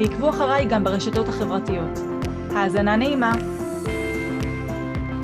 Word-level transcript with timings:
ועקבו 0.00 0.30
אחריי 0.30 0.66
גם 0.70 0.84
ברשתות 0.84 1.28
החברתיות. 1.28 1.98
האזנה 2.50 2.96
נעימה. 2.96 3.32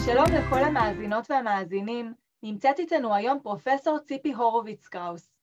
שלום 0.05 0.27
לכל 0.27 0.59
המאזינות 0.59 1.31
והמאזינים, 1.31 2.15
נמצאת 2.43 2.79
איתנו 2.79 3.15
היום 3.15 3.39
פרופסור 3.43 3.99
ציפי 3.99 4.33
הורוביץ 4.33 4.87
קראוס. 4.87 5.35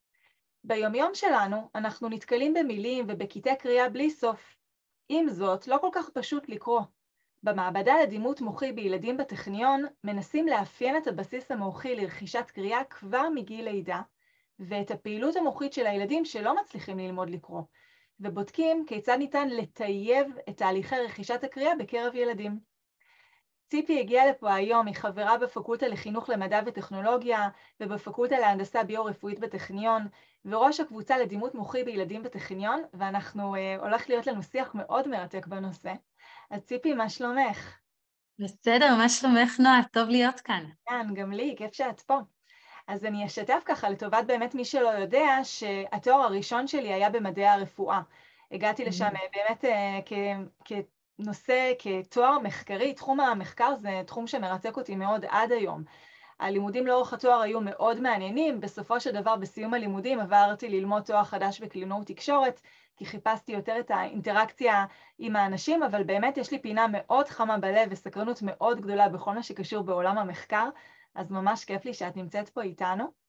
ביומיום 0.63 1.11
שלנו 1.13 1.69
אנחנו 1.75 2.09
נתקלים 2.09 2.53
במילים 2.53 3.05
ובקטעי 3.07 3.55
קריאה 3.55 3.89
בלי 3.89 4.09
סוף. 4.09 4.55
עם 5.09 5.29
זאת, 5.29 5.67
לא 5.67 5.77
כל 5.81 5.89
כך 5.91 6.09
פשוט 6.09 6.49
לקרוא. 6.49 6.81
במעבדה 7.43 7.93
לדימות 8.03 8.41
מוחי 8.41 8.71
בילדים 8.71 9.17
בטכניון 9.17 9.85
מנסים 10.03 10.47
לאפיין 10.47 10.97
את 10.97 11.07
הבסיס 11.07 11.51
המוחי 11.51 11.95
לרכישת 11.95 12.51
קריאה 12.53 12.83
כבר 12.83 13.29
מגיל 13.35 13.65
לידה, 13.69 14.01
ואת 14.59 14.91
הפעילות 14.91 15.35
המוחית 15.35 15.73
של 15.73 15.87
הילדים 15.87 16.25
שלא 16.25 16.55
מצליחים 16.61 16.99
ללמוד 16.99 17.29
לקרוא, 17.29 17.61
ובודקים 18.21 18.85
כיצד 18.87 19.15
ניתן 19.17 19.49
לטייב 19.49 20.27
את 20.49 20.57
תהליכי 20.57 20.95
רכישת 20.95 21.43
הקריאה 21.43 21.75
בקרב 21.75 22.15
ילדים. 22.15 22.59
ציפי 23.67 23.99
הגיעה 23.99 24.25
לפה 24.25 24.53
היום, 24.53 24.87
היא 24.87 24.95
חברה 24.95 25.37
בפקולטה 25.37 25.87
לחינוך 25.87 26.29
למדע 26.29 26.61
וטכנולוגיה 26.65 27.49
ובפקולטה 27.79 28.39
להנדסה 28.39 28.83
ביו-רפואית 28.83 29.39
בטכניון, 29.39 30.07
וראש 30.45 30.79
הקבוצה 30.79 31.17
לדימות 31.17 31.55
מוחי 31.55 31.83
בילדים 31.83 32.23
בטכניון, 32.23 32.81
ואנחנו, 32.93 33.55
אה, 33.55 33.75
הולך 33.79 34.09
להיות 34.09 34.27
לנו 34.27 34.43
שיח 34.43 34.75
מאוד 34.75 35.07
מרתק 35.07 35.47
בנושא. 35.47 35.93
אז 36.51 36.61
ציפי, 36.61 36.93
מה 36.93 37.09
שלומך? 37.09 37.77
בסדר, 38.39 38.95
מה 38.97 39.09
שלומך 39.09 39.59
נועה? 39.59 39.81
טוב 39.91 40.09
להיות 40.09 40.39
כאן. 40.39 40.63
כן, 40.89 41.13
גם 41.13 41.31
לי, 41.31 41.55
כיף 41.57 41.73
שאת 41.73 42.01
פה. 42.01 42.17
אז 42.87 43.05
אני 43.05 43.25
אשתף 43.25 43.61
ככה 43.65 43.89
לטובת 43.89 44.25
באמת 44.27 44.55
מי 44.55 44.65
שלא 44.65 44.89
יודע, 44.89 45.37
שהתואר 45.43 46.21
הראשון 46.21 46.67
שלי 46.67 46.93
היה 46.93 47.09
במדעי 47.09 47.47
הרפואה. 47.47 48.01
הגעתי 48.51 48.85
לשם 48.85 49.05
mm-hmm. 49.05 49.37
באמת 49.37 49.65
אה, 49.65 49.99
כנושא, 51.17 51.73
כתואר 51.79 52.39
מחקרי, 52.39 52.93
תחום 52.93 53.19
המחקר 53.19 53.75
זה 53.75 54.01
תחום 54.05 54.27
שמרתק 54.27 54.77
אותי 54.77 54.95
מאוד 54.95 55.25
עד 55.29 55.51
היום. 55.51 55.83
הלימודים 56.39 56.87
לאורך 56.87 57.13
התואר 57.13 57.41
היו 57.41 57.61
מאוד 57.61 57.99
מעניינים, 57.99 58.59
בסופו 58.59 58.99
של 58.99 59.11
דבר 59.11 59.35
בסיום 59.35 59.73
הלימודים 59.73 60.19
עברתי 60.19 60.69
ללמוד 60.69 61.03
תואר 61.03 61.23
חדש 61.23 61.59
בקלינאות 61.59 62.07
תקשורת, 62.07 62.61
כי 62.97 63.05
חיפשתי 63.05 63.51
יותר 63.51 63.79
את 63.79 63.91
האינטראקציה 63.91 64.85
עם 65.19 65.35
האנשים, 65.35 65.83
אבל 65.83 66.03
באמת 66.03 66.37
יש 66.37 66.51
לי 66.51 66.59
פינה 66.59 66.85
מאוד 66.91 67.27
חמה 67.27 67.57
בלב 67.57 67.87
וסקרנות 67.91 68.39
מאוד 68.41 68.81
גדולה 68.81 69.09
בכל 69.09 69.33
מה 69.33 69.43
שקשור 69.43 69.83
בעולם 69.83 70.17
המחקר, 70.17 70.69
אז 71.15 71.31
ממש 71.31 71.65
כיף 71.65 71.85
לי 71.85 71.93
שאת 71.93 72.17
נמצאת 72.17 72.49
פה 72.49 72.61
איתנו. 72.61 73.21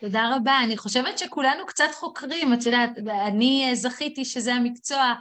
תודה 0.00 0.36
רבה. 0.36 0.60
אני 0.64 0.76
חושבת 0.76 1.18
שכולנו 1.18 1.66
קצת 1.66 1.88
חוקרים, 1.94 2.54
את 2.54 2.66
יודעת, 2.66 2.90
אני 3.26 3.70
זכיתי 3.74 4.24
שזה 4.24 4.54
המקצוע, 4.54 5.14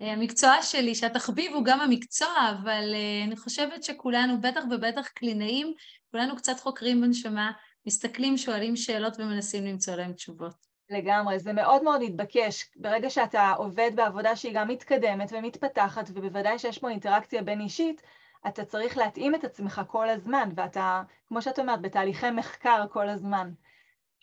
המקצוע 0.00 0.62
שלי, 0.62 0.94
שהתחביב 0.94 1.54
הוא 1.54 1.64
גם 1.64 1.80
המקצוע, 1.80 2.50
אבל 2.62 2.94
אה, 2.94 3.24
אני 3.24 3.36
חושבת 3.36 3.82
שכולנו, 3.82 4.40
בטח 4.40 4.60
ובטח 4.70 5.08
קלינאים, 5.08 5.74
כולנו 6.10 6.36
קצת 6.36 6.60
חוקרים 6.60 7.00
בנשמה, 7.00 7.52
מסתכלים, 7.86 8.36
שואלים 8.36 8.76
שאלות 8.76 9.14
ומנסים 9.18 9.64
למצוא 9.64 9.94
להם 9.94 10.12
תשובות. 10.12 10.72
לגמרי, 10.90 11.38
זה 11.38 11.52
מאוד 11.52 11.82
מאוד 11.82 12.02
מתבקש. 12.02 12.70
ברגע 12.76 13.10
שאתה 13.10 13.50
עובד 13.50 13.90
בעבודה 13.94 14.36
שהיא 14.36 14.54
גם 14.54 14.68
מתקדמת 14.68 15.32
ומתפתחת, 15.32 16.10
ובוודאי 16.10 16.58
שיש 16.58 16.78
פה 16.78 16.90
אינטראקציה 16.90 17.42
בין 17.42 17.60
אישית, 17.60 18.02
אתה 18.46 18.64
צריך 18.64 18.96
להתאים 18.96 19.34
את 19.34 19.44
עצמך 19.44 19.80
כל 19.86 20.08
הזמן, 20.08 20.48
ואתה, 20.56 21.02
כמו 21.28 21.42
שאת 21.42 21.58
אומרת, 21.58 21.82
בתהליכי 21.82 22.30
מחקר 22.30 22.84
כל 22.90 23.08
הזמן. 23.08 23.52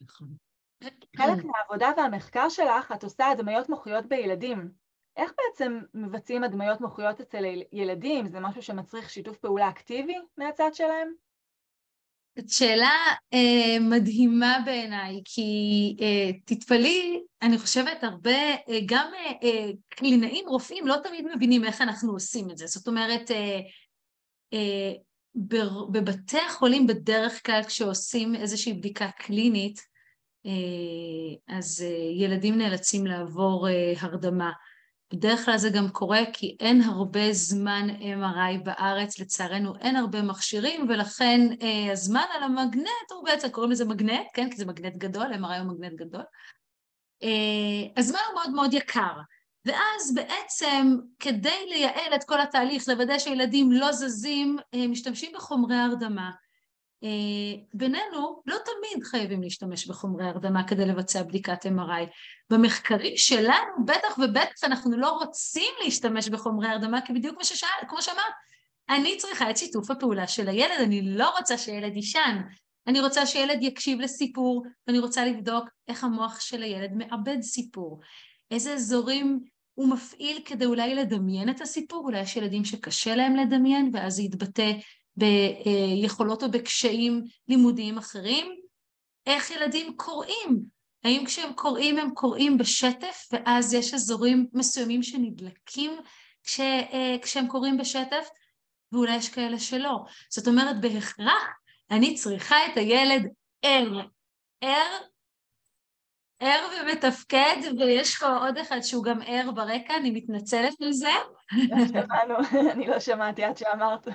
נכון. 0.02 0.28
חלק 1.18 1.44
מהעבודה 1.44 1.92
והמחקר 1.98 2.50
שלך, 2.50 2.92
את 2.96 3.04
עושה 3.04 3.28
הדמיות 3.28 3.70
מוחיות 3.70 4.06
בילדים. 4.06 4.72
איך 5.18 5.32
בעצם 5.38 5.80
מבצעים 5.94 6.44
הדמיות 6.44 6.82
מוחיות 6.82 7.22
אצל 7.22 7.44
ילדים? 7.72 8.28
זה 8.28 8.40
משהו 8.40 8.62
שמצריך 8.62 9.10
שיתוף 9.10 9.38
פעולה 9.38 9.70
אקטיבי 9.70 10.16
מהצד 10.38 10.70
שלהם? 10.74 11.14
זאת 12.38 12.50
שאלה 12.50 12.92
אה, 13.34 13.80
מדהימה 13.82 14.58
בעיניי, 14.66 15.22
כי 15.26 15.52
אה, 16.02 16.32
תתפלאי, 16.46 17.24
אני 17.42 17.58
חושבת 17.58 18.04
הרבה, 18.04 18.40
אה, 18.70 18.80
גם 18.86 19.12
אה, 19.14 19.32
אה, 19.44 19.72
קלינאים, 19.90 20.46
רופאים, 20.48 20.88
לא 20.88 20.96
תמיד 21.04 21.26
מבינים 21.36 21.64
איך 21.66 21.82
אנחנו 21.82 22.14
עושים 22.14 22.52
את 22.52 22.58
זה. 22.58 22.68
זאת 22.68 22.88
אומרת, 22.88 23.32
אה, 23.32 23.38
אה, 23.38 23.60
בבתי 25.92 26.40
החולים 26.40 26.88
בדרך 26.88 27.46
כלל 27.46 27.62
כשעושים 27.64 28.36
איזושהי 28.36 28.74
בדיקה 28.74 29.10
קלינית, 29.12 29.80
אה, 30.46 31.58
אז 31.58 31.86
אה, 31.88 32.24
ילדים 32.24 32.58
נאלצים 32.58 33.08
לעבור 33.08 33.68
הרדמה. 34.00 34.52
בדרך 35.14 35.46
כלל 35.46 35.58
זה 35.58 35.70
גם 35.70 35.90
קורה 35.90 36.20
כי 36.34 36.58
אין 36.60 36.82
הרבה 36.82 37.34
זמן 37.34 37.88
MRI 38.00 38.64
בארץ, 38.64 39.20
לצערנו 39.20 39.76
אין 39.76 39.96
הרבה 39.96 40.22
מכשירים, 40.22 40.86
ולכן 40.90 41.42
הזמן 41.92 42.24
על 42.34 42.44
המגנט 42.44 43.12
הוא 43.12 43.26
בעצם, 43.26 43.50
קוראים 43.50 43.72
לזה 43.72 43.86
מגנט, 43.86 44.28
כן? 44.34 44.50
כי 44.50 44.58
זה 44.58 44.66
מגנט 44.66 44.96
גדול, 44.96 45.34
MRI 45.34 45.60
הוא 45.60 45.74
מגנט 45.74 45.94
גדול. 45.94 46.22
הזמן 47.98 48.20
הוא 48.28 48.36
מאוד 48.36 48.52
מאוד 48.54 48.74
יקר. 48.74 49.14
ואז 49.66 50.14
בעצם 50.16 50.98
כדי 51.20 51.66
לייעל 51.70 52.16
את 52.16 52.24
כל 52.24 52.42
התהליך, 52.42 52.88
לוודא 52.88 53.20
שילדים 53.20 53.72
לא 53.72 53.92
זזים, 53.92 54.58
אה, 54.74 54.88
משתמשים 54.88 55.32
בחומרי 55.36 55.76
הרדמה. 55.76 56.32
אה, 57.04 57.10
בינינו, 57.74 58.42
לא 58.46 58.56
תמיד 58.66 59.04
חייבים 59.04 59.44
להשתמש 59.44 59.88
בחומרי 59.88 60.26
הרדמה 60.26 60.68
כדי 60.68 60.86
לבצע 60.86 61.24
בדיקת 61.24 61.66
MRI. 61.66 62.06
במחקרים 62.50 63.18
שלנו, 63.18 63.86
בטח 63.86 64.18
ובטח 64.18 64.64
אנחנו 64.64 64.98
לא 64.98 65.10
רוצים 65.10 65.74
להשתמש 65.84 66.30
בחומרי 66.30 66.68
הרדמה, 66.68 67.02
כי 67.02 67.14
בדיוק 67.14 67.36
כמו, 67.36 67.46
ששאל, 67.46 67.88
כמו 67.88 68.02
שאמרת, 68.02 68.34
אני 68.90 69.18
צריכה 69.18 69.50
את 69.50 69.58
שיתוף 69.58 69.92
הפעולה 69.92 70.28
של 70.28 70.50
הילד, 70.50 70.80
אני 70.80 71.02
לא 71.02 71.30
רוצה 71.38 71.58
שילד 71.58 71.96
יישן, 71.96 72.42
אני 72.88 73.02
רוצה 73.02 73.26
שילד 73.26 73.58
יקשיב 73.62 74.00
לסיפור, 74.00 74.66
ואני 74.88 75.00
רוצה 75.00 75.26
לבדוק 75.26 75.70
איך 75.88 76.04
המוח 76.04 76.40
של 76.40 76.64
הילד 76.64 76.92
מאבד 76.94 77.42
סיפור. 77.42 78.00
איזה 78.52 78.74
אזורים 78.74 79.40
הוא 79.74 79.90
מפעיל 79.90 80.42
כדי 80.46 80.66
אולי 80.66 80.96
לדמיין 80.96 81.50
את 81.50 81.62
הסיפור, 81.62 82.04
אולי 82.06 82.22
יש 82.22 82.36
ילדים 82.36 82.66
שקשה 82.66 83.16
להם 83.16 83.36
לדמיין 83.36 83.90
ואז 83.94 84.16
זה 84.16 84.22
יתבטא 84.22 84.72
ביכולות 85.16 86.44
או 86.44 86.52
בקשיים 86.52 87.24
לימודיים 87.48 87.98
אחרים. 87.98 88.56
איך 89.26 89.52
ילדים 89.52 89.94
קוראים? 89.96 90.64
האם 91.04 91.24
כשהם 91.26 91.54
קוראים 91.54 91.98
הם 91.98 92.14
קוראים 92.14 92.58
בשטף 92.58 93.28
ואז 93.32 93.74
יש 93.74 93.94
אזורים 93.94 94.48
מסוימים 94.54 95.04
שנדלקים 95.04 95.92
כש, 96.44 96.60
כשהם 97.22 97.48
קוראים 97.48 97.78
בשטף? 97.78 98.30
ואולי 98.92 99.16
יש 99.16 99.30
כאלה 99.30 99.60
שלא. 99.60 99.98
זאת 100.30 100.48
אומרת, 100.48 100.82
בהכרח 100.82 101.44
אני 101.92 102.16
צריכה 102.16 102.56
את 102.66 102.78
הילד 102.78 103.28
ער. 103.62 104.02
ער 104.62 104.98
ער 106.40 106.68
ומתפקד, 106.82 107.56
ויש 107.80 108.16
לך 108.16 108.24
עוד 108.42 108.58
אחד 108.58 108.82
שהוא 108.82 109.04
גם 109.04 109.20
ער 109.26 109.52
ברקע, 109.52 109.98
אני 109.98 110.12
מתנצלת 110.12 110.82
על 110.82 110.92
זה. 110.92 111.12
שמענו, 111.92 112.34
אני 112.74 112.88
לא 112.88 113.00
שמעתי 113.00 113.44
עד 113.44 113.58
שאמרת. 113.58 114.08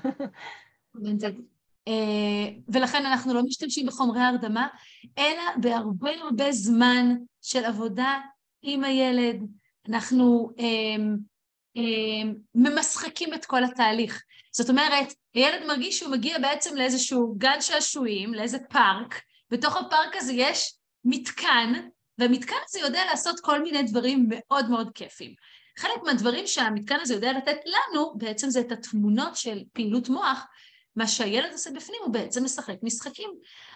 אה, 1.88 2.48
ולכן 2.68 3.06
אנחנו 3.06 3.34
לא 3.34 3.42
משתמשים 3.42 3.86
בחומרי 3.86 4.20
הרדמה, 4.20 4.68
אלא 5.18 5.42
בהרבה 5.60 6.10
הרבה 6.10 6.52
זמן 6.52 7.16
של 7.42 7.64
עבודה 7.64 8.20
עם 8.62 8.84
הילד. 8.84 9.36
אנחנו 9.88 10.50
אה, 10.58 10.64
אה, 11.76 12.32
ממשחקים 12.54 13.34
את 13.34 13.44
כל 13.44 13.64
התהליך. 13.64 14.22
זאת 14.52 14.70
אומרת, 14.70 15.14
הילד 15.34 15.66
מרגיש 15.66 15.98
שהוא 15.98 16.12
מגיע 16.12 16.38
בעצם 16.38 16.76
לאיזשהו 16.76 17.34
גן 17.38 17.60
שעשועים, 17.60 18.34
לאיזה 18.34 18.58
פארק, 18.58 19.20
בתוך 19.50 19.76
הפארק 19.76 20.16
הזה 20.16 20.32
יש 20.32 20.74
מתקן 21.04 21.72
והמתקן 22.18 22.56
הזה 22.68 22.80
יודע 22.80 23.04
לעשות 23.10 23.40
כל 23.40 23.62
מיני 23.62 23.82
דברים 23.82 24.26
מאוד 24.28 24.70
מאוד 24.70 24.90
כיפים. 24.94 25.34
חלק 25.78 26.02
מהדברים 26.04 26.46
שהמתקן 26.46 27.00
הזה 27.00 27.14
יודע 27.14 27.32
לתת 27.32 27.56
לנו, 27.66 28.14
בעצם 28.16 28.50
זה 28.50 28.60
את 28.60 28.72
התמונות 28.72 29.36
של 29.36 29.62
פעילות 29.72 30.08
מוח, 30.08 30.46
מה 30.96 31.06
שהילד 31.06 31.52
עושה 31.52 31.70
בפנים 31.70 32.00
הוא 32.04 32.12
בעצם 32.12 32.44
משחק 32.44 32.76
משחקים. 32.82 33.30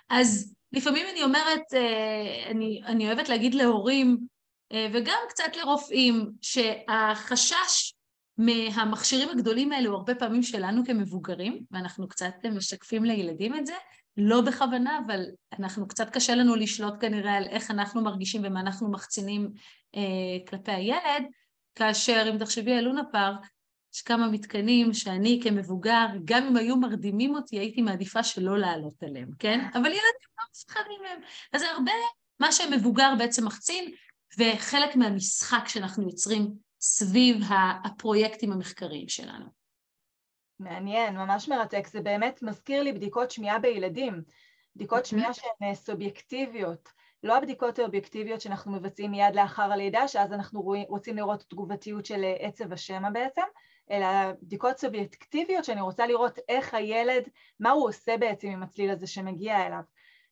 אז 0.08 0.54
לפעמים 0.72 1.06
אני 1.12 1.22
אומרת, 1.22 1.74
אה, 1.74 2.50
אני, 2.50 2.80
אני 2.84 3.06
אוהבת 3.06 3.28
להגיד 3.28 3.54
להורים, 3.54 4.18
וגם 4.92 5.18
קצת 5.28 5.56
לרופאים, 5.56 6.30
שהחשש 6.42 7.94
מהמכשירים 8.38 9.28
הגדולים 9.28 9.72
האלו 9.72 9.94
הרבה 9.94 10.14
פעמים 10.14 10.42
שלנו 10.42 10.84
כמבוגרים, 10.86 11.64
ואנחנו 11.70 12.08
קצת 12.08 12.34
משקפים 12.52 13.04
לילדים 13.04 13.54
את 13.54 13.66
זה, 13.66 13.74
לא 14.18 14.40
בכוונה, 14.40 15.00
אבל 15.06 15.24
אנחנו 15.58 15.88
קצת 15.88 16.10
קשה 16.10 16.34
לנו 16.34 16.54
לשלוט 16.54 16.94
כנראה 17.00 17.36
על 17.36 17.44
איך 17.44 17.70
אנחנו 17.70 18.02
מרגישים 18.02 18.42
ומה 18.44 18.60
אנחנו 18.60 18.90
מחצינים 18.90 19.50
אה, 19.96 20.46
כלפי 20.48 20.72
הילד, 20.72 21.24
כאשר 21.74 22.26
אם 22.32 22.38
תחשבי 22.38 22.72
על 22.72 22.84
לונה 22.84 23.02
פארק, 23.12 23.46
יש 23.94 24.02
כמה 24.02 24.28
מתקנים 24.28 24.94
שאני 24.94 25.40
כמבוגר, 25.42 26.06
גם 26.24 26.46
אם 26.46 26.56
היו 26.56 26.76
מרדימים 26.76 27.34
אותי, 27.34 27.58
הייתי 27.58 27.82
מעדיפה 27.82 28.22
שלא 28.22 28.58
לעלות 28.58 29.02
עליהם, 29.02 29.28
כן? 29.38 29.60
אבל 29.72 29.86
ילדים 29.86 30.28
לא 30.38 30.44
מפחדים 30.50 31.02
מהם. 31.02 31.20
אז 31.52 31.62
הרבה 31.62 31.92
מה 32.40 32.52
שמבוגר 32.52 33.14
בעצם 33.18 33.46
מחצין, 33.46 33.92
וחלק 34.38 34.96
מהמשחק 34.96 35.68
שאנחנו 35.68 36.02
יוצרים 36.02 36.54
סביב 36.80 37.36
הפרויקטים 37.84 38.52
המחקריים 38.52 39.08
שלנו. 39.08 39.57
מעניין, 40.60 41.16
ממש 41.16 41.48
מרתק. 41.48 41.86
זה 41.86 42.00
באמת 42.00 42.42
מזכיר 42.42 42.82
לי 42.82 42.92
בדיקות 42.92 43.30
שמיעה 43.30 43.58
בילדים. 43.58 44.22
בדיקות 44.76 45.06
שמיעה 45.06 45.34
שהן 45.34 45.74
סובייקטיביות. 45.74 46.88
לא 47.22 47.36
הבדיקות 47.36 47.78
האובייקטיביות 47.78 48.40
שאנחנו 48.40 48.72
מבצעים 48.72 49.10
מיד 49.10 49.34
לאחר 49.34 49.72
הלידה, 49.72 50.08
שאז 50.08 50.32
אנחנו 50.32 50.62
רוצים 50.88 51.16
לראות 51.16 51.44
תגובתיות 51.48 52.06
של 52.06 52.24
עצב 52.38 52.72
השמע 52.72 53.10
בעצם, 53.10 53.42
אלא 53.90 54.06
בדיקות 54.42 54.78
סובייקטיביות 54.78 55.64
שאני 55.64 55.80
רוצה 55.80 56.06
לראות 56.06 56.38
איך 56.48 56.74
הילד, 56.74 57.28
מה 57.60 57.70
הוא 57.70 57.88
עושה 57.88 58.16
בעצם 58.16 58.48
עם 58.48 58.62
הצליל 58.62 58.90
הזה 58.90 59.06
שמגיע 59.06 59.66
אליו. 59.66 59.80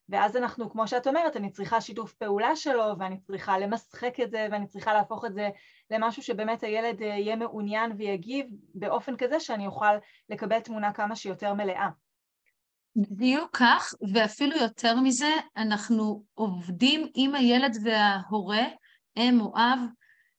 ואז 0.09 0.37
אנחנו, 0.37 0.69
כמו 0.69 0.87
שאת 0.87 1.07
אומרת, 1.07 1.37
אני 1.37 1.49
צריכה 1.49 1.81
שיתוף 1.81 2.13
פעולה 2.13 2.55
שלו, 2.55 2.83
ואני 2.99 3.19
צריכה 3.19 3.59
למשחק 3.59 4.19
את 4.23 4.31
זה, 4.31 4.47
ואני 4.51 4.67
צריכה 4.67 4.93
להפוך 4.93 5.25
את 5.25 5.33
זה 5.33 5.49
למשהו 5.91 6.23
שבאמת 6.23 6.63
הילד 6.63 7.01
אה, 7.01 7.07
יהיה 7.07 7.35
מעוניין 7.35 7.91
ויגיב 7.97 8.45
באופן 8.73 9.17
כזה 9.17 9.39
שאני 9.39 9.67
אוכל 9.67 9.95
לקבל 10.29 10.59
תמונה 10.59 10.93
כמה 10.93 11.15
שיותר 11.15 11.53
מלאה. 11.53 11.89
בדיוק 12.95 13.57
כך, 13.57 13.93
ואפילו 14.13 14.57
יותר 14.57 14.99
מזה, 14.99 15.31
אנחנו 15.57 16.23
עובדים 16.33 17.07
עם 17.15 17.35
הילד 17.35 17.77
וההורה, 17.83 18.65
אם 19.17 19.37
או 19.41 19.53
אב, 19.57 19.79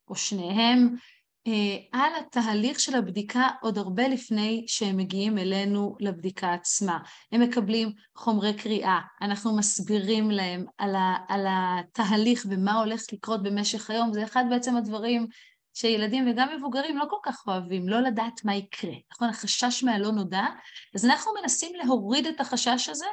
או 0.08 0.14
שניהם, 0.14 0.94
על 1.92 2.12
התהליך 2.20 2.80
של 2.80 2.96
הבדיקה 2.96 3.48
עוד 3.60 3.78
הרבה 3.78 4.08
לפני 4.08 4.64
שהם 4.66 4.96
מגיעים 4.96 5.38
אלינו 5.38 5.96
לבדיקה 6.00 6.52
עצמה. 6.52 6.98
הם 7.32 7.40
מקבלים 7.40 7.92
חומרי 8.16 8.54
קריאה, 8.54 9.00
אנחנו 9.22 9.56
מסבירים 9.56 10.30
להם 10.30 10.64
על, 10.78 10.96
ה, 10.96 11.16
על 11.28 11.46
התהליך 11.48 12.46
ומה 12.50 12.78
הולך 12.78 13.02
לקרות 13.12 13.42
במשך 13.42 13.90
היום, 13.90 14.12
זה 14.12 14.24
אחד 14.24 14.44
בעצם 14.50 14.76
הדברים 14.76 15.26
שילדים 15.74 16.30
וגם 16.30 16.48
מבוגרים 16.56 16.98
לא 16.98 17.04
כל 17.10 17.16
כך 17.22 17.44
אוהבים, 17.46 17.88
לא 17.88 18.00
לדעת 18.00 18.44
מה 18.44 18.54
יקרה, 18.54 18.94
נכון? 19.12 19.28
החשש 19.28 19.84
מהלא 19.84 20.12
נודע, 20.12 20.44
אז 20.94 21.04
אנחנו 21.04 21.32
מנסים 21.42 21.72
להוריד 21.74 22.26
את 22.26 22.40
החשש 22.40 22.88
הזה 22.88 23.06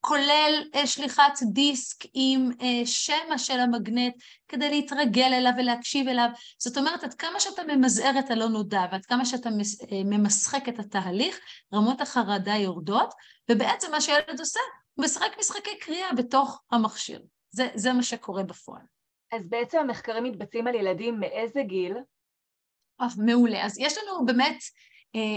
כולל 0.00 0.64
אה, 0.74 0.86
שליחת 0.86 1.32
דיסק 1.52 1.96
עם 2.14 2.50
אה, 2.60 2.86
שמע 2.86 3.38
של 3.38 3.60
המגנט 3.60 4.14
כדי 4.48 4.70
להתרגל 4.70 5.32
אליו 5.32 5.52
ולהקשיב 5.58 6.08
אליו. 6.08 6.28
זאת 6.58 6.76
אומרת, 6.76 7.04
עד 7.04 7.14
כמה 7.14 7.40
שאתה 7.40 7.62
ממזער 7.68 8.18
את 8.18 8.30
הלא 8.30 8.48
נודע 8.48 8.84
ועד 8.92 9.06
כמה 9.06 9.24
שאתה 9.24 9.48
אה, 9.48 10.02
ממשחק 10.04 10.68
את 10.68 10.78
התהליך, 10.78 11.40
רמות 11.74 12.00
החרדה 12.00 12.54
יורדות, 12.54 13.14
ובעצם 13.50 13.90
מה 13.90 14.00
שילד 14.00 14.40
עושה, 14.40 14.60
הוא 14.94 15.04
משחק 15.04 15.38
משחקי 15.38 15.78
קריאה 15.80 16.12
בתוך 16.12 16.62
המכשיר. 16.70 17.22
זה, 17.50 17.68
זה 17.74 17.92
מה 17.92 18.02
שקורה 18.02 18.42
בפועל. 18.42 18.82
אז 19.32 19.48
בעצם 19.48 19.78
המחקרים 19.78 20.24
מתבצעים 20.24 20.66
על 20.66 20.74
ילדים 20.74 21.20
מאיזה 21.20 21.62
גיל? 21.62 21.94
מעולה. 23.16 23.64
אז 23.64 23.78
יש 23.78 23.98
לנו 23.98 24.26
באמת, 24.26 24.58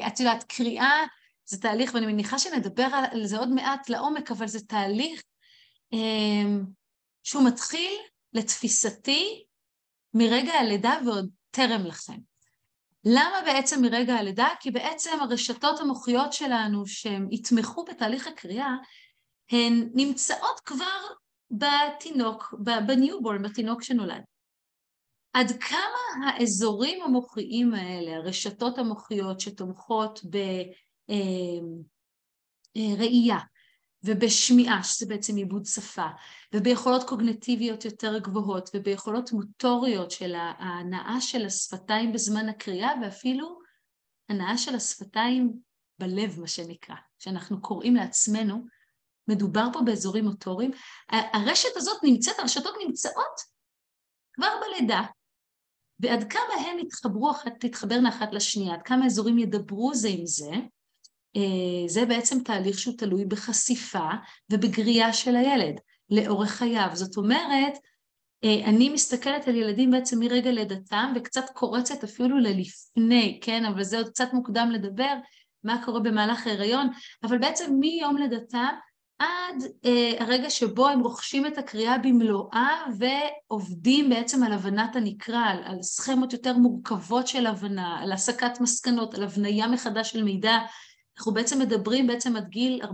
את 0.07 0.19
יודעת, 0.19 0.43
קריאה 0.43 1.03
זה 1.51 1.61
תהליך, 1.61 1.93
ואני 1.93 2.05
מניחה 2.05 2.39
שנדבר 2.39 2.87
על 3.11 3.25
זה 3.25 3.37
עוד 3.37 3.49
מעט 3.49 3.89
לעומק, 3.89 4.31
אבל 4.31 4.47
זה 4.47 4.65
תהליך 4.65 5.23
אה, 5.93 6.63
שהוא 7.23 7.47
מתחיל, 7.47 7.91
לתפיסתי, 8.33 9.43
מרגע 10.13 10.53
הלידה 10.53 10.99
ועוד 11.05 11.29
טרם 11.51 11.85
לכן. 11.85 12.17
למה 13.05 13.41
בעצם 13.45 13.81
מרגע 13.81 14.13
הלידה? 14.13 14.47
כי 14.59 14.71
בעצם 14.71 15.11
הרשתות 15.21 15.79
המוחיות 15.79 16.33
שלנו 16.33 16.87
שהן 16.87 17.27
יתמכו 17.31 17.85
בתהליך 17.85 18.27
הקריאה, 18.27 18.75
הן 19.51 19.89
נמצאות 19.93 20.59
כבר 20.65 21.01
בתינוק, 21.51 22.53
בניובורן, 22.87 23.41
בתינוק 23.41 23.83
שנולד. 23.83 24.21
עד 25.33 25.51
כמה 25.61 26.27
האזורים 26.27 27.03
המוחיים 27.03 27.73
האלה, 27.73 28.15
הרשתות 28.15 28.77
המוחיות 28.77 29.39
שתומכות 29.39 30.19
ראייה 32.77 33.37
ובשמיעה, 34.03 34.83
שזה 34.83 35.05
בעצם 35.05 35.35
עיבוד 35.35 35.65
שפה, 35.65 36.07
וביכולות 36.53 37.03
קוגנטיביות 37.03 37.85
יותר 37.85 38.19
גבוהות, 38.19 38.69
וביכולות 38.73 39.31
מוטוריות 39.31 40.11
של 40.11 40.35
ההנאה 40.35 41.21
של 41.21 41.45
השפתיים 41.45 42.13
בזמן 42.13 42.49
הקריאה, 42.49 42.91
ואפילו 43.01 43.59
הנאה 44.29 44.57
של 44.57 44.75
השפתיים 44.75 45.53
בלב, 45.99 46.39
מה 46.39 46.47
שנקרא, 46.47 46.95
שאנחנו 47.19 47.61
קוראים 47.61 47.95
לעצמנו, 47.95 48.65
מדובר 49.27 49.67
פה 49.73 49.79
באזורים 49.85 50.25
מוטוריים. 50.25 50.71
הרשת 51.09 51.69
הזאת 51.75 52.03
נמצאת, 52.03 52.39
הרשתות 52.39 52.73
נמצאות 52.87 53.39
כבר 54.33 54.47
בלידה, 54.61 55.01
ועד 55.99 56.31
כמה 56.31 56.53
הן 56.67 56.79
יתחברו, 56.79 57.31
תתחברנה 57.59 58.09
אחת 58.09 58.33
לשנייה, 58.33 58.73
עד 58.73 58.81
כמה 58.81 59.05
אזורים 59.05 59.37
ידברו 59.37 59.93
זה 59.93 60.07
עם 60.07 60.25
זה, 60.25 60.51
אה, 60.51 60.59
זה 61.87 62.05
בעצם 62.05 62.39
תהליך 62.43 62.79
שהוא 62.79 62.97
תלוי 62.97 63.25
בחשיפה 63.25 64.09
ובגריעה 64.51 65.13
של 65.13 65.35
הילד 65.35 65.79
לאורך 66.09 66.49
חייו. 66.49 66.89
זאת 66.93 67.17
אומרת, 67.17 67.73
אה, 68.43 68.65
אני 68.65 68.89
מסתכלת 68.89 69.47
על 69.47 69.55
ילדים 69.55 69.91
בעצם 69.91 70.19
מרגע 70.19 70.51
לידתם 70.51 71.13
וקצת 71.15 71.49
קורצת 71.53 72.03
אפילו 72.03 72.37
ללפני, 72.39 73.39
כן? 73.43 73.65
אבל 73.65 73.83
זה 73.83 73.97
עוד 73.97 74.09
קצת 74.09 74.33
מוקדם 74.33 74.69
לדבר 74.71 75.13
מה 75.63 75.81
קורה 75.85 75.99
במהלך 75.99 76.47
ההיריון, 76.47 76.89
אבל 77.23 77.37
בעצם 77.37 77.73
מיום 77.79 78.17
לידתם 78.17 78.73
עד 79.19 79.63
אה, 79.85 80.13
הרגע 80.19 80.49
שבו 80.49 80.87
הם 80.87 80.99
רוכשים 80.99 81.45
את 81.45 81.57
הקריאה 81.57 81.97
במלואה 81.97 82.85
ועובדים 82.97 84.09
בעצם 84.09 84.43
על 84.43 84.53
הבנת 84.53 84.95
הנקרא, 84.95 85.39
על, 85.39 85.63
על 85.63 85.81
סכמות 85.81 86.33
יותר 86.33 86.57
מורכבות 86.57 87.27
של 87.27 87.45
הבנה, 87.45 87.99
על 88.01 88.11
הסקת 88.11 88.61
מסקנות, 88.61 89.13
על 89.13 89.23
הבניה 89.23 89.67
מחדש 89.67 90.11
של 90.11 90.23
מידע 90.23 90.57
אנחנו 91.21 91.33
בעצם 91.33 91.59
מדברים 91.59 92.07
בעצם 92.07 92.35
עד 92.35 92.47
גיל 92.49 92.81
14-15, 92.83 92.87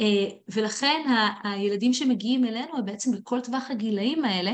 אה, 0.00 0.26
ולכן 0.48 1.04
ה- 1.08 1.48
הילדים 1.48 1.92
שמגיעים 1.92 2.44
אלינו 2.44 2.76
הם 2.78 2.84
בעצם 2.84 3.12
בכל 3.12 3.40
טווח 3.40 3.70
הגילאים 3.70 4.24
האלה. 4.24 4.50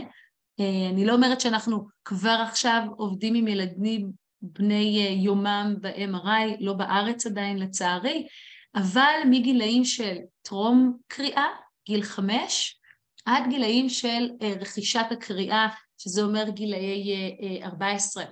אה, 0.61 0.89
אני 0.93 1.07
לא 1.07 1.15
אומרת 1.15 1.41
שאנחנו 1.41 1.87
כבר 2.05 2.45
עכשיו 2.49 2.83
עובדים 2.97 3.35
עם 3.35 3.49
ילדים 3.49 4.11
בני 4.43 5.07
אה, 5.07 5.13
יומם 5.13 5.75
ב-MRI, 5.81 6.57
לא 6.61 6.73
בארץ 6.73 7.27
עדיין 7.27 7.59
לצערי, 7.59 8.27
אבל 8.75 9.15
מגילאים 9.31 9.85
של 9.85 10.17
טרום 10.43 10.97
קריאה, 11.09 11.47
גיל 11.87 12.03
חמש, 12.03 12.81
עד 13.25 13.43
גילאים 13.49 13.89
של 13.89 14.29
רכישת 14.61 15.07
הקריאה, 15.11 15.69
שזה 15.99 16.23
אומר 16.23 16.49
גילאי 16.49 17.15
14. 17.63 18.25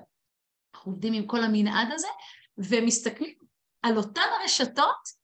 אנחנו 0.75 0.93
עובדים 0.93 1.12
עם 1.12 1.26
כל 1.26 1.45
המנעד 1.45 1.88
הזה, 1.93 2.09
ומסתכלים 2.59 3.40
על 3.83 3.97
אותן 3.97 4.21
הרשתות 4.41 5.21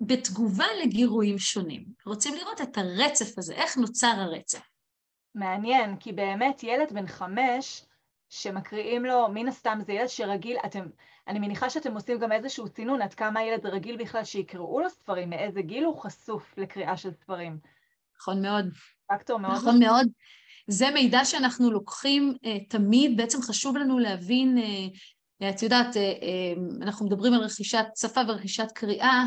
בתגובה 0.00 0.66
לגירויים 0.82 1.38
שונים. 1.38 1.84
רוצים 2.06 2.34
לראות 2.34 2.60
את 2.60 2.78
הרצף 2.78 3.38
הזה, 3.38 3.54
איך 3.54 3.76
נוצר 3.76 4.14
הרצף. 4.16 4.68
מעניין, 5.34 5.96
כי 5.96 6.12
באמת 6.12 6.62
ילד 6.62 6.92
בן 6.92 7.06
חמש 7.06 7.84
שמקריאים 8.28 9.04
לו, 9.04 9.28
מן 9.28 9.48
הסתם 9.48 9.78
זה 9.86 9.92
ילד 9.92 10.08
שרגיל, 10.08 10.56
אתם, 10.66 10.86
אני 11.28 11.38
מניחה 11.38 11.70
שאתם 11.70 11.94
עושים 11.94 12.18
גם 12.18 12.32
איזשהו 12.32 12.68
צינון 12.68 13.02
עד 13.02 13.14
כמה 13.14 13.40
הילד 13.40 13.66
רגיל 13.66 13.96
בכלל 13.96 14.24
שיקראו 14.24 14.80
לו 14.80 14.90
ספרים, 14.90 15.30
מאיזה 15.30 15.62
גיל 15.62 15.84
הוא 15.84 16.02
חשוף 16.02 16.54
לקריאה 16.56 16.96
של 16.96 17.12
ספרים. 17.12 17.58
נכון 18.20 18.42
מאוד. 18.42 18.64
פקטור 19.06 19.38
מאוד. 19.38 19.54
נכון 19.54 19.78
מאוד. 19.78 20.06
זה 20.66 20.90
מידע 20.90 21.24
שאנחנו 21.24 21.70
לוקחים 21.70 22.34
uh, 22.36 22.48
תמיד, 22.68 23.16
בעצם 23.16 23.42
חשוב 23.42 23.76
לנו 23.76 23.98
להבין 23.98 24.58
uh, 24.58 24.98
את 25.42 25.62
יודעת, 25.62 25.96
אה, 25.96 26.02
אה, 26.02 26.52
אנחנו 26.82 27.06
מדברים 27.06 27.32
על 27.34 27.40
רכישת 27.40 27.84
שפה 27.96 28.20
ורכישת 28.28 28.72
קריאה, 28.74 29.24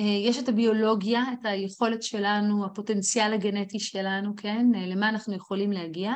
אה, 0.00 0.04
יש 0.04 0.38
את 0.38 0.48
הביולוגיה, 0.48 1.22
את 1.32 1.44
היכולת 1.44 2.02
שלנו, 2.02 2.66
הפוטנציאל 2.66 3.32
הגנטי 3.32 3.80
שלנו, 3.80 4.36
כן, 4.36 4.66
למה 4.74 5.08
אנחנו 5.08 5.34
יכולים 5.34 5.72
להגיע, 5.72 6.12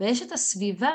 ויש 0.00 0.22
את 0.22 0.32
הסביבה 0.32 0.92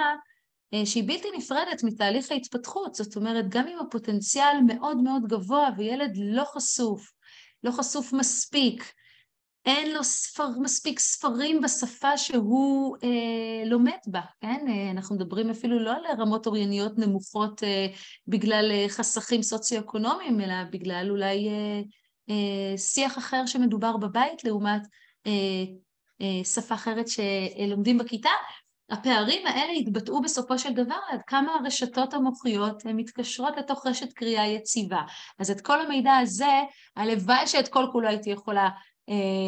שהיא 0.85 1.07
בלתי 1.07 1.27
נפרדת 1.37 1.83
מתהליך 1.83 2.31
ההתפתחות, 2.31 2.95
זאת 2.95 3.15
אומרת, 3.15 3.45
גם 3.49 3.67
אם 3.67 3.77
הפוטנציאל 3.79 4.57
מאוד 4.67 4.97
מאוד 4.97 5.21
גבוה 5.27 5.69
וילד 5.77 6.11
לא 6.17 6.43
חשוף, 6.43 7.11
לא 7.63 7.71
חשוף 7.71 8.13
מספיק, 8.13 8.93
אין 9.67 9.93
לו 9.93 10.03
ספר, 10.03 10.47
מספיק 10.61 10.99
ספרים 10.99 11.61
בשפה 11.61 12.17
שהוא 12.17 12.97
אה, 13.03 13.69
לומד 13.69 13.97
בה, 14.07 14.21
כן? 14.41 14.65
אה, 14.69 14.91
אנחנו 14.91 15.15
מדברים 15.15 15.49
אפילו 15.49 15.79
לא 15.79 15.91
על 15.91 16.21
רמות 16.21 16.47
אורייניות 16.47 16.97
נמוכות 16.97 17.63
אה, 17.63 17.87
בגלל 18.27 18.71
אה, 18.71 18.85
חסכים 18.89 19.41
סוציו-אקונומיים, 19.41 20.41
אלא 20.41 20.55
בגלל 20.71 21.07
אולי 21.09 21.49
אה, 21.49 21.81
אה, 22.29 22.77
שיח 22.77 23.17
אחר 23.17 23.45
שמדובר 23.45 23.97
בבית 23.97 24.43
לעומת 24.43 24.81
אה, 25.27 25.31
אה, 26.21 26.43
שפה 26.43 26.75
אחרת 26.75 27.05
שלומדים 27.07 27.97
בכיתה. 27.97 28.29
הפערים 28.89 29.47
האלה 29.47 29.71
התבטאו 29.71 30.21
בסופו 30.21 30.59
של 30.59 30.73
דבר 30.73 30.97
עד 31.09 31.19
כמה 31.27 31.53
הרשתות 31.53 32.13
המוחיות 32.13 32.85
מתקשרות 32.85 33.57
לתוך 33.57 33.87
רשת 33.87 34.13
קריאה 34.13 34.47
יציבה. 34.47 35.01
אז 35.39 35.51
את 35.51 35.61
כל 35.61 35.81
המידע 35.81 36.15
הזה, 36.15 36.61
הלוואי 36.95 37.47
שאת 37.47 37.67
כל 37.67 37.85
כולו 37.91 38.07
הייתי 38.07 38.29
יכולה 38.29 38.69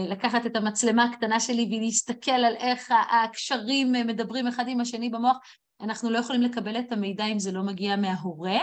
לקחת 0.10 0.46
את 0.46 0.56
המצלמה 0.56 1.04
הקטנה 1.04 1.40
שלי 1.40 1.70
ולהסתכל 1.72 2.32
על 2.32 2.56
איך 2.56 2.94
הקשרים 3.12 3.92
מדברים 3.92 4.48
אחד 4.48 4.68
עם 4.68 4.82
השני 4.82 5.10
במוח, 5.10 5.38
אנחנו 5.82 6.10
לא 6.10 6.18
יכולים 6.18 6.42
לקבל 6.42 6.80
את 6.80 6.92
המידע 6.92 7.26
אם 7.26 7.40
זה 7.40 7.52
לא 7.52 7.64
מגיע 7.64 7.96
מההורה, 7.96 8.58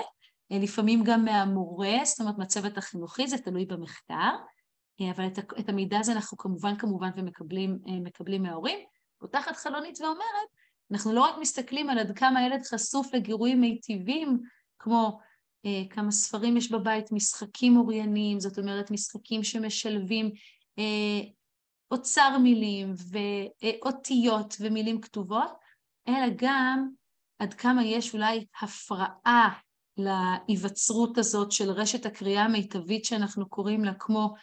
אה, 0.52 0.58
לפעמים 0.58 1.04
גם 1.04 1.24
מהמורה, 1.24 1.94
זאת 2.04 2.20
אומרת 2.20 2.38
מהצוות 2.38 2.78
החינוכי, 2.78 3.28
זה 3.28 3.38
תלוי 3.38 3.66
במחקר, 3.66 4.30
אה, 5.00 5.10
אבל 5.10 5.26
את 5.58 5.68
המידע 5.68 5.98
הזה 5.98 6.12
אנחנו 6.12 6.36
כמובן 6.36 6.76
כמובן 6.76 7.10
ומקבלים 7.16 8.42
מההורים. 8.42 8.78
פותחת 9.18 9.56
חלונית 9.56 10.00
ואומרת, 10.00 10.48
אנחנו 10.92 11.12
לא 11.12 11.20
רק 11.20 11.34
מסתכלים 11.40 11.90
על 11.90 11.98
עד 11.98 12.18
כמה 12.18 12.40
הילד 12.40 12.62
חשוף 12.62 13.14
לגירויים 13.14 13.60
מיטיבים, 13.60 14.38
כמו 14.78 15.18
כמה 15.90 16.10
ספרים 16.10 16.56
יש 16.56 16.70
בבית, 16.72 17.12
משחקים 17.12 17.76
אורייניים, 17.76 18.40
זאת 18.40 18.58
אומרת 18.58 18.90
משחקים 18.90 19.44
שמשלבים 19.44 20.26
אה, 20.26 20.30
אוצר 21.90 22.38
מילים 22.42 22.94
ואותיות 23.10 24.56
ומילים 24.60 25.00
כתובות, 25.00 25.52
אלא 26.08 26.26
גם 26.36 26.88
עד 27.38 27.54
כמה 27.54 27.84
יש 27.84 28.14
אולי 28.14 28.46
הפרעה 28.62 29.58
להיווצרות 29.96 31.18
הזאת 31.18 31.52
של 31.52 31.70
רשת 31.70 32.06
הקריאה 32.06 32.44
המיטבית 32.44 33.04
שאנחנו 33.04 33.48
קוראים 33.48 33.84
לה, 33.84 33.94
כמו 33.94 34.34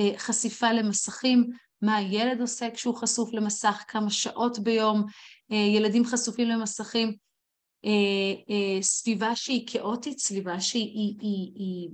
אה, 0.00 0.12
חשיפה 0.16 0.72
למסכים, 0.72 1.50
מה 1.82 1.96
הילד 1.96 2.40
עושה 2.40 2.70
כשהוא 2.70 2.96
חשוף 2.96 3.32
למסך, 3.32 3.84
כמה 3.88 4.10
שעות 4.10 4.58
ביום 4.58 5.04
אה, 5.52 5.56
ילדים 5.56 6.04
חשופים 6.04 6.48
למסכים, 6.48 7.24
סביבה 8.80 9.36
שהיא 9.36 9.66
כאוטית, 9.66 10.18
סביבה 10.18 10.60
שהיא 10.60 10.84
היא, 10.84 11.16
היא, 11.20 11.52
היא 11.54 11.88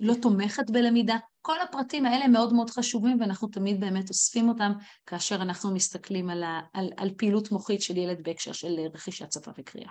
לא 0.00 0.14
תומכת 0.22 0.70
בלמידה, 0.70 1.16
כל 1.46 1.60
הפרטים 1.60 2.06
האלה 2.06 2.28
מאוד 2.28 2.52
מאוד 2.52 2.70
חשובים 2.70 3.20
ואנחנו 3.20 3.48
תמיד 3.48 3.80
באמת 3.80 4.08
אוספים 4.08 4.48
אותם 4.48 4.72
כאשר 5.06 5.34
אנחנו 5.34 5.74
מסתכלים 5.74 6.30
על, 6.30 6.42
ה, 6.42 6.60
על, 6.72 6.90
על 6.96 7.10
פעילות 7.16 7.52
מוחית 7.52 7.82
של 7.82 7.96
ילד 7.96 8.22
בהקשר 8.22 8.52
של 8.52 8.80
רכישת 8.94 9.32
שפה 9.32 9.50
וקריאה. 9.58 9.90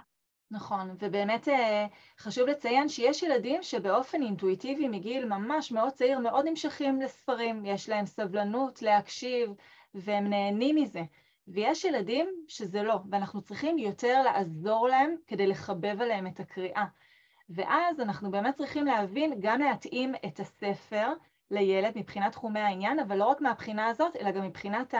נכון, 0.52 0.96
ובאמת 1.00 1.48
אה, 1.48 1.86
חשוב 2.20 2.48
לציין 2.48 2.90
שיש 2.90 3.24
ילדים 3.24 3.64
שבאופן 3.64 4.22
אינטואיטיבי 4.22 4.88
מגיל 4.88 5.26
ממש 5.26 5.72
מאוד 5.72 5.92
צעיר 5.92 6.20
מאוד 6.20 6.46
נמשכים 6.46 7.02
לספרים, 7.02 7.66
יש 7.66 7.90
להם 7.90 8.06
סבלנות 8.06 8.82
להקשיב 8.82 9.50
והם 9.94 10.30
נהנים 10.30 10.76
מזה. 10.76 11.02
ויש 11.48 11.86
ילדים 11.86 12.30
שזה 12.48 12.84
לא, 12.84 13.00
ואנחנו 13.12 13.42
צריכים 13.42 13.78
יותר 13.78 14.22
לעזור 14.22 14.88
להם 14.88 15.16
כדי 15.28 15.48
לחבב 15.48 16.02
עליהם 16.02 16.28
את 16.28 16.40
הקריאה. 16.40 16.86
ואז 17.50 18.00
אנחנו 18.00 18.32
באמת 18.32 18.56
צריכים 18.56 18.86
להבין, 18.86 19.34
גם 19.40 19.62
להתאים 19.62 20.16
את 20.26 20.40
הספר 20.40 21.08
לילד 21.52 21.98
מבחינת 21.98 22.32
תחומי 22.32 22.60
העניין, 22.60 23.00
אבל 23.00 23.18
לא 23.18 23.26
רק 23.26 23.42
מהבחינה 23.42 23.88
הזאת, 23.88 24.16
אלא 24.16 24.32
גם 24.32 24.44
מבחינת 24.44 24.94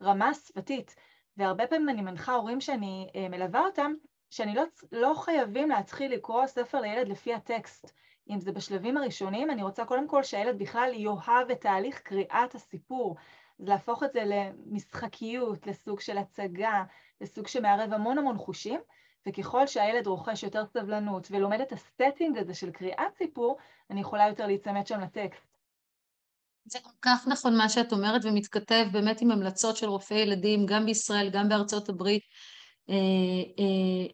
הרמה 0.00 0.28
השפתית. 0.28 0.96
והרבה 1.36 1.66
פעמים 1.66 1.88
אני 1.88 2.02
מנחה 2.02 2.34
הורים 2.34 2.60
שאני 2.60 3.10
אה, 3.14 3.28
מלווה 3.28 3.60
אותם, 3.60 3.92
שאני 4.30 4.54
לא, 4.54 4.62
לא 4.92 5.14
חייבים 5.16 5.68
להתחיל 5.68 6.12
לקרוא 6.12 6.46
ספר 6.46 6.80
לילד 6.80 7.08
לפי 7.08 7.34
הטקסט. 7.34 7.92
אם 8.30 8.40
זה 8.40 8.52
בשלבים 8.52 8.96
הראשונים, 8.96 9.50
אני 9.50 9.62
רוצה 9.62 9.84
קודם 9.84 10.08
כל 10.08 10.22
שהילד 10.22 10.58
בכלל 10.58 10.90
יאהב 10.94 11.50
את 11.50 11.60
תהליך 11.60 12.00
קריאת 12.00 12.54
הסיפור. 12.54 13.16
אז 13.60 13.68
להפוך 13.68 14.02
את 14.02 14.12
זה 14.12 14.22
למשחקיות, 14.26 15.66
לסוג 15.66 16.00
של 16.00 16.18
הצגה, 16.18 16.84
לסוג 17.20 17.46
שמערב 17.46 17.92
המון 17.92 18.18
המון 18.18 18.36
חושים, 18.38 18.80
וככל 19.28 19.66
שהילד 19.66 20.06
רוכש 20.06 20.42
יותר 20.42 20.66
סבלנות 20.66 21.28
ולומד 21.30 21.60
את 21.60 21.72
הסטינג 21.72 22.38
הזה 22.38 22.54
של 22.54 22.70
קריאת 22.70 23.14
סיפור, 23.18 23.56
אני 23.90 24.00
יכולה 24.00 24.28
יותר 24.28 24.46
להיצמד 24.46 24.86
שם 24.86 25.00
לטקסט. 25.00 25.49
זה 26.72 26.78
כל 26.82 26.90
כך 27.02 27.28
נכון 27.28 27.56
מה 27.56 27.68
שאת 27.68 27.92
אומרת 27.92 28.24
ומתכתב 28.24 28.86
באמת 28.92 29.20
עם 29.20 29.30
המלצות 29.30 29.76
של 29.76 29.86
רופאי 29.86 30.16
ילדים, 30.16 30.66
גם 30.66 30.86
בישראל, 30.86 31.30
גם 31.30 31.48
בארצות 31.48 31.88
הברית, 31.88 32.22
אה, 32.90 32.94
אה, 33.58 34.06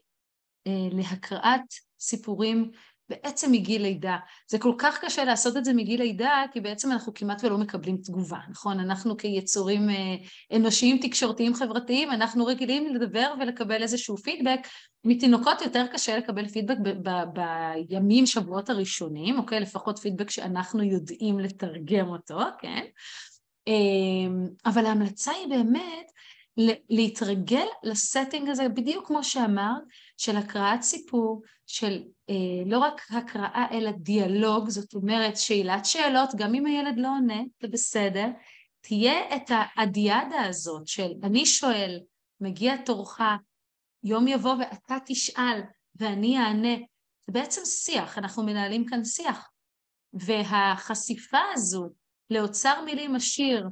אה, 0.67 0.89
להקראת 0.93 1.61
סיפורים 2.01 2.71
בעצם 3.09 3.53
מגיל 3.53 3.83
לידה. 3.83 4.17
זה 4.51 4.59
כל 4.59 4.73
כך 4.79 5.05
קשה 5.05 5.25
לעשות 5.25 5.57
את 5.57 5.65
זה 5.65 5.73
מגיל 5.73 6.03
לידה, 6.03 6.43
כי 6.53 6.61
בעצם 6.61 6.93
אנחנו 6.93 7.15
כמעט 7.15 7.45
ולא 7.45 7.59
מקבלים 7.59 7.97
תגובה, 7.97 8.39
נכון? 8.51 8.81
אנחנו 8.81 9.17
כיצורים 9.17 9.91
אה, 9.91 10.15
אנושיים, 10.57 10.99
תקשורתיים, 10.99 11.55
חברתיים, 11.55 12.11
אנחנו 12.11 12.47
רגילים 12.47 12.95
לדבר 12.95 13.35
ולקבל 13.41 13.83
איזשהו 13.83 14.17
פידבק. 14.17 14.61
מתינוקות 15.05 15.61
יותר 15.61 15.87
קשה 15.93 16.19
לקבל 16.19 16.49
פידבק 16.49 16.77
בימים, 17.89 18.27
שבועות 18.27 18.71
הראשונים, 18.71 19.39
אוקיי? 19.39 19.61
לפחות 19.61 19.99
פידבק 19.99 20.31
שאנחנו 20.31 20.83
יודעים 20.83 21.39
לתרגם 21.39 22.09
אותו, 22.09 22.39
כן? 22.59 22.85
אה, 23.69 23.73
אבל 24.67 24.87
ההמלצה 24.87 25.33
היא 25.33 25.49
באמת 25.49 26.07
להתרגל 26.91 27.67
לסטינג 27.83 28.49
הזה, 28.49 28.69
בדיוק 28.69 29.07
כמו 29.07 29.25
שאמרת, 29.25 29.83
של 30.17 30.37
הקראת 30.37 30.83
סיפור, 30.83 31.43
של 31.67 32.03
אה, 32.31 32.35
לא 32.67 32.79
רק 32.79 33.03
הקראה 33.11 33.67
אלא 33.73 33.91
דיאלוג, 33.91 34.69
זאת 34.69 34.95
אומרת 34.95 35.37
שאלת 35.37 35.85
שאלות, 35.85 36.31
גם 36.37 36.55
אם 36.55 36.67
הילד 36.67 36.95
לא 36.97 37.09
עונה, 37.09 37.43
זה 37.63 37.69
בסדר, 37.69 38.27
תהיה 38.81 39.37
את 39.37 39.51
האדיאדה 39.51 40.43
הזאת 40.43 40.87
של 40.87 41.13
אני 41.23 41.47
שואל, 41.47 42.01
מגיע 42.41 42.77
תורך, 42.77 43.21
יום 44.05 44.29
יבוא 44.29 44.55
ואתה 44.55 44.97
תשאל 45.07 45.61
ואני 45.97 46.39
אענה, 46.39 46.75
זה 47.27 47.33
בעצם 47.33 47.61
שיח, 47.65 48.19
אנחנו 48.19 48.43
מנהלים 48.43 48.87
כאן 48.87 49.05
שיח. 49.05 49.51
והחשיפה 50.13 51.39
הזו 51.55 51.89
לאוצר 52.31 52.85
מילים 52.85 53.17
עשיר, 53.17 53.69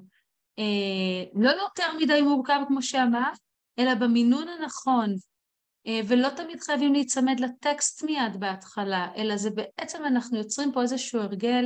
אה, 0.59 1.25
לא 1.35 1.51
יותר 1.51 1.97
מדי 2.01 2.23
מורכב 2.23 2.61
כמו 2.69 2.83
שאמרת, 2.83 3.39
אלא 3.79 3.95
במינון 3.95 4.49
הנכון, 4.49 5.15
ולא 6.07 6.29
תמיד 6.29 6.61
חייבים 6.61 6.93
להיצמד 6.93 7.41
לטקסט 7.41 8.03
מיד 8.05 8.37
בהתחלה, 8.39 9.09
אלא 9.17 9.37
זה 9.37 9.51
בעצם 9.51 10.05
אנחנו 10.05 10.39
יוצרים 10.39 10.73
פה 10.73 10.83
איזשהו 10.83 11.21
הרגל 11.21 11.65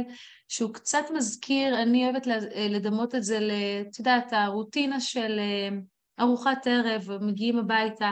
שהוא 0.49 0.75
קצת 0.75 1.05
מזכיר, 1.15 1.83
אני 1.83 2.05
אוהבת 2.05 2.29
אה, 2.29 2.69
לדמות 2.71 3.15
את 3.15 3.25
זה, 3.25 3.39
את 3.91 3.99
יודעת, 3.99 4.33
הרוטינה 4.33 5.01
של 5.01 5.41
ארוחת 6.21 6.67
ערב, 6.67 7.09
מגיעים 7.21 7.59
הביתה, 7.59 8.11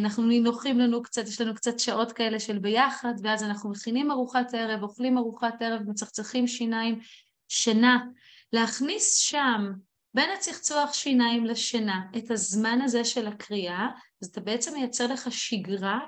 אנחנו 0.00 0.22
נינוחים 0.22 0.78
לנו 0.78 1.02
קצת, 1.02 1.28
יש 1.28 1.40
לנו 1.40 1.54
קצת 1.54 1.78
שעות 1.78 2.12
כאלה 2.12 2.40
של 2.40 2.58
ביחד, 2.58 3.14
ואז 3.22 3.42
אנחנו 3.42 3.70
מכינים 3.70 4.10
ארוחת 4.10 4.54
ערב, 4.54 4.82
אוכלים 4.82 5.18
ארוחת 5.18 5.62
ערב, 5.62 5.82
מצחצחים 5.86 6.46
שיניים, 6.46 6.98
שינה. 7.48 8.04
להכניס 8.52 9.16
שם 9.16 9.72
בין 10.14 10.30
הצחצוח 10.30 10.92
שיניים 10.92 11.44
לשינה 11.44 12.02
את 12.18 12.30
הזמן 12.30 12.80
הזה 12.82 13.04
של 13.04 13.26
הקריאה, 13.26 13.88
אז 14.22 14.28
אתה 14.28 14.40
בעצם 14.40 14.74
מייצר 14.74 15.06
לך 15.12 15.32
שגרה 15.32 16.00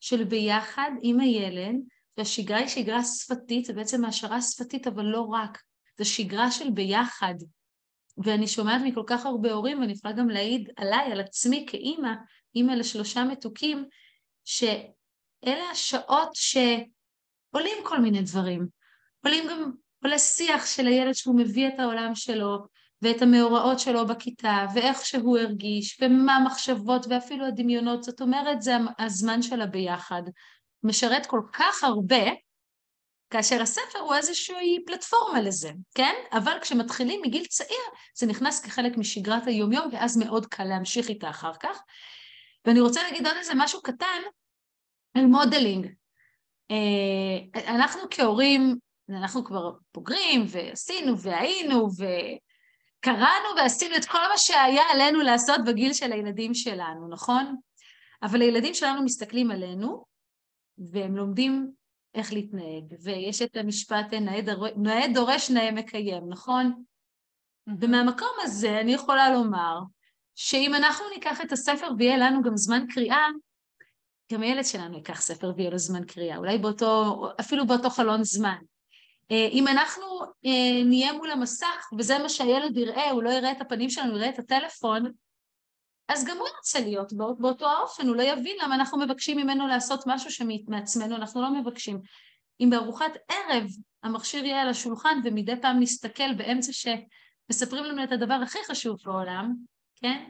של 0.00 0.24
ביחד 0.24 0.90
עם 1.02 1.20
הילד, 1.20 1.74
והשגרה 2.16 2.58
היא 2.58 2.68
שגרה 2.68 3.04
שפתית, 3.04 3.64
זה 3.64 3.72
בעצם 3.72 4.04
העשרה 4.04 4.42
שפתית, 4.42 4.86
אבל 4.86 5.04
לא 5.04 5.20
רק, 5.20 5.62
זה 5.98 6.04
שגרה 6.04 6.50
של 6.50 6.70
ביחד. 6.70 7.34
ואני 8.24 8.48
שומעת 8.48 8.82
מכל 8.84 9.02
כך 9.06 9.26
הרבה 9.26 9.52
הורים, 9.52 9.80
ואני 9.80 9.92
יכולה 9.92 10.14
גם 10.14 10.28
להעיד 10.28 10.70
עליי, 10.76 11.12
על 11.12 11.20
עצמי 11.20 11.66
כאימא, 11.68 12.12
אימא 12.54 12.72
לשלושה 12.72 13.24
מתוקים, 13.24 13.84
שאלה 14.44 15.70
השעות 15.72 16.28
שעולים 16.34 17.76
כל 17.84 18.00
מיני 18.00 18.22
דברים. 18.22 18.68
עולים 19.24 19.44
גם 19.50 19.72
עולה 20.04 20.18
שיח 20.18 20.66
של 20.66 20.86
הילד 20.86 21.12
שהוא 21.12 21.38
מביא 21.38 21.68
את 21.68 21.78
העולם 21.78 22.14
שלו 22.14 22.58
ואת 23.02 23.22
המאורעות 23.22 23.78
שלו 23.78 24.06
בכיתה 24.06 24.66
ואיך 24.74 25.06
שהוא 25.06 25.38
הרגיש 25.38 25.98
ומה 26.02 26.36
המחשבות 26.36 27.06
ואפילו 27.10 27.46
הדמיונות, 27.46 28.02
זאת 28.02 28.20
אומרת 28.20 28.62
זה 28.62 28.72
הזמן 28.98 29.42
של 29.42 29.60
הביחד. 29.60 30.22
משרת 30.82 31.26
כל 31.26 31.40
כך 31.52 31.84
הרבה 31.84 32.24
כאשר 33.30 33.62
הספר 33.62 33.98
הוא 33.98 34.14
איזושהי 34.14 34.84
פלטפורמה 34.86 35.40
לזה, 35.40 35.70
כן? 35.94 36.14
אבל 36.32 36.58
כשמתחילים 36.60 37.20
מגיל 37.24 37.44
צעיר 37.44 37.82
זה 38.16 38.26
נכנס 38.26 38.60
כחלק 38.60 38.96
משגרת 38.96 39.46
היומיום 39.46 39.88
ואז 39.92 40.16
מאוד 40.16 40.46
קל 40.46 40.64
להמשיך 40.64 41.08
איתה 41.08 41.30
אחר 41.30 41.52
כך. 41.60 41.82
ואני 42.64 42.80
רוצה 42.80 43.02
להגיד 43.02 43.26
עוד 43.26 43.36
איזה 43.36 43.52
משהו 43.56 43.82
קטן 43.82 44.20
על 45.14 45.26
modeling. 45.26 45.86
אה, 46.70 47.62
אנחנו 47.74 48.00
כהורים 48.10 48.78
אנחנו 49.08 49.44
כבר 49.44 49.70
בוגרים 49.94 50.44
ועשינו 50.48 51.18
והיינו 51.18 51.88
קראנו 53.04 53.48
ועשינו 53.56 53.96
את 53.96 54.04
כל 54.04 54.28
מה 54.30 54.38
שהיה 54.38 54.82
עלינו 54.92 55.20
לעשות 55.20 55.60
בגיל 55.66 55.92
של 55.92 56.12
הילדים 56.12 56.54
שלנו, 56.54 57.08
נכון? 57.08 57.56
אבל 58.22 58.40
הילדים 58.40 58.74
שלנו 58.74 59.02
מסתכלים 59.02 59.50
עלינו, 59.50 60.04
והם 60.78 61.16
לומדים 61.16 61.72
איך 62.14 62.32
להתנהג, 62.32 62.84
ויש 63.02 63.42
את 63.42 63.56
המשפט 63.56 64.14
נאה, 64.14 64.40
דור... 64.40 64.66
נאה 64.76 65.08
דורש 65.14 65.50
נאה 65.50 65.72
מקיים, 65.72 66.28
נכון? 66.28 66.82
ומהמקום 67.80 68.36
הזה 68.42 68.80
אני 68.80 68.94
יכולה 68.94 69.30
לומר 69.30 69.78
שאם 70.34 70.74
אנחנו 70.74 71.04
ניקח 71.14 71.40
את 71.40 71.52
הספר 71.52 71.88
ויהיה 71.98 72.16
לנו 72.16 72.42
גם 72.42 72.56
זמן 72.56 72.86
קריאה, 72.94 73.26
גם 74.32 74.42
הילד 74.42 74.64
שלנו 74.64 74.96
ייקח 74.96 75.20
ספר 75.20 75.52
ויהיה 75.56 75.70
לו 75.70 75.78
זמן 75.78 76.04
קריאה, 76.04 76.36
אולי 76.36 76.58
באותו, 76.58 77.22
אפילו 77.40 77.66
באותו 77.66 77.90
חלון 77.90 78.24
זמן. 78.24 78.58
אה, 79.32 79.48
אם 79.52 79.68
אנחנו 79.68 80.04
אה, 80.46 80.84
נהיה 80.84 81.12
מול 81.12 81.30
המסך 81.30 81.88
וזה 81.98 82.18
מה 82.18 82.28
שהילד 82.28 82.76
יראה, 82.76 83.10
הוא 83.10 83.22
לא 83.22 83.30
יראה 83.30 83.52
את 83.52 83.60
הפנים 83.60 83.90
שלנו, 83.90 84.10
הוא 84.10 84.18
יראה 84.18 84.28
את 84.28 84.38
הטלפון, 84.38 85.12
אז 86.08 86.24
גם 86.24 86.38
הוא 86.38 86.48
ירצה 86.48 86.80
להיות 86.80 87.12
באותו 87.38 87.68
האופן, 87.68 88.08
הוא 88.08 88.16
לא 88.16 88.22
יבין 88.22 88.56
למה 88.62 88.74
אנחנו 88.74 88.98
מבקשים 88.98 89.38
ממנו 89.38 89.66
לעשות 89.66 90.04
משהו 90.06 90.30
שמעצמנו 90.30 91.16
אנחנו 91.16 91.42
לא 91.42 91.50
מבקשים. 91.50 92.00
אם 92.60 92.70
בארוחת 92.70 93.12
ערב 93.28 93.66
המכשיר 94.02 94.44
יהיה 94.44 94.62
על 94.62 94.68
השולחן 94.68 95.20
ומדי 95.24 95.60
פעם 95.62 95.80
נסתכל 95.80 96.34
באמצע 96.34 96.72
שמספרים 96.72 97.84
לנו 97.84 98.04
את 98.04 98.12
הדבר 98.12 98.34
הכי 98.34 98.58
חשוב 98.66 98.96
בעולם, 99.04 99.54
כן? 99.96 100.24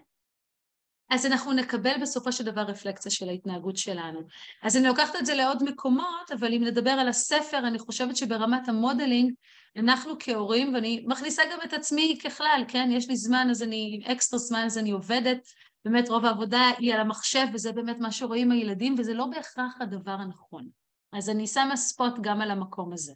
אז 1.15 1.27
אנחנו 1.27 1.53
נקבל 1.53 1.93
בסופו 2.03 2.33
של 2.33 2.45
דבר 2.45 2.61
רפלקציה 2.61 3.11
של 3.13 3.29
ההתנהגות 3.29 3.77
שלנו. 3.77 4.21
אז 4.63 4.77
אני 4.77 4.87
לוקחת 4.89 5.17
את 5.17 5.27
זה 5.27 5.35
לעוד 5.35 5.63
מקומות, 5.63 6.31
אבל 6.39 6.55
אם 6.55 6.65
נדבר 6.65 6.91
על 6.91 7.09
הספר, 7.09 7.59
אני 7.59 7.79
חושבת 7.79 8.17
שברמת 8.17 8.69
המודלינג, 8.69 9.33
אנחנו 9.77 10.13
כהורים, 10.19 10.75
ואני 10.75 11.05
מכניסה 11.07 11.43
גם 11.53 11.59
את 11.65 11.73
עצמי 11.73 12.19
ככלל, 12.25 12.65
כן? 12.69 12.89
יש 12.93 13.09
לי 13.09 13.17
זמן, 13.17 13.47
אז 13.51 13.63
אני, 13.63 14.03
אקסטרה 14.05 14.39
זמן, 14.39 14.63
אז 14.67 14.79
אני 14.79 14.91
עובדת, 14.91 15.49
באמת 15.85 16.09
רוב 16.09 16.25
העבודה 16.25 16.71
היא 16.79 16.95
על 16.95 17.01
המחשב, 17.01 17.47
וזה 17.53 17.73
באמת 17.73 17.99
מה 17.99 18.13
שרואים 18.13 18.51
הילדים, 18.51 18.95
וזה 18.99 19.15
לא 19.15 19.27
בהכרח 19.27 19.81
הדבר 19.81 20.13
הנכון. 20.13 20.69
אז 21.13 21.31
אני 21.31 21.47
שמה 21.47 21.77
ספוט 21.77 22.15
גם 22.21 22.41
על 22.41 22.51
המקום 22.51 22.93
הזה. 22.93 23.13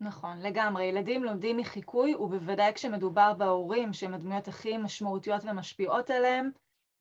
נכון, 0.00 0.40
לגמרי. 0.40 0.84
ילדים 0.84 1.24
לומדים 1.24 1.56
מחיקוי, 1.56 2.14
ובוודאי 2.14 2.72
כשמדובר 2.74 3.32
בהורים, 3.34 3.92
שהם 3.92 4.14
הדמויות 4.14 4.48
הכי 4.48 4.76
משמעותיות 4.76 5.42
ומשפיעות 5.44 6.10
עליהם, 6.10 6.50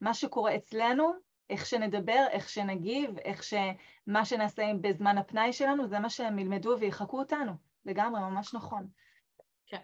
מה 0.04 0.14
שקורה 0.14 0.56
אצלנו, 0.56 1.14
איך 1.50 1.66
שנדבר, 1.66 2.26
איך 2.30 2.50
שנגיב, 2.50 3.18
איך 3.18 3.44
ש... 3.44 3.54
מה 4.08 4.26
שנעשה 4.26 4.72
בזמן 4.82 5.18
הפנאי 5.18 5.54
שלנו, 5.54 5.88
זה 5.88 6.00
מה 6.00 6.10
שהם 6.10 6.40
ילמדו 6.40 6.76
ויחקו 6.80 7.20
אותנו. 7.20 7.52
לגמרי, 7.86 8.22
ממש 8.22 8.54
נכון. 8.54 8.88
כן. 9.68 9.82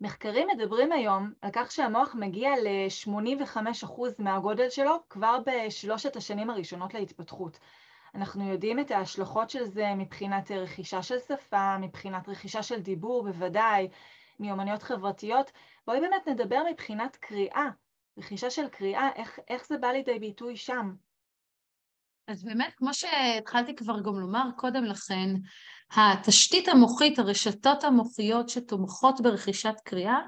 מחקרים 0.00 0.48
מדברים 0.54 0.92
היום 0.92 1.32
על 1.40 1.50
כך 1.52 1.70
שהמוח 1.70 2.14
מגיע 2.14 2.50
ל-85% 2.56 4.00
מהגודל 4.18 4.70
שלו 4.70 4.96
כבר 5.10 5.38
בשלושת 5.46 6.16
השנים 6.16 6.50
הראשונות 6.50 6.94
להתפתחות. 6.94 7.58
אנחנו 8.14 8.48
יודעים 8.48 8.80
את 8.80 8.90
ההשלכות 8.90 9.50
של 9.50 9.64
זה 9.64 9.94
מבחינת 9.96 10.50
רכישה 10.50 11.02
של 11.02 11.18
שפה, 11.18 11.78
מבחינת 11.78 12.28
רכישה 12.28 12.62
של 12.62 12.80
דיבור, 12.80 13.22
בוודאי, 13.22 13.88
מיומנויות 14.38 14.82
חברתיות. 14.82 15.52
בואי 15.86 16.00
באמת 16.00 16.28
נדבר 16.28 16.62
מבחינת 16.70 17.16
קריאה. 17.16 17.68
רכישה 18.18 18.50
של 18.50 18.68
קריאה, 18.68 19.08
איך, 19.14 19.38
איך 19.48 19.66
זה 19.66 19.78
בא 19.78 19.88
לידי 19.88 20.18
ביטוי 20.18 20.56
שם? 20.56 20.94
אז 22.28 22.44
באמת, 22.44 22.74
כמו 22.76 22.94
שהתחלתי 22.94 23.76
כבר 23.76 24.00
גם 24.00 24.14
לומר 24.14 24.48
קודם 24.56 24.84
לכן, 24.84 25.30
התשתית 25.90 26.68
המוחית, 26.68 27.18
הרשתות 27.18 27.84
המוחיות 27.84 28.48
שתומכות 28.48 29.20
ברכישת 29.20 29.74
קריאה, 29.84 30.18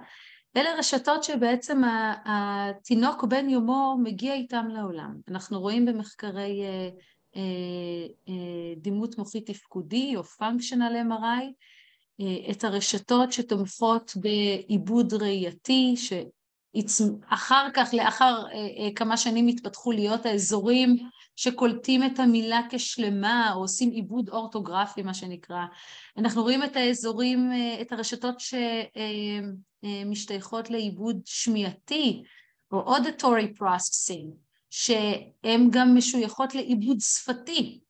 אלה 0.56 0.74
רשתות 0.78 1.24
שבעצם 1.24 1.82
התינוק 2.24 3.24
בן 3.24 3.50
יומו 3.50 3.96
מגיע 4.02 4.34
איתם 4.34 4.66
לעולם. 4.68 5.16
אנחנו 5.28 5.60
רואים 5.60 5.86
במחקרי 5.86 6.62
אה, 6.62 6.88
אה, 7.36 7.42
אה, 8.28 8.74
דימות 8.76 9.18
מוחית 9.18 9.50
תפקודי 9.50 10.16
או 10.16 10.22
functional 10.22 10.94
MRI 11.08 11.44
את 12.50 12.64
הרשתות 12.64 13.32
שתומכות 13.32 14.12
בעיבוד 14.16 15.14
ראייתי, 15.14 15.94
אחר 17.26 17.66
כך, 17.74 17.94
לאחר 17.94 18.44
אה, 18.46 18.52
אה, 18.52 18.88
כמה 18.94 19.16
שנים 19.16 19.48
התפתחו 19.48 19.92
להיות 19.92 20.26
האזורים 20.26 20.96
שקולטים 21.36 22.04
את 22.04 22.18
המילה 22.18 22.60
כשלמה, 22.70 23.52
או 23.54 23.60
עושים 23.60 23.90
עיבוד 23.90 24.28
אורטוגרפי, 24.28 25.02
מה 25.02 25.14
שנקרא. 25.14 25.64
אנחנו 26.16 26.42
רואים 26.42 26.64
את 26.64 26.76
האזורים, 26.76 27.52
אה, 27.52 27.80
את 27.80 27.92
הרשתות 27.92 28.34
שמשתייכות 29.84 30.70
לעיבוד 30.70 31.20
שמיעתי, 31.24 32.22
או 32.72 32.96
auditory 32.96 33.58
processing, 33.62 34.26
שהן 34.70 35.68
גם 35.70 35.96
משויכות 35.96 36.54
לעיבוד 36.54 36.96
שפתי, 37.00 37.80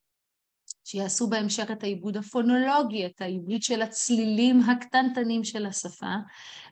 שיעשו 0.91 1.27
בהמשך 1.27 1.71
את 1.71 1.83
העיבוד 1.83 2.17
הפונולוגי, 2.17 3.07
את 3.07 3.21
העיבוד 3.21 3.63
של 3.63 3.83
הצלילים 3.83 4.61
הקטנטנים 4.61 5.45
של 5.45 5.67
השפה, 5.67 6.15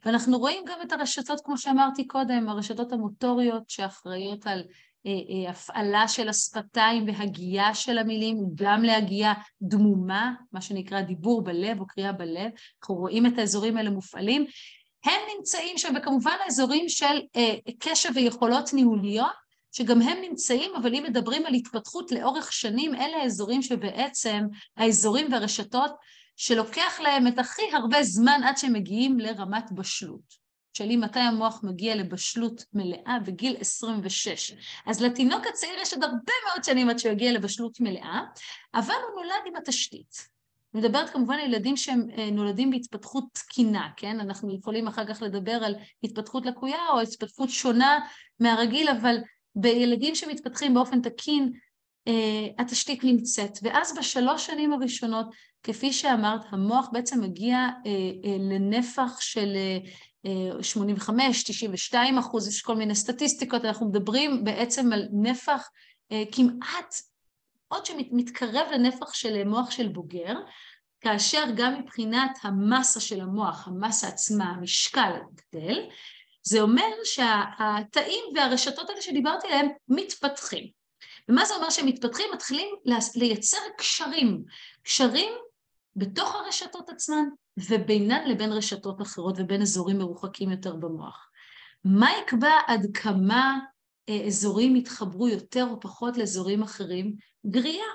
ואנחנו 0.04 0.38
רואים 0.38 0.64
גם 0.66 0.78
את 0.82 0.92
הרשתות, 0.92 1.40
כמו 1.44 1.58
שאמרתי 1.58 2.06
קודם, 2.06 2.48
הרשתות 2.48 2.92
המוטוריות 2.92 3.70
שאחראיות 3.70 4.46
על 4.46 4.62
אה, 5.06 5.10
אה, 5.10 5.50
הפעלה 5.50 6.08
של 6.08 6.28
השפתיים 6.28 7.04
והגייה 7.06 7.74
של 7.74 7.98
המילים, 7.98 8.36
גם 8.54 8.82
להגייה 8.82 9.32
דמומה, 9.62 10.32
מה 10.52 10.60
שנקרא 10.60 11.00
דיבור 11.00 11.44
בלב 11.44 11.80
או 11.80 11.86
קריאה 11.86 12.12
בלב, 12.12 12.50
אנחנו 12.82 12.94
רואים 12.94 13.26
את 13.26 13.38
האזורים 13.38 13.76
האלה 13.76 13.90
מופעלים. 13.90 14.46
הם 15.04 15.20
נמצאים 15.36 15.78
שם, 15.78 15.94
וכמובן 15.96 16.36
האזורים 16.44 16.88
של 16.88 17.20
אה, 17.36 17.54
קשב 17.78 18.10
ויכולות 18.14 18.74
ניהוליות, 18.74 19.47
שגם 19.72 20.02
הם 20.02 20.18
נמצאים, 20.22 20.70
אבל 20.76 20.94
אם 20.94 21.04
מדברים 21.08 21.46
על 21.46 21.54
התפתחות 21.54 22.12
לאורך 22.12 22.52
שנים, 22.52 22.94
אלה 22.94 23.16
האזורים 23.16 23.62
שבעצם, 23.62 24.44
האזורים 24.76 25.32
והרשתות 25.32 25.90
שלוקח 26.36 27.00
להם 27.00 27.26
את 27.26 27.38
הכי 27.38 27.62
הרבה 27.72 28.02
זמן 28.02 28.40
עד 28.44 28.56
שהם 28.56 28.72
מגיעים 28.72 29.18
לרמת 29.18 29.72
בשלות. 29.72 30.48
שואלי 30.78 30.96
מתי 30.96 31.20
המוח 31.20 31.60
מגיע 31.62 31.94
לבשלות 31.94 32.64
מלאה 32.72 33.18
בגיל 33.24 33.56
26. 33.60 34.52
אז 34.86 35.02
לתינוק 35.02 35.46
הצעיר 35.46 35.74
יש 35.80 35.94
עוד 35.94 36.04
הרבה 36.04 36.32
מאוד 36.46 36.64
שנים 36.64 36.90
עד 36.90 36.98
שהוא 36.98 37.12
יגיע 37.12 37.32
לבשלות 37.32 37.80
מלאה, 37.80 38.20
אבל 38.74 38.94
הוא 38.94 39.22
נולד 39.22 39.42
עם 39.46 39.56
התשתית. 39.56 40.28
אני 40.74 40.82
מדברת 40.82 41.10
כמובן 41.10 41.34
על 41.34 41.40
ילדים 41.40 41.76
שהם 41.76 42.06
אה, 42.18 42.30
נולדים 42.30 42.70
בהתפתחות 42.70 43.24
תקינה, 43.32 43.88
כן? 43.96 44.20
אנחנו 44.20 44.54
יכולים 44.54 44.88
אחר 44.88 45.06
כך 45.06 45.22
לדבר 45.22 45.52
על 45.64 45.74
התפתחות 46.02 46.46
לקויה 46.46 46.88
או 46.92 47.00
התפתחות 47.00 47.50
שונה 47.50 47.98
מהרגיל, 48.40 48.88
אבל 48.88 49.16
בילדים 49.60 50.14
שמתפתחים 50.14 50.74
באופן 50.74 51.00
תקין, 51.00 51.52
אה, 52.08 52.46
התשתית 52.58 53.04
נמצאת. 53.04 53.58
ואז 53.62 53.98
בשלוש 53.98 54.46
שנים 54.46 54.72
הראשונות, 54.72 55.26
כפי 55.62 55.92
שאמרת, 55.92 56.40
המוח 56.50 56.88
בעצם 56.92 57.20
מגיע 57.20 57.56
אה, 57.56 57.90
אה, 58.24 58.36
לנפח 58.38 59.20
של 59.20 59.56
85, 60.62 61.42
92 61.42 62.18
אחוז, 62.18 62.48
יש 62.48 62.62
כל 62.62 62.76
מיני 62.76 62.94
סטטיסטיקות, 62.94 63.64
אנחנו 63.64 63.88
מדברים 63.88 64.44
בעצם 64.44 64.92
על 64.92 65.08
נפח 65.12 65.68
כמעט, 66.32 66.94
עוד 67.68 67.86
שמתקרב 67.86 68.66
לנפח 68.72 69.14
של 69.14 69.44
מוח 69.44 69.70
של 69.70 69.88
בוגר, 69.88 70.34
כאשר 71.00 71.44
גם 71.56 71.80
מבחינת 71.80 72.38
המסה 72.42 73.00
של 73.00 73.20
המוח, 73.20 73.68
המסה 73.68 74.08
עצמה, 74.08 74.44
המשקל 74.44 75.12
גדל, 75.34 75.88
זה 76.42 76.60
אומר 76.60 76.92
שהתאים 77.04 78.24
והרשתות 78.34 78.90
האלה 78.90 79.02
שדיברתי 79.02 79.46
עליהם 79.46 79.68
מתפתחים. 79.88 80.66
ומה 81.28 81.44
זה 81.44 81.54
אומר 81.54 81.70
שהם 81.70 81.86
מתפתחים? 81.86 82.26
מתחילים 82.34 82.68
לייצר 83.14 83.58
קשרים, 83.78 84.44
קשרים 84.82 85.32
בתוך 85.96 86.34
הרשתות 86.34 86.90
עצמן 86.90 87.24
ובינן 87.58 88.28
לבין 88.30 88.52
רשתות 88.52 89.02
אחרות 89.02 89.34
ובין 89.38 89.62
אזורים 89.62 89.98
מרוחקים 89.98 90.50
יותר 90.50 90.76
במוח. 90.76 91.30
מה 91.84 92.10
יקבע 92.22 92.52
עד 92.66 92.86
כמה 92.94 93.58
אה, 94.08 94.26
אזורים 94.26 94.76
יתחברו 94.76 95.28
יותר 95.28 95.66
או 95.70 95.80
פחות 95.80 96.16
לאזורים 96.16 96.62
אחרים? 96.62 97.14
גריעה, 97.46 97.88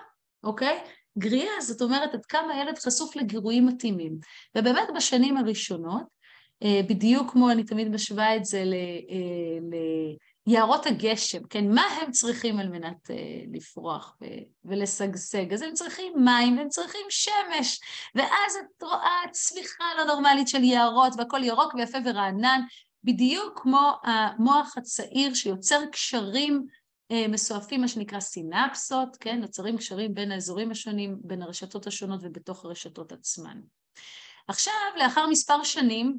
אוקיי? 0.43 0.83
גריעה 1.17 1.61
זאת 1.61 1.81
אומרת 1.81 2.13
עד 2.13 2.25
כמה 2.25 2.53
הילד 2.53 2.77
חשוף 2.79 3.15
לגירויים 3.15 3.65
מתאימים. 3.65 4.17
ובאמת 4.57 4.87
בשנים 4.95 5.37
הראשונות 5.37 6.03
בדיוק 6.89 7.31
כמו 7.31 7.51
אני 7.51 7.63
תמיד 7.63 7.87
משווה 7.87 8.35
את 8.35 8.45
זה 8.45 8.57
אה, 8.57 9.79
ליערות 10.47 10.85
הגשם, 10.85 11.43
כן? 11.43 11.73
מה 11.73 11.81
הם 11.81 12.11
צריכים 12.11 12.59
על 12.59 12.69
מנת 12.69 13.11
אה, 13.11 13.15
לפרוח 13.53 14.17
ולשגשג? 14.65 15.53
אז 15.53 15.61
הם 15.61 15.73
צריכים 15.73 16.13
מים 16.25 16.57
והם 16.57 16.69
צריכים 16.69 17.01
שמש, 17.09 17.79
ואז 18.15 18.55
את 18.55 18.83
רואה 18.83 19.21
צמיחה 19.31 19.83
לא 19.97 20.03
נורמלית 20.03 20.47
של 20.47 20.63
יערות 20.63 21.13
והכל 21.17 21.43
ירוק 21.43 21.73
ויפה 21.73 21.97
ורענן, 22.05 22.61
בדיוק 23.03 23.59
כמו 23.61 23.91
המוח 24.03 24.77
הצעיר 24.77 25.33
שיוצר 25.33 25.85
קשרים 25.91 26.65
מסועפים, 27.29 27.81
מה 27.81 27.87
שנקרא 27.87 28.19
סינפסות, 28.19 29.17
כן? 29.19 29.39
נוצרים 29.39 29.77
קשרים 29.77 30.13
בין 30.13 30.31
האזורים 30.31 30.71
השונים, 30.71 31.17
בין 31.23 31.41
הרשתות 31.41 31.87
השונות 31.87 32.19
ובתוך 32.23 32.65
הרשתות 32.65 33.11
עצמן. 33.11 33.59
עכשיו, 34.47 34.73
לאחר 34.97 35.27
מספר 35.27 35.63
שנים, 35.63 36.17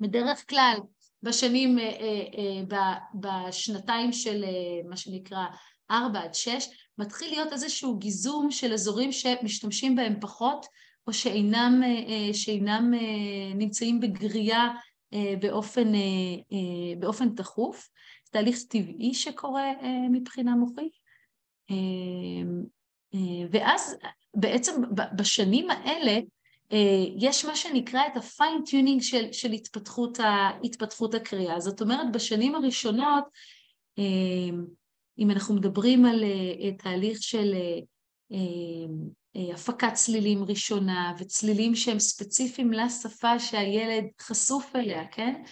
בדרך 0.00 0.50
כלל 0.50 0.76
בשנים, 1.22 1.78
בשנתיים 3.14 4.12
של 4.12 4.44
מה 4.88 4.96
שנקרא 4.96 5.44
ארבע 5.90 6.20
עד 6.20 6.34
שש, 6.34 6.68
מתחיל 6.98 7.30
להיות 7.30 7.52
איזשהו 7.52 7.98
גיזום 7.98 8.50
של 8.50 8.72
אזורים 8.72 9.12
שמשתמשים 9.12 9.96
בהם 9.96 10.20
פחות, 10.20 10.66
או 11.06 11.12
שאינם, 11.12 11.82
שאינם 12.32 12.92
נמצאים 13.54 14.00
בגריעה 14.00 14.74
באופן, 15.40 15.92
באופן 16.98 17.34
תכוף. 17.34 17.88
זה 18.24 18.30
תהליך 18.32 18.58
טבעי 18.68 19.14
שקורה 19.14 19.72
מבחינה 20.10 20.54
מוחית. 20.54 20.92
ואז 23.50 23.96
בעצם 24.34 24.82
בשנים 25.16 25.70
האלה 25.70 26.20
יש 27.18 27.44
מה 27.44 27.56
שנקרא 27.56 28.00
את 28.06 28.16
ה-fine-tuning 28.16 29.02
של, 29.02 29.32
של 29.32 29.52
התפתחות, 29.52 30.20
ה, 30.20 30.50
התפתחות 30.64 31.14
הקריאה. 31.14 31.60
זאת 31.60 31.80
אומרת, 31.80 32.12
בשנים 32.12 32.54
הראשונות, 32.54 33.24
אם 35.18 35.30
אנחנו 35.30 35.54
מדברים 35.54 36.04
על 36.04 36.24
תהליך 36.78 37.22
של 37.22 37.54
הפקת 39.34 39.92
צלילים 39.94 40.44
ראשונה 40.44 41.12
וצלילים 41.18 41.74
שהם 41.74 41.98
ספציפיים 41.98 42.72
לשפה 42.72 43.38
שהילד 43.38 44.04
חשוף 44.20 44.76
אליה, 44.76 45.06
כן? 45.06 45.42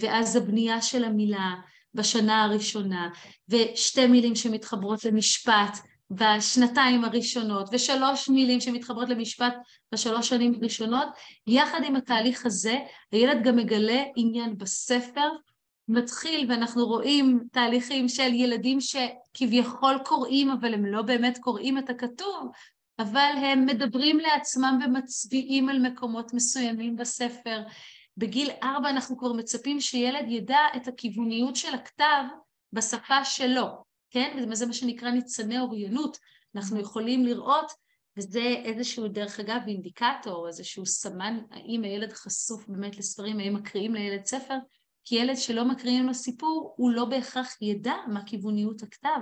ואז 0.00 0.36
הבנייה 0.36 0.82
של 0.82 1.04
המילה 1.04 1.54
בשנה 1.94 2.44
הראשונה, 2.44 3.10
ושתי 3.48 4.06
מילים 4.06 4.34
שמתחברות 4.34 5.04
למשפט 5.04 5.78
בשנתיים 6.14 7.04
הראשונות, 7.04 7.68
ושלוש 7.72 8.28
מילים 8.28 8.60
שמתחברות 8.60 9.08
למשפט 9.08 9.54
בשלוש 9.92 10.28
שנים 10.28 10.54
הראשונות, 10.54 11.08
יחד 11.46 11.80
עם 11.84 11.96
התהליך 11.96 12.46
הזה, 12.46 12.78
הילד 13.12 13.44
גם 13.44 13.56
מגלה 13.56 14.02
עניין 14.16 14.58
בספר, 14.58 15.28
מתחיל 15.88 16.50
ואנחנו 16.50 16.86
רואים 16.86 17.40
תהליכים 17.52 18.08
של 18.08 18.34
ילדים 18.34 18.78
שכביכול 18.80 19.98
קוראים 20.04 20.50
אבל 20.50 20.74
הם 20.74 20.86
לא 20.86 21.02
באמת 21.02 21.38
קוראים 21.38 21.78
את 21.78 21.90
הכתוב, 21.90 22.50
אבל 22.98 23.32
הם 23.36 23.66
מדברים 23.66 24.18
לעצמם 24.18 24.78
ומצביעים 24.84 25.68
על 25.68 25.78
מקומות 25.78 26.34
מסוימים 26.34 26.96
בספר. 26.96 27.62
בגיל 28.16 28.50
ארבע 28.62 28.90
אנחנו 28.90 29.18
כבר 29.18 29.32
מצפים 29.32 29.80
שילד 29.80 30.24
ידע 30.28 30.60
את 30.76 30.88
הכיווניות 30.88 31.56
של 31.56 31.74
הכתב 31.74 32.22
בשפה 32.72 33.24
שלו, 33.24 33.91
כן? 34.12 34.46
וזה 34.50 34.66
מה 34.66 34.72
שנקרא 34.72 35.10
ניצני 35.10 35.58
אוריינות. 35.58 36.18
אנחנו 36.54 36.80
יכולים 36.80 37.24
לראות, 37.24 37.72
וזה 38.16 38.54
איזשהו, 38.64 39.08
דרך 39.08 39.40
אגב, 39.40 39.60
אינדיקטור, 39.66 40.48
איזשהו 40.48 40.86
סמן, 40.86 41.38
האם 41.50 41.82
הילד 41.84 42.12
חשוף 42.12 42.68
באמת 42.68 42.96
לספרים, 42.98 43.38
האם 43.38 43.54
מקריאים 43.54 43.94
לילד 43.94 44.24
ספר, 44.24 44.54
כי 45.04 45.14
ילד 45.14 45.36
שלא 45.36 45.64
מקריאים 45.64 46.06
לו 46.06 46.14
סיפור, 46.14 46.74
הוא 46.76 46.90
לא 46.90 47.04
בהכרח 47.04 47.62
ידע 47.62 47.94
מה 48.08 48.24
כיווניות 48.26 48.82
הכתב. 48.82 49.20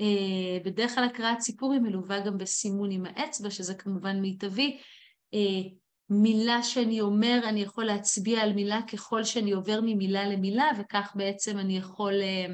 אה, 0.00 0.58
בדרך 0.64 0.94
כלל 0.94 1.04
הקראת 1.04 1.40
סיפור 1.40 1.72
היא 1.72 1.80
מלווה 1.80 2.20
גם 2.20 2.38
בסימון 2.38 2.90
עם 2.90 3.06
האצבע, 3.06 3.50
שזה 3.50 3.74
כמובן 3.74 4.20
מיטבי. 4.20 4.78
אה, 5.34 5.70
מילה 6.10 6.62
שאני 6.62 7.00
אומר, 7.00 7.40
אני 7.44 7.62
יכול 7.62 7.84
להצביע 7.84 8.40
על 8.40 8.52
מילה 8.52 8.80
ככל 8.82 9.24
שאני 9.24 9.52
עובר 9.52 9.80
ממילה 9.82 10.28
למילה, 10.28 10.70
וכך 10.78 11.12
בעצם 11.14 11.58
אני 11.58 11.76
יכול, 11.76 12.12
אה, 12.22 12.46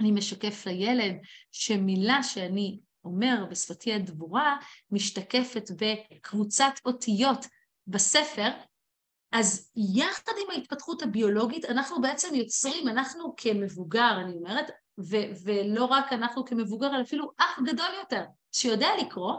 אני 0.00 0.12
משקף 0.12 0.66
לילד 0.66 1.14
שמילה 1.52 2.22
שאני 2.22 2.80
אומר 3.04 3.44
בשפתי 3.50 3.92
הדבורה 3.94 4.56
משתקפת 4.90 5.70
בקבוצת 5.76 6.72
אותיות 6.84 7.46
בספר, 7.86 8.48
אז 9.32 9.70
יחד 9.94 10.32
עם 10.42 10.50
ההתפתחות 10.50 11.02
הביולוגית 11.02 11.64
אנחנו 11.64 12.00
בעצם 12.00 12.34
יוצרים, 12.34 12.88
אנחנו 12.88 13.34
כמבוגר, 13.36 14.16
אני 14.20 14.32
אומרת, 14.32 14.70
ו- 15.00 15.44
ולא 15.44 15.84
רק 15.84 16.12
אנחנו 16.12 16.44
כמבוגר, 16.44 16.94
אלא 16.94 17.02
אפילו 17.02 17.32
אח 17.38 17.58
גדול 17.66 17.90
יותר, 17.98 18.24
שיודע 18.52 18.88
לקרוא, 19.00 19.34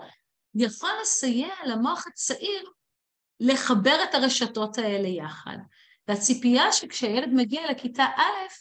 יכול 0.55 0.89
לסייע 1.01 1.53
למוח 1.65 2.07
הצעיר 2.07 2.69
לחבר 3.39 4.03
את 4.03 4.15
הרשתות 4.15 4.77
האלה 4.77 5.07
יחד. 5.07 5.57
והציפייה 6.07 6.71
שכשילד 6.71 7.29
מגיע 7.33 7.71
לכיתה 7.71 8.05
א', 8.17 8.53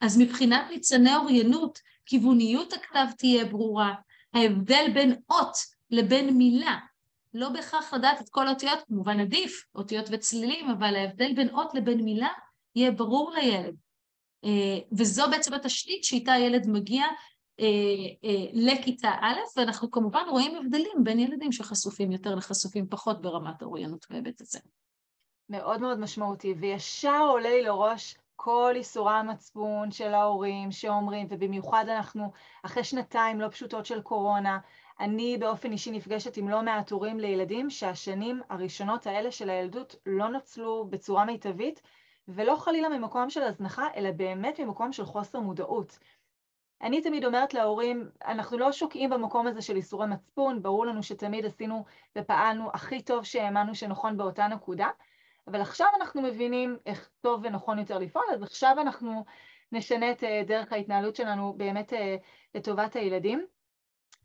אז 0.00 0.18
מבחינת 0.18 0.66
ניצני 0.70 1.16
אוריינות, 1.16 1.78
כיווניות 2.06 2.72
הכתב 2.72 3.06
תהיה 3.18 3.44
ברורה, 3.44 3.94
ההבדל 4.34 4.90
בין 4.94 5.20
אות 5.30 5.56
לבין 5.90 6.36
מילה, 6.38 6.78
לא 7.34 7.48
בהכרח 7.48 7.94
לדעת 7.94 8.20
את 8.20 8.28
כל 8.28 8.48
האותיות, 8.48 8.78
כמובן 8.88 9.20
עדיף, 9.20 9.64
אותיות 9.74 10.06
וצלילים, 10.10 10.70
אבל 10.70 10.96
ההבדל 10.96 11.32
בין 11.34 11.48
אות 11.50 11.74
לבין 11.74 12.00
מילה 12.00 12.28
יהיה 12.74 12.90
ברור 12.90 13.32
לילד. 13.34 13.74
אה, 14.44 14.78
וזו 14.92 15.22
בעצם 15.30 15.54
התשתית 15.54 16.04
שאיתה 16.04 16.32
הילד 16.32 16.66
מגיע 16.66 17.04
אה, 17.60 17.66
אה, 18.24 18.46
לכיתה 18.52 19.10
א', 19.20 19.38
ואנחנו 19.56 19.90
כמובן 19.90 20.22
רואים 20.28 20.56
הבדלים 20.56 21.04
בין 21.04 21.18
ילדים 21.18 21.52
שחשופים 21.52 22.12
יותר 22.12 22.34
לחשופים 22.34 22.86
פחות 22.88 23.22
ברמת 23.22 23.62
האוריינות 23.62 24.06
בהיבט 24.10 24.40
הזה. 24.40 24.58
מאוד 25.48 25.80
מאוד 25.80 25.98
משמעותי, 25.98 26.54
וישר 26.60 27.26
עולה 27.28 27.50
לי 27.50 27.62
לראש 27.62 28.14
כל 28.42 28.72
איסורי 28.76 29.12
המצפון 29.12 29.90
של 29.90 30.14
ההורים 30.14 30.72
שאומרים, 30.72 31.26
ובמיוחד 31.30 31.84
אנחנו 31.88 32.32
אחרי 32.62 32.84
שנתיים 32.84 33.40
לא 33.40 33.48
פשוטות 33.48 33.86
של 33.86 34.02
קורונה, 34.02 34.58
אני 35.00 35.36
באופן 35.38 35.72
אישי 35.72 35.90
נפגשת 35.90 36.36
עם 36.36 36.48
לא 36.48 36.62
מעט 36.62 36.90
הורים 36.90 37.20
לילדים 37.20 37.70
שהשנים 37.70 38.40
הראשונות 38.50 39.06
האלה 39.06 39.32
של 39.32 39.50
הילדות 39.50 39.96
לא 40.06 40.28
נוצלו 40.28 40.86
בצורה 40.90 41.24
מיטבית, 41.24 41.82
ולא 42.28 42.56
חלילה 42.56 42.88
ממקום 42.88 43.30
של 43.30 43.42
הזנחה, 43.42 43.86
אלא 43.96 44.10
באמת 44.10 44.60
ממקום 44.60 44.92
של 44.92 45.04
חוסר 45.04 45.40
מודעות. 45.40 45.98
אני 46.82 47.02
תמיד 47.02 47.24
אומרת 47.24 47.54
להורים, 47.54 48.10
אנחנו 48.24 48.58
לא 48.58 48.72
שוקעים 48.72 49.10
במקום 49.10 49.46
הזה 49.46 49.62
של 49.62 49.76
איסורי 49.76 50.06
מצפון, 50.06 50.62
ברור 50.62 50.86
לנו 50.86 51.02
שתמיד 51.02 51.46
עשינו 51.46 51.84
ופעלנו 52.18 52.70
הכי 52.74 53.02
טוב 53.02 53.24
שהאמנו 53.24 53.74
שנכון 53.74 54.16
באותה 54.16 54.48
נקודה, 54.48 54.88
אבל 55.46 55.60
עכשיו 55.60 55.86
אנחנו 56.00 56.22
מבינים 56.22 56.76
איך 56.86 57.10
טוב 57.20 57.40
ונכון 57.44 57.78
יותר 57.78 57.98
לפעול, 57.98 58.24
אז 58.34 58.42
עכשיו 58.42 58.76
אנחנו 58.80 59.24
נשנה 59.72 60.10
את 60.10 60.24
אה, 60.24 60.42
דרך 60.46 60.72
ההתנהלות 60.72 61.16
שלנו 61.16 61.54
באמת 61.56 61.92
אה, 61.92 62.16
לטובת 62.54 62.96
הילדים. 62.96 63.46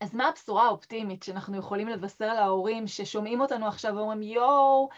אז 0.02 0.16
מה 0.16 0.28
הבשורה 0.28 0.66
האופטימית 0.66 1.24
שאנחנו 1.24 1.58
יכולים 1.58 1.88
לבשר 1.88 2.34
להורים 2.34 2.88
ששומעים 2.88 3.42
אותנו 3.42 3.68
עכשיו 3.68 3.96
ואומרים 3.96 4.22
יואו, 4.22 4.90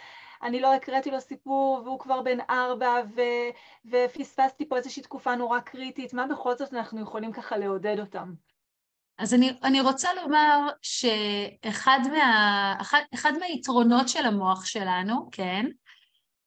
אני 0.43 0.60
לא 0.60 0.73
הקראתי 0.73 1.12
לו 1.12 1.21
סיפור 1.21 1.82
והוא 1.86 1.99
כבר 1.99 2.21
בן 2.21 2.38
ארבע 2.49 2.95
ו- 3.15 3.91
ופספסתי 3.91 4.69
פה 4.69 4.77
איזושהי 4.77 5.03
תקופה 5.03 5.36
נורא 5.36 5.60
קריטית, 5.60 6.13
מה 6.13 6.27
בכל 6.27 6.56
זאת 6.56 6.73
אנחנו 6.73 7.01
יכולים 7.01 7.32
ככה 7.32 7.58
לעודד 7.58 7.99
אותם? 7.99 8.34
אז 9.17 9.34
אני, 9.34 9.51
אני 9.63 9.82
רוצה 9.82 10.10
לומר 10.13 10.69
שאחד 10.82 11.99
מה, 12.12 12.75
אחד, 12.82 13.01
אחד 13.13 13.32
מהיתרונות 13.39 14.10
של 14.10 14.25
המוח 14.25 14.65
שלנו, 14.65 15.30
כן, 15.32 15.65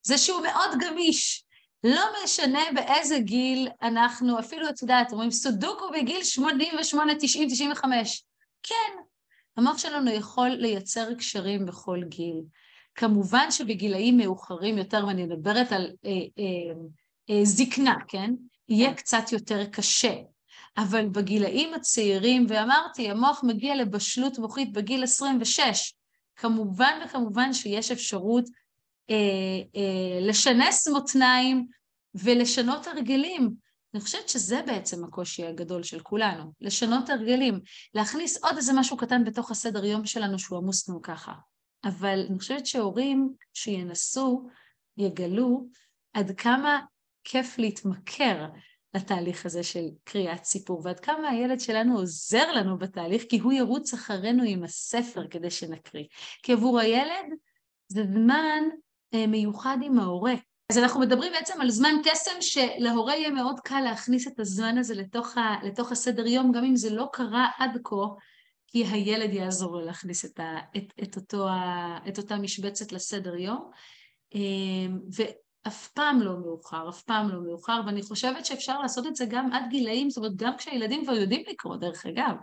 זה 0.02 0.18
שהוא 0.18 0.40
מאוד 0.42 0.70
גמיש. 0.80 1.44
לא 1.84 2.02
משנה 2.24 2.60
באיזה 2.74 3.18
גיל 3.18 3.68
אנחנו, 3.82 4.38
אפילו 4.38 4.68
את 4.68 4.82
יודעת, 4.82 5.12
אומרים 5.12 5.30
סודוקו 5.30 5.84
בגיל 5.92 6.24
88, 6.24 7.12
90, 7.20 7.48
95. 7.48 8.24
כן, 8.62 9.02
המוח 9.56 9.78
שלנו 9.78 10.10
יכול 10.10 10.48
לייצר 10.48 11.14
קשרים 11.14 11.66
בכל 11.66 12.00
גיל. 12.08 12.42
כמובן 12.94 13.50
שבגילאים 13.50 14.16
מאוחרים 14.16 14.78
יותר, 14.78 15.04
ואני 15.06 15.26
מדברת 15.26 15.72
על 15.72 15.90
אה, 16.04 16.10
אה, 16.10 16.74
אה, 17.30 17.44
זקנה, 17.44 17.94
כן? 18.08 18.30
יהיה 18.68 18.94
קצת 18.94 19.32
יותר 19.32 19.66
קשה. 19.66 20.14
אבל 20.76 21.08
בגילאים 21.08 21.74
הצעירים, 21.74 22.46
ואמרתי, 22.48 23.10
המוח 23.10 23.40
מגיע 23.44 23.74
לבשלות 23.74 24.38
מוחית 24.38 24.72
בגיל 24.72 25.02
26, 25.02 25.94
כמובן 26.36 27.00
וכמובן 27.04 27.52
שיש 27.52 27.90
אפשרות 27.90 28.44
לשנס 30.20 30.88
מותניים 30.88 31.66
ולשנות 32.14 32.86
הרגלים. 32.86 33.54
אני 33.94 34.00
חושבת 34.00 34.28
שזה 34.28 34.62
בעצם 34.66 35.04
הקושי 35.04 35.46
הגדול 35.46 35.82
של 35.82 36.00
כולנו, 36.00 36.52
לשנות 36.60 37.10
הרגלים, 37.10 37.60
להכניס 37.94 38.44
עוד 38.44 38.56
איזה 38.56 38.72
משהו 38.76 38.96
קטן 38.96 39.24
בתוך 39.24 39.50
הסדר 39.50 39.84
יום 39.84 40.06
שלנו 40.06 40.38
שהוא 40.38 40.58
עמוס 40.58 40.88
לנו 40.88 41.02
ככה. 41.02 41.32
אבל 41.84 42.26
אני 42.30 42.38
חושבת 42.38 42.66
שהורים 42.66 43.32
שינסו, 43.54 44.48
יגלו 44.96 45.66
עד 46.12 46.30
כמה 46.36 46.80
כיף 47.24 47.58
להתמכר 47.58 48.46
לתהליך 48.94 49.46
הזה 49.46 49.62
של 49.62 49.84
קריאת 50.04 50.44
סיפור, 50.44 50.82
ועד 50.84 51.00
כמה 51.00 51.28
הילד 51.28 51.60
שלנו 51.60 51.98
עוזר 51.98 52.52
לנו 52.52 52.78
בתהליך, 52.78 53.24
כי 53.28 53.38
הוא 53.38 53.52
ירוץ 53.52 53.94
אחרינו 53.94 54.42
עם 54.46 54.64
הספר 54.64 55.28
כדי 55.28 55.50
שנקריא. 55.50 56.04
כי 56.42 56.52
עבור 56.52 56.78
הילד 56.78 57.26
זה 57.88 58.02
זמן 58.02 58.62
אה, 58.64 58.89
מיוחד 59.14 59.76
עם 59.82 59.98
ההורה. 59.98 60.34
אז 60.70 60.78
אנחנו 60.78 61.00
מדברים 61.00 61.32
בעצם 61.32 61.60
על 61.60 61.70
זמן 61.70 61.94
קסם 62.04 62.40
שלהורה 62.40 63.16
יהיה 63.16 63.30
מאוד 63.30 63.60
קל 63.60 63.80
להכניס 63.80 64.28
את 64.28 64.40
הזמן 64.40 64.78
הזה 64.78 64.94
לתוך, 64.94 65.38
ה, 65.38 65.56
לתוך 65.62 65.92
הסדר 65.92 66.26
יום, 66.26 66.52
גם 66.52 66.64
אם 66.64 66.76
זה 66.76 66.90
לא 66.90 67.08
קרה 67.12 67.48
עד 67.58 67.78
כה, 67.84 67.96
כי 68.66 68.84
הילד 68.84 69.34
יעזור 69.34 69.72
לו 69.72 69.80
להכניס 69.80 70.24
את, 70.24 70.40
ה, 70.40 70.58
את, 70.76 70.92
את, 71.02 71.16
אותו, 71.16 71.46
את 72.08 72.18
אותה 72.18 72.36
משבצת 72.36 72.92
לסדר 72.92 73.36
יום. 73.36 73.70
אמ, 74.34 74.98
אף 75.66 75.88
פעם 75.88 76.20
לא 76.20 76.38
מאוחר, 76.38 76.88
אף 76.88 77.02
פעם 77.02 77.28
לא 77.28 77.40
מאוחר, 77.40 77.80
ואני 77.86 78.02
חושבת 78.02 78.46
שאפשר 78.46 78.78
לעשות 78.78 79.06
את 79.06 79.16
זה 79.16 79.24
גם 79.28 79.52
עד 79.52 79.62
גילאים, 79.70 80.10
זאת 80.10 80.18
אומרת, 80.18 80.36
גם 80.36 80.56
כשהילדים 80.56 81.04
כבר 81.04 81.14
יודעים 81.14 81.42
לקרוא, 81.48 81.76
דרך 81.76 82.06
אגב. 82.06 82.34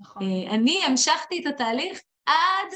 נכון. 0.00 0.22
אה, 0.22 0.54
אני 0.54 0.80
המשכתי 0.86 1.40
את 1.40 1.46
התהליך 1.46 2.00
עד, 2.26 2.74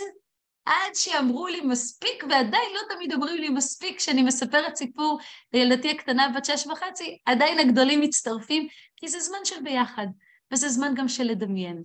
עד 0.68 0.94
שאמרו 0.94 1.46
לי 1.46 1.60
מספיק, 1.60 2.24
ועדיין 2.30 2.70
לא 2.74 2.94
תמיד 2.94 3.12
אומרים 3.12 3.36
לי 3.36 3.48
מספיק, 3.48 3.98
כשאני 3.98 4.22
מספרת 4.22 4.76
סיפור 4.76 5.18
לילדתי 5.52 5.90
הקטנה 5.90 6.28
בת 6.36 6.44
שש 6.44 6.66
וחצי, 6.66 7.18
עדיין 7.26 7.58
הגדולים 7.58 8.00
מצטרפים, 8.00 8.68
כי 8.96 9.08
זה 9.08 9.20
זמן 9.20 9.38
של 9.44 9.62
ביחד, 9.64 10.06
וזה 10.52 10.68
זמן 10.68 10.94
גם 10.96 11.08
של 11.08 11.24
לדמיין. 11.24 11.82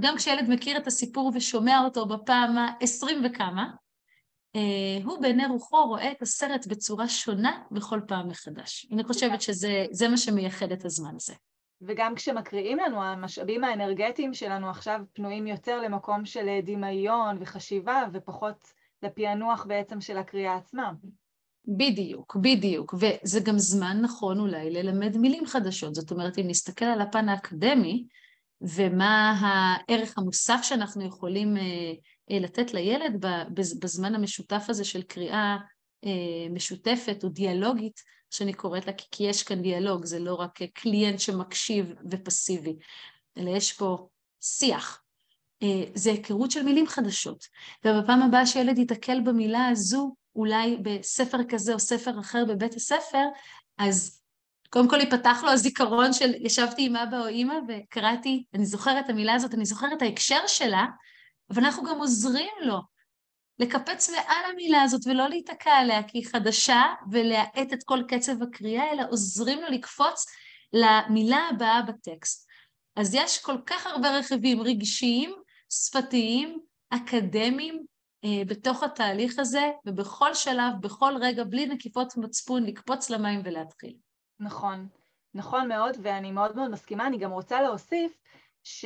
גם 0.00 0.16
כשילד 0.16 0.48
מכיר 0.48 0.76
את 0.76 0.86
הסיפור 0.86 1.32
ושומע 1.34 1.80
אותו 1.84 2.06
בפעם 2.06 2.58
העשרים 2.58 3.22
וכמה, 3.24 3.66
אה, 4.56 5.04
הוא 5.04 5.18
בעיני 5.20 5.46
רוחו 5.46 5.86
רואה 5.86 6.12
את 6.12 6.22
הסרט 6.22 6.66
בצורה 6.66 7.08
שונה 7.08 7.62
בכל 7.70 8.00
פעם 8.08 8.28
מחדש. 8.28 8.86
אני 8.92 9.04
חושבת 9.04 9.42
שזה 9.42 10.08
מה 10.10 10.16
שמייחד 10.16 10.72
את 10.72 10.84
הזמן 10.84 11.14
הזה. 11.16 11.34
וגם 11.86 12.14
כשמקריאים 12.14 12.78
לנו, 12.78 13.02
המשאבים 13.02 13.64
האנרגטיים 13.64 14.34
שלנו 14.34 14.70
עכשיו 14.70 15.00
פנויים 15.12 15.46
יותר 15.46 15.80
למקום 15.80 16.24
של 16.24 16.48
אה, 16.48 16.60
דמיון 16.62 17.36
וחשיבה 17.40 18.02
ופחות 18.12 18.72
לפענוח 19.02 19.64
בעצם 19.68 20.00
של 20.00 20.16
הקריאה 20.18 20.56
עצמה. 20.56 20.92
בדיוק, 21.68 22.36
בדיוק, 22.36 22.94
וזה 22.94 23.40
גם 23.40 23.58
זמן 23.58 23.98
נכון 24.02 24.40
אולי 24.40 24.70
ללמד 24.70 25.16
מילים 25.16 25.46
חדשות. 25.46 25.94
זאת 25.94 26.10
אומרת, 26.10 26.38
אם 26.38 26.44
נסתכל 26.48 26.84
על 26.84 27.00
הפן 27.00 27.28
האקדמי 27.28 28.06
ומה 28.60 29.34
הערך 29.40 30.18
המוסף 30.18 30.60
שאנחנו 30.62 31.04
יכולים 31.04 31.56
אה, 31.56 31.62
אה, 32.30 32.38
לתת 32.38 32.74
לילד 32.74 33.24
בזמן 33.80 34.14
המשותף 34.14 34.64
הזה 34.68 34.84
של 34.84 35.02
קריאה 35.02 35.56
משותפת 36.50 37.24
או 37.24 37.28
דיאלוגית, 37.28 38.02
שאני 38.30 38.52
קוראת 38.52 38.86
לה, 38.86 38.92
כי 39.10 39.24
יש 39.24 39.42
כאן 39.42 39.62
דיאלוג, 39.62 40.04
זה 40.04 40.18
לא 40.18 40.34
רק 40.34 40.58
קליינט 40.74 41.20
שמקשיב 41.20 41.94
ופסיבי, 42.10 42.76
אלא 43.38 43.50
יש 43.50 43.72
פה 43.72 44.08
שיח. 44.40 45.02
אה, 45.62 45.84
זה 45.94 46.10
היכרות 46.10 46.50
של 46.50 46.62
מילים 46.62 46.86
חדשות. 46.86 47.46
ובפעם 47.84 48.22
הבאה 48.22 48.46
שילד 48.46 48.78
ייתקל 48.78 49.20
במילה 49.20 49.68
הזו, 49.68 50.14
אולי 50.36 50.76
בספר 50.82 51.38
כזה 51.48 51.74
או 51.74 51.80
ספר 51.80 52.20
אחר 52.20 52.44
בבית 52.48 52.74
הספר, 52.74 53.24
אז 53.78 54.22
קודם 54.70 54.88
כל 54.88 55.00
ייפתח 55.00 55.40
לו 55.42 55.50
הזיכרון 55.50 56.12
של 56.12 56.34
ישבתי 56.34 56.86
עם 56.86 56.96
אבא 56.96 57.18
או 57.18 57.26
אימא 57.26 57.54
וקראתי, 57.68 58.44
אני 58.54 58.66
זוכרת 58.66 59.04
את 59.04 59.10
המילה 59.10 59.34
הזאת, 59.34 59.54
אני 59.54 59.64
זוכרת 59.64 59.92
את 59.92 60.02
ההקשר 60.02 60.46
שלה, 60.46 60.86
אבל 61.50 61.64
אנחנו 61.64 61.84
גם 61.84 61.98
עוזרים 61.98 62.52
לו 62.62 62.91
לקפץ 63.62 64.10
מעל 64.10 64.50
המילה 64.52 64.82
הזאת 64.82 65.06
ולא 65.06 65.28
להיתקע 65.28 65.70
עליה 65.70 66.02
כי 66.02 66.18
היא 66.18 66.26
חדשה 66.26 66.82
ולהאט 67.10 67.72
את 67.72 67.82
כל 67.84 67.98
קצב 68.08 68.42
הקריאה, 68.42 68.92
אלא 68.92 69.02
עוזרים 69.10 69.60
לו 69.60 69.68
לקפוץ 69.68 70.26
למילה 70.72 71.48
הבאה 71.50 71.82
בטקסט. 71.82 72.48
אז 72.96 73.14
יש 73.14 73.38
כל 73.38 73.56
כך 73.66 73.86
הרבה 73.86 74.18
רכיבים 74.18 74.60
רגשיים, 74.60 75.34
שפתיים, 75.70 76.58
אקדמיים, 76.90 77.84
אה, 78.24 78.44
בתוך 78.46 78.82
התהליך 78.82 79.38
הזה, 79.38 79.70
ובכל 79.86 80.34
שלב, 80.34 80.72
בכל 80.80 81.12
רגע, 81.20 81.44
בלי 81.44 81.66
נקיפות 81.66 82.16
מצפון, 82.16 82.64
לקפוץ 82.64 83.10
למים 83.10 83.40
ולהתחיל. 83.44 83.94
נכון, 84.40 84.88
נכון 85.34 85.68
מאוד, 85.68 85.96
ואני 86.02 86.32
מאוד 86.32 86.56
מאוד 86.56 86.70
מסכימה. 86.70 87.06
אני 87.06 87.18
גם 87.18 87.30
רוצה 87.30 87.62
להוסיף 87.62 88.12
ש... 88.62 88.84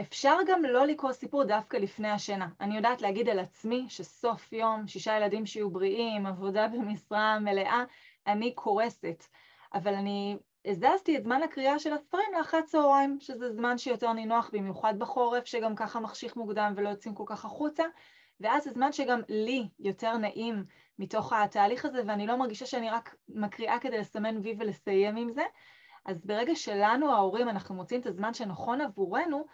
אפשר 0.00 0.36
גם 0.46 0.62
לא 0.62 0.86
לקרוא 0.86 1.12
סיפור 1.12 1.44
דווקא 1.44 1.76
לפני 1.76 2.10
השינה. 2.10 2.48
אני 2.60 2.76
יודעת 2.76 3.02
להגיד 3.02 3.28
על 3.28 3.38
עצמי 3.38 3.86
שסוף 3.88 4.52
יום, 4.52 4.86
שישה 4.86 5.16
ילדים 5.16 5.46
שיהיו 5.46 5.70
בריאים, 5.70 6.26
עבודה 6.26 6.68
במשרה 6.72 7.38
מלאה, 7.38 7.84
אני 8.26 8.54
קורסת. 8.54 9.24
אבל 9.74 9.94
אני 9.94 10.36
הזזתי 10.64 11.16
את 11.16 11.22
זמן 11.22 11.42
הקריאה 11.42 11.78
של 11.78 11.92
הספרים 11.92 12.26
לאחת 12.38 12.64
צהריים, 12.64 13.16
שזה 13.20 13.52
זמן 13.52 13.78
שיותר 13.78 14.12
נינוח, 14.12 14.50
במיוחד 14.52 14.98
בחורף, 14.98 15.44
שגם 15.44 15.74
ככה 15.74 16.00
מחשיך 16.00 16.36
מוקדם 16.36 16.72
ולא 16.76 16.88
יוצאים 16.88 17.14
כל 17.14 17.24
כך 17.26 17.44
החוצה, 17.44 17.84
ואז 18.40 18.64
זה 18.64 18.70
זמן 18.70 18.92
שגם 18.92 19.20
לי 19.28 19.68
יותר 19.78 20.16
נעים 20.16 20.64
מתוך 20.98 21.32
התהליך 21.32 21.84
הזה, 21.84 22.02
ואני 22.06 22.26
לא 22.26 22.36
מרגישה 22.36 22.66
שאני 22.66 22.90
רק 22.90 23.16
מקריאה 23.28 23.78
כדי 23.78 23.98
לסמן 23.98 24.38
וי 24.42 24.56
ולסיים 24.58 25.16
עם 25.16 25.32
זה. 25.32 25.42
אז 26.04 26.26
ברגע 26.26 26.54
שלנו, 26.54 27.12
ההורים, 27.12 27.48
אנחנו 27.48 27.74
מוצאים 27.74 28.00
את 28.00 28.06
הזמן 28.06 28.34
שנכון 28.34 28.80
עבורנו, 28.80 29.46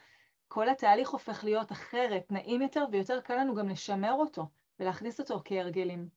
כל 0.53 0.69
התהליך 0.69 1.11
הופך 1.11 1.45
להיות 1.45 1.73
אחרת, 1.73 2.23
נעים 2.31 2.63
יותר, 2.63 2.85
ויותר 2.93 3.21
קל 3.21 3.35
לנו 3.35 3.55
גם 3.55 3.69
לשמר 3.69 4.13
אותו 4.13 4.47
ולהכניס 4.81 5.21
אותו 5.21 5.43
כהרגלים. 5.45 6.09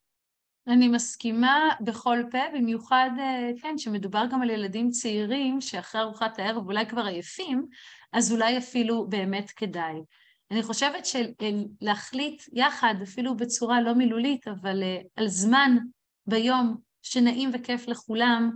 אני 0.68 0.88
מסכימה 0.88 1.70
בכל 1.82 2.24
פה, 2.32 2.38
במיוחד, 2.54 3.10
אה, 3.20 3.50
כן, 3.62 3.78
שמדובר 3.78 4.26
גם 4.32 4.42
על 4.42 4.50
ילדים 4.50 4.90
צעירים 4.90 5.62
שאחרי 5.62 6.02
ארוחת 6.02 6.40
הערב 6.40 6.68
אולי 6.68 6.86
כבר 6.86 7.06
עייפים, 7.06 7.66
אז 8.14 8.32
אולי 8.32 8.58
אפילו 8.58 9.08
באמת 9.10 9.52
כדאי. 9.52 9.96
אני 10.52 10.64
חושבת 10.64 11.06
שלהחליט 11.06 12.44
יחד, 12.54 12.96
אפילו 13.04 13.38
בצורה 13.38 13.82
לא 13.82 13.94
מילולית, 13.94 14.48
אבל 14.48 14.84
אה, 14.84 15.02
על 15.16 15.28
זמן 15.28 15.78
ביום 16.28 16.78
שנעים 17.02 17.50
וכיף 17.54 17.88
לכולם, 17.88 18.52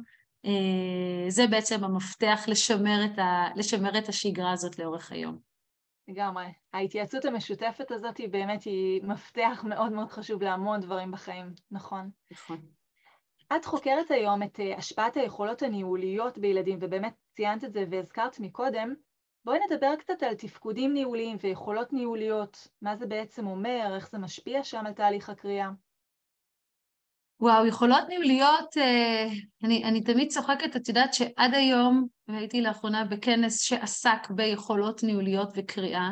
אה, 0.46 1.30
זה 1.30 1.48
בעצם 1.48 1.84
המפתח 1.84 2.46
לשמר 2.48 3.06
את, 3.06 3.20
ה, 3.20 3.48
לשמר 3.56 3.98
את 3.98 4.10
השגרה 4.10 4.52
הזאת 4.52 4.80
לאורך 4.80 5.12
היום. 5.12 5.47
לגמרי. 6.08 6.46
ההתייעצות 6.74 7.26
המשותפת 7.26 7.92
הזאת 7.92 8.18
היא 8.18 8.30
באמת 8.30 8.64
היא 8.64 9.04
מפתח 9.04 9.64
מאוד 9.68 9.92
מאוד 9.92 10.10
חשוב 10.10 10.42
להמון 10.42 10.80
דברים 10.80 11.12
בחיים, 11.12 11.54
נכון? 11.72 12.10
נכון. 12.32 12.58
את 13.56 13.66
חוקרת 13.66 14.12
היום 14.12 14.44
את 14.44 14.60
אה, 14.60 14.78
השפעת 14.78 15.18
היכולות 15.18 15.62
הניהוליות 15.62 16.38
בילדים, 16.38 16.78
ובאמת 16.82 17.14
ציינת 17.32 17.64
את 17.64 17.74
זה 17.74 17.86
והזכרת 17.92 18.40
מקודם. 18.40 18.94
בואי 19.46 19.60
נדבר 19.70 19.96
קצת 19.96 20.24
על 20.24 20.36
תפקודים 20.36 20.94
ניהוליים 20.94 21.38
ויכולות 21.42 21.94
ניהוליות, 21.94 22.68
מה 22.82 22.96
זה 22.96 23.06
בעצם 23.06 23.48
אומר, 23.48 23.92
איך 23.96 24.10
זה 24.10 24.18
משפיע 24.18 24.64
שם 24.64 24.86
על 24.86 24.94
תהליך 24.94 25.30
הקריאה. 25.30 25.70
וואו, 27.40 27.66
יכולות 27.66 28.04
ניהוליות, 28.10 28.78
אה, 28.78 29.28
אני, 29.64 29.84
אני 29.84 30.04
תמיד 30.04 30.32
צוחקת, 30.32 30.76
את 30.76 30.88
יודעת 30.90 31.14
שעד 31.14 31.54
היום, 31.54 32.08
והייתי 32.28 32.62
לאחרונה 32.62 33.06
בכנס 33.06 33.62
שעסק 33.62 34.30
ביכולות 34.30 35.04
ניהוליות 35.04 35.50
וקריאה, 35.56 36.10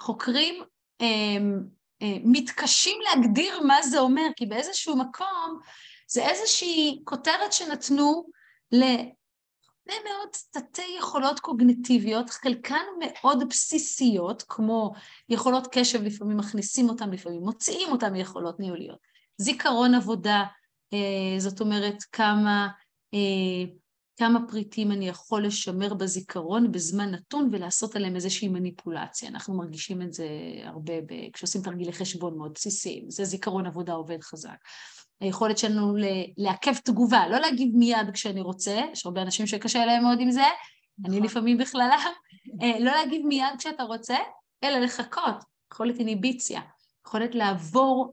חוקרים 0.00 0.62
אה, 1.00 1.06
אה, 2.02 2.16
מתקשים 2.24 2.98
להגדיר 3.00 3.60
מה 3.60 3.82
זה 3.82 3.98
אומר, 3.98 4.26
כי 4.36 4.46
באיזשהו 4.46 4.96
מקום 4.96 5.60
זה 6.08 6.28
איזושהי 6.28 7.00
כותרת 7.04 7.52
שנתנו 7.52 8.26
להרבה 8.72 10.04
מאוד 10.04 10.28
תתי 10.50 10.96
יכולות 10.98 11.40
קוגניטיביות, 11.40 12.30
חלקן 12.30 12.84
מאוד 13.00 13.48
בסיסיות, 13.48 14.44
כמו 14.48 14.92
יכולות 15.28 15.66
קשב, 15.72 16.02
לפעמים 16.02 16.36
מכניסים 16.36 16.88
אותן, 16.88 17.10
לפעמים 17.10 17.40
מוציאים 17.40 17.92
אותן 17.92 18.12
מיכולות 18.12 18.60
ניהוליות. 18.60 19.15
זיכרון 19.38 19.94
עבודה, 19.94 20.44
אה, 20.92 21.38
זאת 21.38 21.60
אומרת 21.60 22.02
כמה, 22.12 22.68
אה, 23.14 23.70
כמה 24.16 24.38
פריטים 24.48 24.92
אני 24.92 25.08
יכול 25.08 25.46
לשמר 25.46 25.94
בזיכרון 25.94 26.72
בזמן 26.72 27.10
נתון 27.10 27.48
ולעשות 27.52 27.96
עליהם 27.96 28.14
איזושהי 28.14 28.48
מניפולציה. 28.48 29.28
אנחנו 29.28 29.54
מרגישים 29.54 30.02
את 30.02 30.12
זה 30.12 30.28
הרבה 30.64 31.00
ב... 31.00 31.30
כשעושים 31.32 31.62
תרגילי 31.62 31.92
חשבון 31.92 32.38
מאוד 32.38 32.52
בסיסיים, 32.54 33.10
זה 33.10 33.24
זיכרון 33.24 33.66
עבודה 33.66 33.92
עובד 33.92 34.22
חזק. 34.22 34.56
היכולת 35.20 35.58
שלנו 35.58 35.96
לעכב 36.36 36.74
תגובה, 36.84 37.28
לא 37.28 37.38
להגיב 37.38 37.76
מיד 37.76 38.10
כשאני 38.12 38.40
רוצה, 38.40 38.80
יש 38.92 39.06
הרבה 39.06 39.22
אנשים 39.22 39.46
שקשה 39.46 39.86
להם 39.86 40.02
מאוד 40.02 40.20
עם 40.20 40.30
זה, 40.30 40.44
אני 41.04 41.16
נכון. 41.16 41.22
לפעמים 41.22 41.58
בכללם, 41.58 42.12
אה, 42.62 42.78
לא 42.80 42.92
להגיב 42.92 43.26
מיד 43.26 43.54
כשאתה 43.58 43.82
רוצה, 43.82 44.16
אלא 44.64 44.78
לחכות, 44.78 45.44
יכולת 45.72 45.98
אינהיביציה, 45.98 46.60
יכולת 47.06 47.34
לעבור 47.34 48.10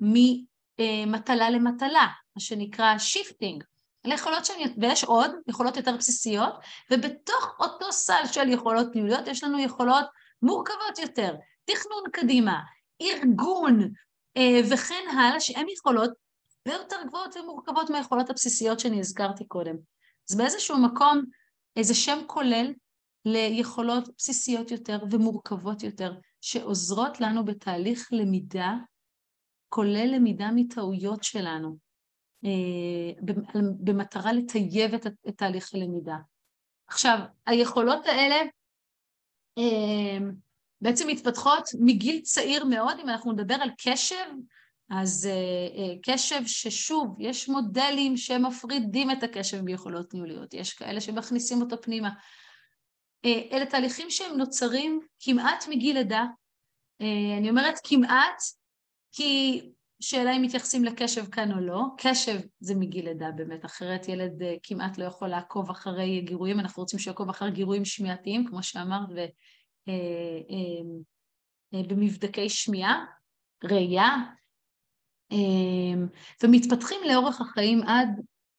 מטלה 1.07 1.49
למטלה, 1.49 2.07
מה 2.35 2.39
שנקרא 2.39 2.97
shifting. 2.97 3.63
אלה 4.05 4.13
יכולות 4.13 4.45
שהן, 4.45 4.73
ויש 4.81 5.03
עוד 5.03 5.31
יכולות 5.47 5.77
יותר 5.77 5.97
בסיסיות, 5.97 6.53
ובתוך 6.91 7.55
אותו 7.59 7.91
סל 7.91 8.23
של 8.31 8.49
יכולות 8.49 8.95
ניהוליות 8.95 9.27
יש 9.27 9.43
לנו 9.43 9.59
יכולות 9.59 10.05
מורכבות 10.41 10.99
יותר, 11.01 11.35
תכנון 11.65 12.03
קדימה, 12.13 12.59
ארגון 13.01 13.79
אה, 14.37 14.61
וכן 14.71 15.17
הלאה, 15.17 15.39
שהן 15.39 15.65
יכולות 15.69 16.11
הרבה 16.65 16.79
יותר 16.79 16.95
גבוהות 17.07 17.35
ומורכבות 17.35 17.89
מהיכולות 17.89 18.29
הבסיסיות 18.29 18.79
שאני 18.79 18.99
הזכרתי 18.99 19.47
קודם. 19.47 19.75
אז 20.29 20.35
באיזשהו 20.35 20.77
מקום, 20.77 21.21
איזה 21.75 21.95
שם 21.95 22.19
כולל 22.27 22.73
ליכולות 23.25 24.09
בסיסיות 24.17 24.71
יותר 24.71 24.99
ומורכבות 25.11 25.83
יותר, 25.83 26.13
שעוזרות 26.41 27.21
לנו 27.21 27.45
בתהליך 27.45 28.09
למידה 28.11 28.73
כולל 29.73 30.15
למידה 30.15 30.49
מטעויות 30.55 31.23
שלנו, 31.23 31.77
אה, 32.45 33.31
במטרה 33.83 34.33
לטייב 34.33 34.93
את, 34.93 35.07
תהליך 35.37 35.73
הלמידה. 35.73 36.15
עכשיו, 36.87 37.19
היכולות 37.45 38.05
האלה 38.05 38.35
אה, 39.57 40.17
בעצם 40.81 41.07
מתפתחות 41.07 41.63
מגיל 41.79 42.21
צעיר 42.21 42.65
מאוד, 42.65 42.99
אם 42.99 43.09
אנחנו 43.09 43.31
נדבר 43.31 43.55
על 43.55 43.69
קשב, 43.77 44.25
אז 44.89 45.29
uh, 45.29 45.99
קשב 46.03 46.41
ששוב, 46.45 47.15
יש 47.19 47.49
מודלים 47.49 48.17
שמפרידים 48.17 49.11
את 49.11 49.23
הקשב 49.23 49.61
מיכולות 49.61 50.13
ניהוליות, 50.13 50.53
יש 50.53 50.73
כאלה 50.73 51.01
שמכניסים 51.01 51.61
אותו 51.61 51.81
פנימה. 51.81 52.09
אלה 53.25 53.65
תהליכים 53.65 54.09
שהם 54.09 54.37
נוצרים 54.37 54.99
כמעט 55.19 55.65
מגיל 55.69 55.97
לידה. 55.97 56.25
אני 57.39 57.49
אומרת 57.49 57.75
כמעט, 57.83 58.41
כי 59.13 59.61
שאלה 59.99 60.35
אם 60.35 60.41
מתייחסים 60.41 60.83
לקשב 60.83 61.25
כאן 61.31 61.51
או 61.51 61.59
לא. 61.59 61.81
קשב 61.97 62.39
זה 62.59 62.75
מגיל 62.75 63.05
לידה 63.05 63.31
באמת, 63.31 63.65
אחרת 63.65 64.07
ילד 64.07 64.41
uh, 64.41 64.45
כמעט 64.63 64.97
לא 64.97 65.05
יכול 65.05 65.27
לעקוב 65.27 65.69
אחרי 65.69 66.21
גירויים, 66.21 66.59
אנחנו 66.59 66.83
רוצים 66.83 66.99
שיעקוב 66.99 67.29
אחרי 67.29 67.51
גירויים 67.51 67.85
שמיעתיים, 67.85 68.47
כמו 68.47 68.63
שאמרת, 68.63 69.09
ובמבדקי 71.73 72.49
שמיעה, 72.49 73.05
ראייה, 73.63 74.15
אמ, 75.31 76.07
ומתפתחים 76.43 76.99
לאורך 77.11 77.41
החיים 77.41 77.83
עד, 77.83 78.09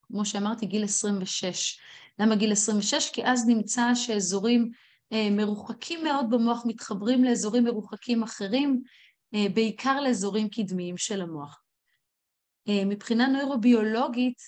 כמו 0.02 0.24
שאמרתי, 0.24 0.66
גיל 0.66 0.84
26. 0.84 1.78
למה 2.18 2.36
גיל 2.36 2.52
26? 2.52 3.10
כי 3.10 3.24
אז 3.24 3.48
נמצא 3.48 3.94
שאזורים 3.94 4.70
אה, 5.12 5.28
מרוחקים 5.30 6.04
מאוד 6.04 6.30
במוח 6.30 6.62
מתחברים 6.66 7.24
לאזורים 7.24 7.64
מרוחקים 7.64 8.22
אחרים, 8.22 8.82
אה, 8.82 9.03
בעיקר 9.54 10.00
לאזורים 10.00 10.48
קדמיים 10.48 10.96
של 10.96 11.22
המוח. 11.22 11.62
אה, 12.68 12.84
מבחינה 12.84 13.26
נוירוביולוגית 13.26 14.38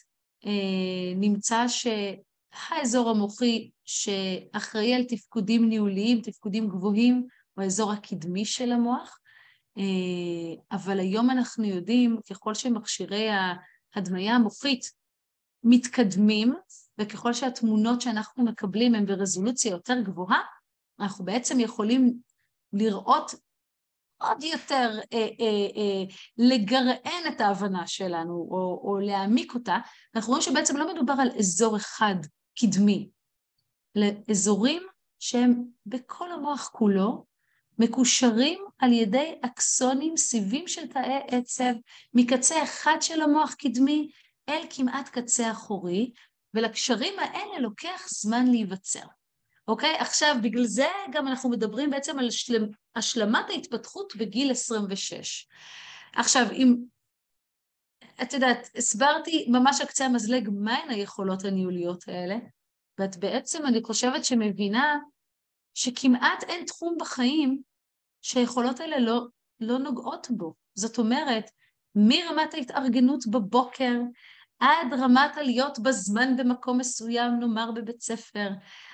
נמצא 1.16 1.64
שהאזור 1.68 3.10
המוחי 3.10 3.70
שאחראי 3.84 4.94
על 4.94 5.04
תפקודים 5.04 5.68
ניהוליים, 5.68 6.20
תפקודים 6.20 6.68
גבוהים, 6.68 7.26
הוא 7.54 7.62
האזור 7.64 7.92
הקדמי 7.92 8.44
של 8.44 8.72
המוח, 8.72 9.18
אה, 9.78 10.62
אבל 10.72 11.00
היום 11.00 11.30
אנחנו 11.30 11.64
יודעים, 11.64 12.18
ככל 12.30 12.54
שמכשירי 12.54 13.28
ההדמיה 13.94 14.34
המוחית 14.34 14.90
מתקדמים, 15.64 16.54
וככל 17.00 17.32
שהתמונות 17.32 18.00
שאנחנו 18.00 18.44
מקבלים 18.44 18.94
הן 18.94 19.06
ברזולוציה 19.06 19.70
יותר 19.70 20.00
גבוהה, 20.00 20.40
אנחנו 21.00 21.24
בעצם 21.24 21.60
יכולים 21.60 22.18
לראות 22.72 23.34
עוד 24.18 24.42
יותר 24.42 24.98
אה, 25.12 25.18
אה, 25.18 25.68
אה, 25.76 26.14
לגרען 26.38 27.26
את 27.28 27.40
ההבנה 27.40 27.86
שלנו 27.86 28.48
או, 28.50 28.80
או 28.84 28.98
להעמיק 28.98 29.54
אותה, 29.54 29.78
אנחנו 30.14 30.30
רואים 30.30 30.42
שבעצם 30.42 30.76
לא 30.76 30.94
מדובר 30.94 31.14
על 31.18 31.30
אזור 31.38 31.76
אחד 31.76 32.14
קדמי, 32.60 33.08
לאזורים 33.94 34.82
שהם 35.18 35.64
בכל 35.86 36.32
המוח 36.32 36.70
כולו, 36.72 37.26
מקושרים 37.78 38.58
על 38.78 38.92
ידי 38.92 39.34
אקסונים, 39.42 40.16
סיבים 40.16 40.68
של 40.68 40.86
תאי 40.86 41.20
עצב, 41.28 41.72
מקצה 42.14 42.62
אחד 42.62 42.96
של 43.00 43.22
המוח 43.22 43.54
קדמי 43.54 44.10
אל 44.48 44.62
כמעט 44.70 45.08
קצה 45.08 45.50
אחורי, 45.50 46.12
ולקשרים 46.54 47.14
האלה 47.18 47.58
לוקח 47.58 48.06
זמן 48.08 48.46
להיווצר. 48.46 49.06
אוקיי? 49.68 49.96
עכשיו, 49.98 50.36
בגלל 50.42 50.64
זה 50.64 50.88
גם 51.12 51.28
אנחנו 51.28 51.50
מדברים 51.50 51.90
בעצם 51.90 52.18
על 52.18 52.30
שלמ... 52.30 52.68
השלמת 52.96 53.50
ההתפתחות 53.50 54.16
בגיל 54.16 54.50
26. 54.50 55.46
עכשיו, 56.14 56.46
אם... 56.52 56.76
את 58.22 58.32
יודעת, 58.32 58.70
הסברתי 58.76 59.46
ממש 59.48 59.80
על 59.80 59.86
קצה 59.86 60.04
המזלג 60.04 60.48
מהן 60.52 60.90
היכולות 60.90 61.44
הניהוליות 61.44 62.08
האלה, 62.08 62.36
ואת 62.98 63.16
בעצם, 63.16 63.66
אני 63.66 63.82
חושבת 63.82 64.24
שמבינה 64.24 64.98
שכמעט 65.74 66.42
אין 66.42 66.64
תחום 66.64 66.96
בחיים 67.00 67.62
שהיכולות 68.22 68.80
האלה 68.80 68.98
לא, 68.98 69.26
לא 69.60 69.78
נוגעות 69.78 70.26
בו. 70.30 70.54
זאת 70.74 70.98
אומרת, 70.98 71.50
מרמת 71.94 72.54
ההתארגנות 72.54 73.26
בבוקר 73.26 73.92
עד 74.58 74.92
רמת 74.92 75.36
הלהיות 75.36 75.78
בזמן 75.78 76.36
במקום 76.36 76.78
מסוים, 76.78 77.40
נאמר 77.40 77.70
בבית 77.72 78.00
ספר, 78.00 78.48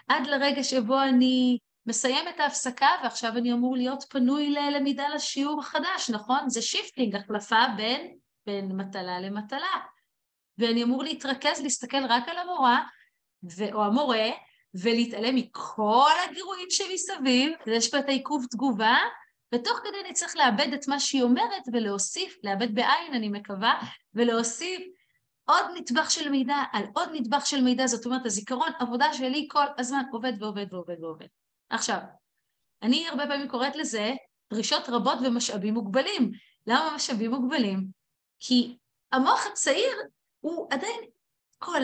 עד 0.08 0.26
לרגע 0.26 0.62
שבו 0.62 1.02
אני 1.02 1.58
מסיים 1.86 2.28
את 2.28 2.40
ההפסקה 2.40 2.88
ועכשיו 3.02 3.32
אני 3.36 3.52
אמור 3.52 3.76
להיות 3.76 4.04
פנוי 4.10 4.50
ללמידה 4.50 5.08
לשיעור 5.08 5.60
החדש, 5.60 6.10
נכון? 6.10 6.48
זה 6.48 6.62
shifting, 6.62 7.16
החלפה 7.16 7.64
בין, 7.76 8.16
בין 8.46 8.76
מטלה 8.76 9.20
למטלה. 9.20 9.76
ואני 10.58 10.82
אמור 10.82 11.02
להתרכז, 11.02 11.60
להסתכל 11.62 12.04
רק 12.08 12.28
על 12.28 12.38
המורה 12.38 12.82
ו... 13.56 13.72
או 13.72 13.84
המורה 13.84 14.30
ולהתעלם 14.74 15.34
מכל 15.34 16.10
הגירויים 16.30 16.66
שמסביב, 16.70 17.52
יש 17.66 17.90
פה 17.90 17.98
את 17.98 18.08
העיכוב 18.08 18.46
תגובה, 18.50 18.96
ותוך 19.54 19.78
כדי 19.78 20.00
אני 20.04 20.12
צריך 20.12 20.36
לאבד 20.36 20.72
את 20.74 20.88
מה 20.88 21.00
שהיא 21.00 21.22
אומרת 21.22 21.62
ולהוסיף, 21.72 22.36
לאבד 22.44 22.74
בעין 22.74 23.14
אני 23.14 23.28
מקווה, 23.28 23.80
ולהוסיף 24.14 24.82
עוד 25.44 25.64
נדבך 25.74 26.10
של 26.10 26.28
מידע 26.28 26.56
על 26.72 26.84
עוד 26.94 27.08
נדבך 27.12 27.46
של 27.46 27.60
מידע, 27.60 27.86
זאת 27.86 28.06
אומרת 28.06 28.26
הזיכרון, 28.26 28.68
עבודה 28.78 29.14
שלי 29.14 29.48
כל 29.50 29.64
הזמן 29.78 30.02
עובד 30.12 30.32
ועובד 30.38 30.66
ועובד 30.72 30.96
ועובד. 31.00 31.26
עכשיו, 31.70 31.98
אני 32.82 33.08
הרבה 33.08 33.26
פעמים 33.26 33.48
קוראת 33.48 33.76
לזה 33.76 34.12
דרישות 34.52 34.88
רבות 34.88 35.18
ומשאבים 35.24 35.74
מוגבלים. 35.74 36.32
למה 36.66 36.92
משאבים 36.96 37.30
מוגבלים? 37.30 37.86
כי 38.38 38.76
המוח 39.12 39.46
הצעיר 39.46 39.96
הוא 40.40 40.68
עדיין 40.70 41.00
כל 41.58 41.80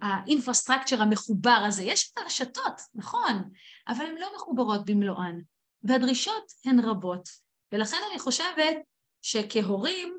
האינפרסטרקצ'ר 0.00 1.02
המחובר 1.02 1.64
הזה, 1.66 1.82
יש 1.82 2.12
את 2.12 2.18
הרשתות, 2.18 2.80
נכון, 2.94 3.50
אבל 3.88 4.06
הן 4.06 4.16
לא 4.18 4.28
מחוברות 4.36 4.84
במלואן, 4.84 5.38
והדרישות 5.82 6.44
הן 6.64 6.80
רבות. 6.80 7.28
ולכן 7.72 7.96
אני 8.10 8.18
חושבת 8.18 8.76
שכהורים 9.22 10.18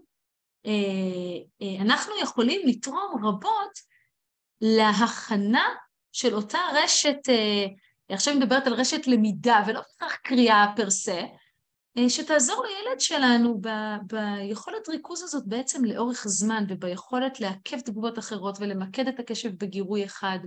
אנחנו 1.81 2.13
יכולים 2.21 2.61
לתרום 2.67 3.25
רבות 3.25 3.79
להכנה 4.61 5.65
של 6.11 6.35
אותה 6.35 6.59
רשת, 6.73 7.29
אה, 7.29 7.65
עכשיו 8.09 8.33
אני 8.33 8.43
מדברת 8.43 8.67
על 8.67 8.73
רשת 8.73 9.07
למידה 9.07 9.63
ולא 9.67 9.79
בהכרח 9.79 10.15
קריאה 10.15 10.65
פר 10.75 10.89
סה, 10.89 11.21
אה, 11.97 12.09
שתעזור 12.09 12.65
לילד 12.65 12.99
שלנו 12.99 13.61
ב, 13.61 13.67
ביכולת 14.03 14.89
ריכוז 14.89 15.23
הזאת 15.23 15.43
בעצם 15.47 15.85
לאורך 15.85 16.27
זמן 16.27 16.63
וביכולת 16.69 17.39
לעכב 17.39 17.79
תגובות 17.79 18.19
אחרות 18.19 18.57
ולמקד 18.59 19.07
את 19.07 19.19
הקשב 19.19 19.49
בגירוי 19.57 20.05
אחד. 20.05 20.39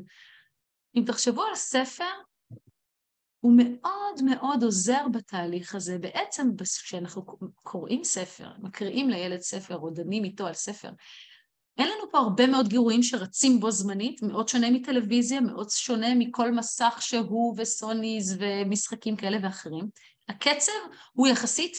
אם 0.96 1.02
תחשבו 1.06 1.42
על 1.42 1.54
ספר, 1.54 2.10
הוא 3.42 3.52
מאוד 3.56 4.22
מאוד 4.24 4.62
עוזר 4.62 5.06
בתהליך 5.12 5.74
הזה. 5.74 5.98
בעצם 5.98 6.48
כשאנחנו 6.58 7.24
קוראים 7.54 8.04
ספר, 8.04 8.48
מקריאים 8.58 9.10
לילד 9.10 9.40
ספר 9.40 9.76
או 9.76 9.90
דנים 9.90 10.24
איתו 10.24 10.46
על 10.46 10.54
ספר, 10.54 10.88
אין 11.78 11.88
לנו 11.88 12.10
פה 12.10 12.18
הרבה 12.18 12.46
מאוד 12.46 12.68
גירויים 12.68 13.02
שרצים 13.02 13.60
בו 13.60 13.70
זמנית, 13.70 14.22
מאוד 14.22 14.48
שונה 14.48 14.70
מטלוויזיה, 14.70 15.40
מאוד 15.40 15.70
שונה 15.70 16.14
מכל 16.14 16.52
מסך 16.52 16.98
שהוא 17.00 17.54
וסוניז 17.58 18.36
ומשחקים 18.40 19.16
כאלה 19.16 19.38
ואחרים. 19.42 19.88
הקצב 20.28 20.72
הוא 21.12 21.28
יחסית 21.28 21.76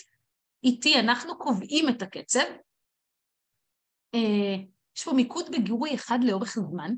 איטי, 0.64 1.00
אנחנו 1.00 1.38
קובעים 1.38 1.90
את 1.90 2.02
הקצב. 2.02 2.46
אה, 4.16 4.56
יש 4.98 5.04
פה 5.04 5.14
מיקוד 5.14 5.46
בגירוי 5.52 5.96
אחד 5.96 6.20
לאורך 6.24 6.56
זמן, 6.60 6.94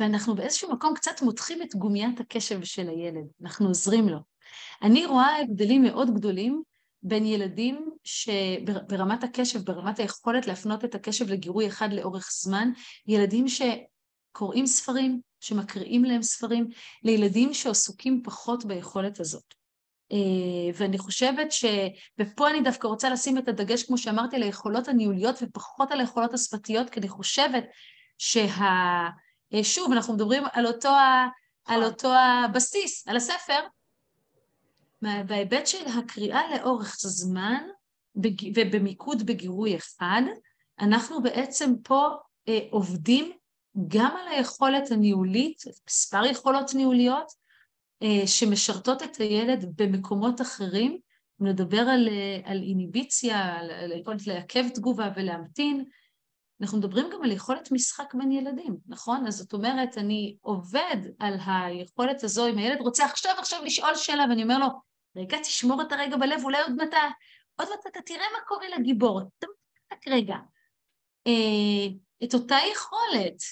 ואנחנו 0.00 0.34
באיזשהו 0.34 0.72
מקום 0.72 0.94
קצת 0.94 1.22
מותחים 1.22 1.62
את 1.62 1.74
גומיית 1.74 2.20
הקשב 2.20 2.64
של 2.64 2.88
הילד, 2.88 3.26
אנחנו 3.42 3.68
עוזרים 3.68 4.08
לו. 4.08 4.18
אני 4.82 5.06
רואה 5.06 5.40
הבדלים 5.40 5.82
מאוד 5.82 6.14
גדולים 6.14 6.62
בין 7.02 7.26
ילדים 7.26 7.90
שברמת 8.04 9.24
הקשב, 9.24 9.64
ברמת 9.64 9.98
היכולת 9.98 10.46
להפנות 10.46 10.84
את 10.84 10.94
הקשב 10.94 11.30
לגירוי 11.30 11.66
אחד 11.66 11.92
לאורך 11.92 12.30
זמן, 12.32 12.70
ילדים 13.06 13.46
שקוראים 13.48 14.66
ספרים, 14.66 15.20
שמקריאים 15.40 16.04
להם 16.04 16.22
ספרים, 16.22 16.68
לילדים 17.02 17.54
שעסוקים 17.54 18.22
פחות 18.24 18.64
ביכולת 18.64 19.20
הזאת. 19.20 19.54
אה, 20.12 20.16
ואני 20.74 20.98
חושבת 20.98 21.52
ש... 21.52 21.64
ופה 22.18 22.50
אני 22.50 22.60
דווקא 22.60 22.86
רוצה 22.86 23.10
לשים 23.10 23.38
את 23.38 23.48
הדגש, 23.48 23.82
כמו 23.82 23.98
שאמרתי, 23.98 24.36
על 24.36 24.42
היכולות 24.42 24.88
הניהוליות 24.88 25.36
ופחות 25.42 25.90
על 25.90 26.00
היכולות 26.00 26.34
השפתיות, 26.34 26.90
כי 26.90 27.00
אני 27.00 27.08
חושבת 27.08 27.64
שה... 28.18 29.08
אה, 29.54 29.64
שוב, 29.64 29.92
אנחנו 29.92 30.14
מדברים 30.14 30.42
על 30.52 30.66
אותו, 30.66 30.88
ה... 30.88 31.28
על 31.64 31.80
נכון. 31.80 31.92
אותו 31.92 32.08
הבסיס, 32.14 33.08
על 33.08 33.16
הספר, 33.16 33.60
בהיבט 35.02 35.66
של 35.66 35.86
הקריאה 35.98 36.56
לאורך 36.56 36.96
זמן 36.98 37.62
ובמיקוד 38.54 39.26
בגירוי 39.26 39.76
אחד, 39.76 40.22
אנחנו 40.80 41.22
בעצם 41.22 41.72
פה 41.84 42.08
אה, 42.48 42.58
עובדים 42.70 43.32
גם 43.88 44.16
על 44.16 44.28
היכולת 44.28 44.90
הניהולית, 44.90 45.62
מספר 45.88 46.24
יכולות 46.24 46.74
ניהוליות, 46.74 47.32
אה, 48.02 48.26
שמשרתות 48.26 49.02
את 49.02 49.16
הילד 49.16 49.64
במקומות 49.76 50.40
אחרים, 50.40 50.98
נדבר 51.40 51.80
על, 51.80 52.08
אה, 52.08 52.40
על 52.44 52.62
איניביציה, 52.62 53.56
על 53.56 53.92
יכולת 54.00 54.26
לעכב 54.26 54.68
תגובה 54.68 55.10
ולהמתין, 55.16 55.84
אנחנו 56.60 56.78
מדברים 56.78 57.10
גם 57.12 57.22
על 57.22 57.32
יכולת 57.32 57.72
משחק 57.72 58.14
בין 58.14 58.32
ילדים, 58.32 58.76
נכון? 58.86 59.26
אז 59.26 59.36
זאת 59.36 59.52
אומרת, 59.52 59.98
אני 59.98 60.36
עובד 60.40 60.96
על 61.18 61.38
היכולת 61.46 62.24
הזו, 62.24 62.48
אם 62.48 62.58
הילד 62.58 62.80
רוצה 62.80 63.04
עכשיו 63.04 63.32
עכשיו 63.38 63.64
לשאול 63.64 63.94
שאלה, 63.94 64.24
ואני 64.30 64.42
אומר 64.42 64.58
לו, 64.58 64.66
רגע, 65.16 65.38
תשמור 65.38 65.82
את 65.82 65.92
הרגע 65.92 66.16
בלב, 66.16 66.44
אולי 66.44 66.62
עוד 66.62 66.72
מעט, 66.72 66.94
עוד 67.56 67.68
מעט 67.68 67.86
אתה 67.86 68.00
תראה 68.00 68.26
מה 68.32 68.38
קורה 68.46 68.66
לגיבור, 68.78 69.20
רק 69.92 70.08
רגע. 70.08 70.36
אה, 71.26 71.86
את 72.24 72.34
אותה 72.34 72.56
יכולת 72.72 73.42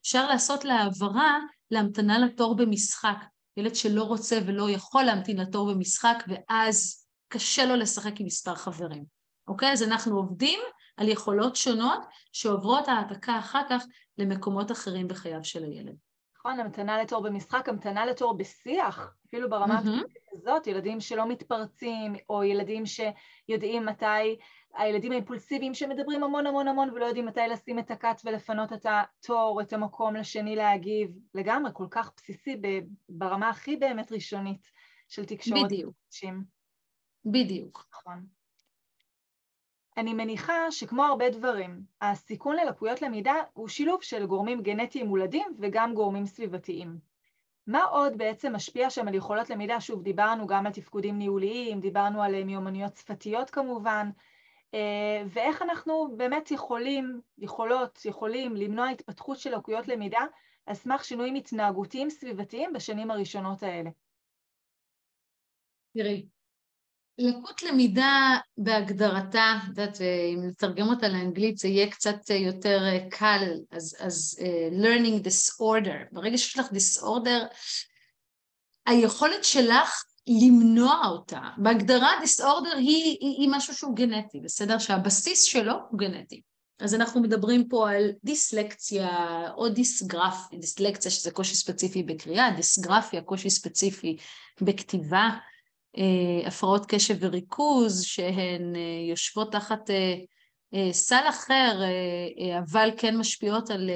אפשר 0.00 0.28
לעשות 0.28 0.64
להעברה 0.64 1.38
להמתנה 1.70 2.18
לתור 2.18 2.56
במשחק. 2.56 3.16
ילד 3.56 3.74
שלא 3.74 4.02
רוצה 4.02 4.38
ולא 4.46 4.70
יכול 4.70 5.02
להמתין 5.02 5.40
לתור 5.40 5.74
במשחק, 5.74 6.24
ואז 6.28 7.06
קשה 7.28 7.64
לו 7.64 7.76
לשחק 7.76 8.20
עם 8.20 8.26
מספר 8.26 8.54
חברים. 8.54 9.04
אוקיי? 9.48 9.72
אז 9.72 9.82
אנחנו 9.82 10.16
עובדים 10.16 10.60
על 11.00 11.08
יכולות 11.08 11.56
שונות 11.56 12.00
שעוברות 12.32 12.88
העתקה 12.88 13.38
אחר 13.38 13.62
כך 13.70 13.84
למקומות 14.18 14.72
אחרים 14.72 15.08
בחייו 15.08 15.44
של 15.44 15.64
הילד. 15.64 15.96
נכון, 16.38 16.60
המתנה 16.60 17.02
לתור 17.02 17.22
במשחק, 17.22 17.68
המתנה 17.68 18.06
לתור 18.06 18.36
בשיח, 18.36 19.14
אפילו 19.28 19.50
ברמה 19.50 19.78
mm-hmm. 19.78 20.32
הזאת, 20.32 20.66
ילדים 20.66 21.00
שלא 21.00 21.28
מתפרצים, 21.28 22.14
או 22.28 22.44
ילדים 22.44 22.84
שיודעים 22.86 23.86
מתי, 23.86 24.36
הילדים 24.74 25.12
האימפולסיביים 25.12 25.74
שמדברים 25.74 26.22
המון 26.22 26.46
המון 26.46 26.68
המון 26.68 26.90
ולא 26.90 27.04
יודעים 27.04 27.26
מתי 27.26 27.48
לשים 27.50 27.78
את 27.78 27.90
הקאט 27.90 28.22
ולפנות 28.24 28.72
את 28.72 28.86
התור, 28.86 29.60
את 29.60 29.72
המקום 29.72 30.16
לשני 30.16 30.56
להגיב, 30.56 31.10
לגמרי, 31.34 31.70
כל 31.74 31.86
כך 31.90 32.10
בסיסי 32.16 32.60
ברמה 33.08 33.48
הכי 33.48 33.76
באמת 33.76 34.12
ראשונית 34.12 34.70
של 35.08 35.24
תקשורת. 35.24 35.64
בדיוק. 35.64 35.94
בדיוק. 37.24 37.86
נכון. 37.92 38.39
אני 40.00 40.14
מניחה 40.14 40.70
שכמו 40.70 41.04
הרבה 41.04 41.30
דברים, 41.30 41.82
הסיכון 42.00 42.56
ללקויות 42.56 43.02
למידה 43.02 43.34
הוא 43.52 43.68
שילוב 43.68 44.02
של 44.02 44.26
גורמים 44.26 44.62
גנטיים 44.62 45.06
מולדים 45.06 45.46
וגם 45.58 45.94
גורמים 45.94 46.26
סביבתיים. 46.26 46.98
מה 47.66 47.84
עוד 47.84 48.18
בעצם 48.18 48.54
משפיע 48.54 48.90
שם 48.90 49.08
על 49.08 49.14
יכולות 49.14 49.50
למידה? 49.50 49.80
שוב, 49.80 50.02
דיברנו 50.02 50.46
גם 50.46 50.66
על 50.66 50.72
תפקודים 50.72 51.18
ניהוליים, 51.18 51.80
דיברנו 51.80 52.22
על 52.22 52.44
מיומנויות 52.44 52.96
שפתיות 52.96 53.50
כמובן, 53.50 54.10
אה, 54.74 55.22
ואיך 55.26 55.62
אנחנו 55.62 56.14
באמת 56.16 56.50
יכולים, 56.50 57.20
יכולות, 57.38 58.04
יכולים 58.04 58.56
למנוע 58.56 58.88
התפתחות 58.88 59.38
של 59.38 59.56
לקויות 59.56 59.88
למידה 59.88 60.24
על 60.66 60.74
סמך 60.74 61.04
שינויים 61.04 61.34
התנהגותיים 61.34 62.10
סביבתיים 62.10 62.72
בשנים 62.72 63.10
הראשונות 63.10 63.62
האלה. 63.62 63.90
תראי, 65.94 66.26
לקות 67.20 67.62
למידה 67.62 68.38
בהגדרתה, 68.58 69.54
את 69.64 69.68
יודעת, 69.68 70.00
אם 70.34 70.40
נתרגם 70.46 70.88
אותה 70.88 71.08
לאנגלית 71.08 71.58
זה 71.58 71.68
יהיה 71.68 71.90
קצת 71.90 72.30
יותר 72.30 72.82
אה, 72.82 72.98
קל, 73.10 73.54
אז, 73.70 73.96
אז 74.00 74.40
uh, 74.40 74.74
learning 74.82 75.26
disorder, 75.26 76.12
ברגע 76.12 76.38
שיש 76.38 76.58
לך 76.58 76.66
disorder, 76.66 77.54
היכולת 78.86 79.44
שלך 79.44 80.04
למנוע 80.42 81.06
אותה, 81.06 81.40
בהגדרה 81.58 82.10
disorder 82.24 82.76
היא, 82.76 83.04
היא, 83.20 83.36
היא 83.38 83.48
משהו 83.50 83.74
שהוא 83.74 83.96
גנטי, 83.96 84.40
בסדר? 84.40 84.78
שהבסיס 84.78 85.42
שלו 85.42 85.74
הוא 85.90 85.98
גנטי. 85.98 86.42
אז 86.80 86.94
אנחנו 86.94 87.20
מדברים 87.20 87.68
פה 87.68 87.90
על 87.90 88.10
דיסלקציה 88.24 89.08
או 89.56 89.68
דיסגרפיה, 89.68 90.58
דיסלקציה 90.58 91.10
שזה 91.10 91.30
קושי 91.30 91.54
ספציפי 91.54 92.02
בקריאה, 92.02 92.50
דיסגרפיה, 92.56 93.22
קושי 93.22 93.50
ספציפי 93.50 94.16
בכתיבה, 94.60 95.16
אה, 95.18 95.49
הפרעות 96.46 96.86
קשב 96.86 97.16
וריכוז 97.20 98.04
שהן 98.04 98.76
אה, 98.76 99.10
יושבות 99.10 99.52
תחת 99.52 99.90
אה, 99.90 100.92
סל 100.92 101.24
אחר 101.28 101.80
אבל 102.58 102.90
כן 102.96 103.16
משפיעות 103.16 103.70
על 103.70 103.90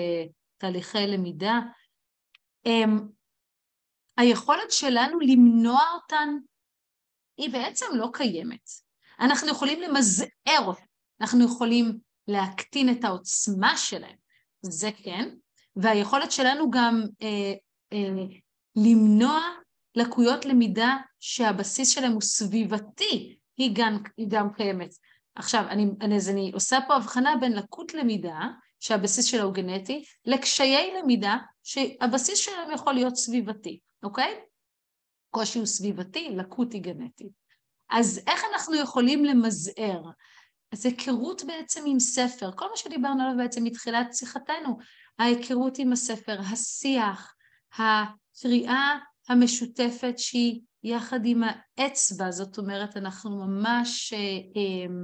תהליכי 0.58 1.06
למידה. 1.06 1.60
אמ, 2.66 3.08
היכולת 4.16 4.70
שלנו 4.70 5.20
למנוע 5.20 5.80
אותן 5.94 6.28
היא 7.36 7.50
בעצם 7.50 7.86
לא 7.94 8.08
קיימת. 8.12 8.68
אנחנו 9.20 9.48
יכולים 9.48 9.80
למזער 9.80 10.66
אותן, 10.66 10.82
אנחנו 11.20 11.44
יכולים 11.44 11.98
להקטין 12.28 12.88
את 12.88 13.04
העוצמה 13.04 13.76
שלהן, 13.76 14.16
זה 14.62 14.90
כן, 15.02 15.34
והיכולת 15.76 16.32
שלנו 16.32 16.70
גם 16.70 17.02
אה, 17.22 17.52
אה, 17.92 18.24
למנוע 18.76 19.40
לקויות 19.96 20.44
למידה 20.44 20.96
שהבסיס 21.20 21.88
שלהם 21.88 22.12
הוא 22.12 22.20
סביבתי, 22.20 23.38
היא 23.56 23.70
גם, 23.74 23.98
היא 24.16 24.26
גם 24.28 24.52
קיימת. 24.52 24.90
עכשיו, 25.34 25.64
אני, 25.68 25.86
אני, 26.00 26.16
אז 26.16 26.28
אני 26.28 26.50
עושה 26.54 26.78
פה 26.86 26.94
הבחנה 26.94 27.36
בין 27.40 27.52
לקות 27.52 27.94
למידה, 27.94 28.40
שהבסיס 28.80 29.24
שלה 29.24 29.42
הוא 29.42 29.54
גנטי, 29.54 30.04
לקשיי 30.24 30.94
למידה, 30.98 31.36
שהבסיס 31.62 32.38
שלהם 32.38 32.70
יכול 32.74 32.94
להיות 32.94 33.16
סביבתי, 33.16 33.80
אוקיי? 34.02 34.40
קושי 35.30 35.58
הוא 35.58 35.66
סביבתי, 35.66 36.28
לקות 36.30 36.72
היא 36.72 36.82
גנטית. 36.82 37.32
אז 37.90 38.20
איך 38.26 38.42
אנחנו 38.52 38.74
יכולים 38.74 39.24
למזער? 39.24 40.02
אז 40.72 40.86
היכרות 40.86 41.44
בעצם 41.44 41.84
עם 41.86 42.00
ספר, 42.00 42.50
כל 42.56 42.70
מה 42.70 42.76
שדיברנו 42.76 43.22
עליו 43.22 43.36
בעצם 43.36 43.64
מתחילת 43.64 44.14
שיחתנו, 44.14 44.78
ההיכרות 45.18 45.78
עם 45.78 45.92
הספר, 45.92 46.40
השיח, 46.40 47.34
הקריאה 47.78 48.98
המשותפת 49.28 50.18
שהיא 50.18 50.60
יחד 50.84 51.20
עם 51.24 51.42
האצבע, 51.46 52.30
זאת 52.30 52.58
אומרת 52.58 52.96
אנחנו 52.96 53.46
ממש 53.46 54.12
אה, 54.12 54.18
אה, 54.18 54.94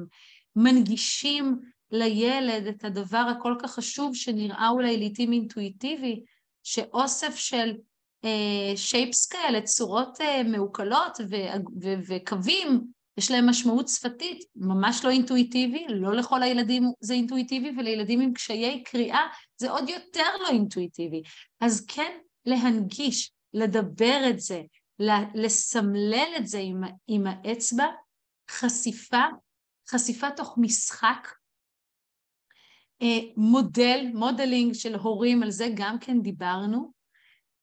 מנגישים 0.56 1.58
לילד 1.90 2.66
את 2.66 2.84
הדבר 2.84 3.32
הכל 3.38 3.54
כך 3.62 3.70
חשוב 3.70 4.14
שנראה 4.14 4.68
אולי 4.68 4.96
לעיתים 4.96 5.32
אינטואיטיבי, 5.32 6.24
שאוסף 6.62 7.36
של 7.36 7.72
שייפס 8.76 9.32
אה, 9.32 9.38
כאלה, 9.38 9.62
צורות 9.62 10.18
מעוקלות 10.44 11.18
וקווים, 12.08 12.80
יש 13.18 13.30
להם 13.30 13.48
משמעות 13.48 13.88
שפתית, 13.88 14.44
ממש 14.56 15.04
לא 15.04 15.10
אינטואיטיבי, 15.10 15.86
לא 15.88 16.14
לכל 16.14 16.42
הילדים 16.42 16.92
זה 17.00 17.14
אינטואיטיבי, 17.14 17.70
ולילדים 17.78 18.20
עם 18.20 18.32
קשיי 18.32 18.82
קריאה 18.84 19.20
זה 19.56 19.70
עוד 19.70 19.88
יותר 19.88 20.28
לא 20.42 20.48
אינטואיטיבי. 20.48 21.22
אז 21.60 21.86
כן 21.86 22.12
להנגיש, 22.46 23.32
לדבר 23.54 24.20
את 24.30 24.40
זה, 24.40 24.62
לסמלל 25.34 26.32
את 26.36 26.46
זה 26.46 26.58
עם, 26.58 26.80
עם 27.06 27.26
האצבע, 27.26 27.86
חשיפה, 28.50 29.24
חשיפה 29.88 30.30
תוך 30.30 30.54
משחק, 30.58 31.28
אה, 33.02 33.18
מודל, 33.36 34.06
modeling 34.14 34.72
של 34.74 34.94
הורים, 34.94 35.42
על 35.42 35.50
זה 35.50 35.68
גם 35.74 35.98
כן 35.98 36.22
דיברנו, 36.22 36.92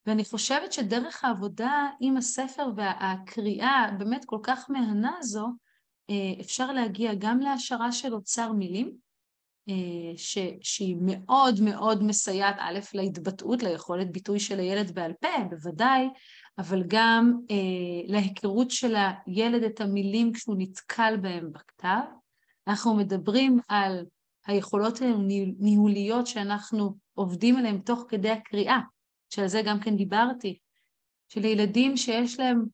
ואני 0.05 0.25
חושבת 0.25 0.73
שדרך 0.73 1.23
העבודה 1.23 1.89
עם 1.99 2.17
הספר 2.17 2.67
והקריאה 2.75 3.87
באמת 3.99 4.25
כל 4.25 4.39
כך 4.43 4.69
מהנה 4.69 5.11
הזו, 5.19 5.47
אה, 6.09 6.41
אפשר 6.41 6.71
להגיע 6.71 7.11
גם 7.19 7.39
להעשרה 7.39 7.91
של 7.91 8.13
אוצר 8.13 8.51
מילים, 8.51 9.06
ש, 10.17 10.37
שהיא 10.61 10.97
מאוד 11.01 11.61
מאוד 11.61 12.03
מסייעת 12.03 12.55
א' 12.59 12.79
להתבטאות, 12.93 13.63
ליכולת 13.63 14.11
ביטוי 14.11 14.39
של 14.39 14.59
הילד 14.59 14.91
בעל 14.95 15.13
פה, 15.21 15.43
בוודאי, 15.49 16.07
אבל 16.57 16.83
גם 16.87 17.33
אה, 17.51 17.55
להיכרות 18.07 18.71
של 18.71 18.95
הילד 19.25 19.63
את 19.63 19.81
המילים 19.81 20.33
כשהוא 20.33 20.55
נתקל 20.57 21.17
בהם 21.21 21.51
בכתב. 21.51 21.99
אנחנו 22.67 22.95
מדברים 22.95 23.59
על 23.67 24.05
היכולות 24.45 24.99
הניהוליות 25.01 26.27
שאנחנו 26.27 26.95
עובדים 27.13 27.57
עליהן 27.57 27.79
תוך 27.79 28.05
כדי 28.09 28.29
הקריאה, 28.29 28.79
שעל 29.29 29.47
זה 29.47 29.61
גם 29.61 29.79
כן 29.79 29.95
דיברתי, 29.97 30.59
של 31.29 31.45
ילדים 31.45 31.97
שיש 31.97 32.39
להם 32.39 32.65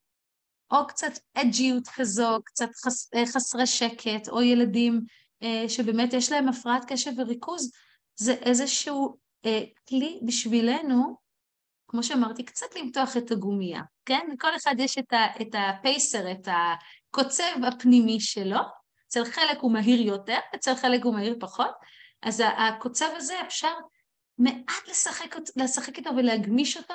או 0.72 0.88
קצת 0.88 1.20
אג'יות 1.34 1.88
כזו, 1.96 2.38
קצת 2.46 2.70
חס, 2.86 3.14
אה, 3.14 3.26
חסרי 3.26 3.68
שקט, 3.68 4.30
או 4.30 4.42
ילדים 4.42 4.94
אה, 4.94 5.00
שבאמת 5.68 6.14
יש 6.14 6.32
להם 6.32 6.50
הפרעת 6.50 6.86
קשב 6.88 7.12
וריכוז, 7.18 7.72
זה 8.16 8.34
איזשהו 8.34 9.18
אה, 9.46 9.64
כלי 9.90 10.20
בשבילנו, 10.26 11.18
כמו 11.88 12.04
שאמרתי, 12.04 12.46
קצת 12.46 12.76
למתוח 12.76 13.18
את 13.18 13.32
הגומייה, 13.32 13.82
כן? 14.06 14.28
לכל 14.34 14.56
אחד 14.56 14.76
יש 14.80 14.98
את, 14.98 15.14
ה, 15.14 15.26
את 15.42 15.56
הפייסר, 15.58 16.32
את 16.32 16.48
הקוצב 16.52 17.64
הפנימי 17.68 18.20
שלו, 18.20 18.60
אצל 19.08 19.26
חלק 19.26 19.60
הוא 19.62 19.72
מהיר 19.72 20.02
יותר, 20.02 20.38
אצל 20.56 20.76
חלק 20.76 21.04
הוא 21.04 21.14
מהיר 21.14 21.36
פחות, 21.40 21.72
אז 22.22 22.44
הקוצב 22.58 23.10
הזה 23.16 23.42
אפשר 23.42 23.74
מעט 24.38 24.88
לשחק, 24.90 25.36
לשחק 25.56 25.98
איתו 25.98 26.10
ולהגמיש 26.18 26.78
אותו, 26.78 26.94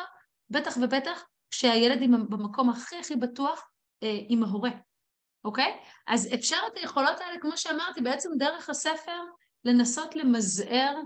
בטח 0.51 0.77
ובטח 0.83 1.25
כשהילד 1.51 2.11
במקום 2.11 2.71
הכי 2.71 2.97
הכי 2.97 3.17
בטוח 3.17 3.71
אה, 4.03 4.19
עם 4.29 4.45
ההורה. 4.45 4.71
אוקיי? 5.45 5.76
אז 6.07 6.34
אפשר 6.34 6.59
את 6.72 6.76
היכולות 6.76 7.20
האלה, 7.20 7.41
כמו 7.41 7.57
שאמרתי, 7.57 8.01
בעצם 8.01 8.30
דרך 8.39 8.70
הספר 8.70 9.20
לנסות 9.64 10.16
למזער 10.16 10.97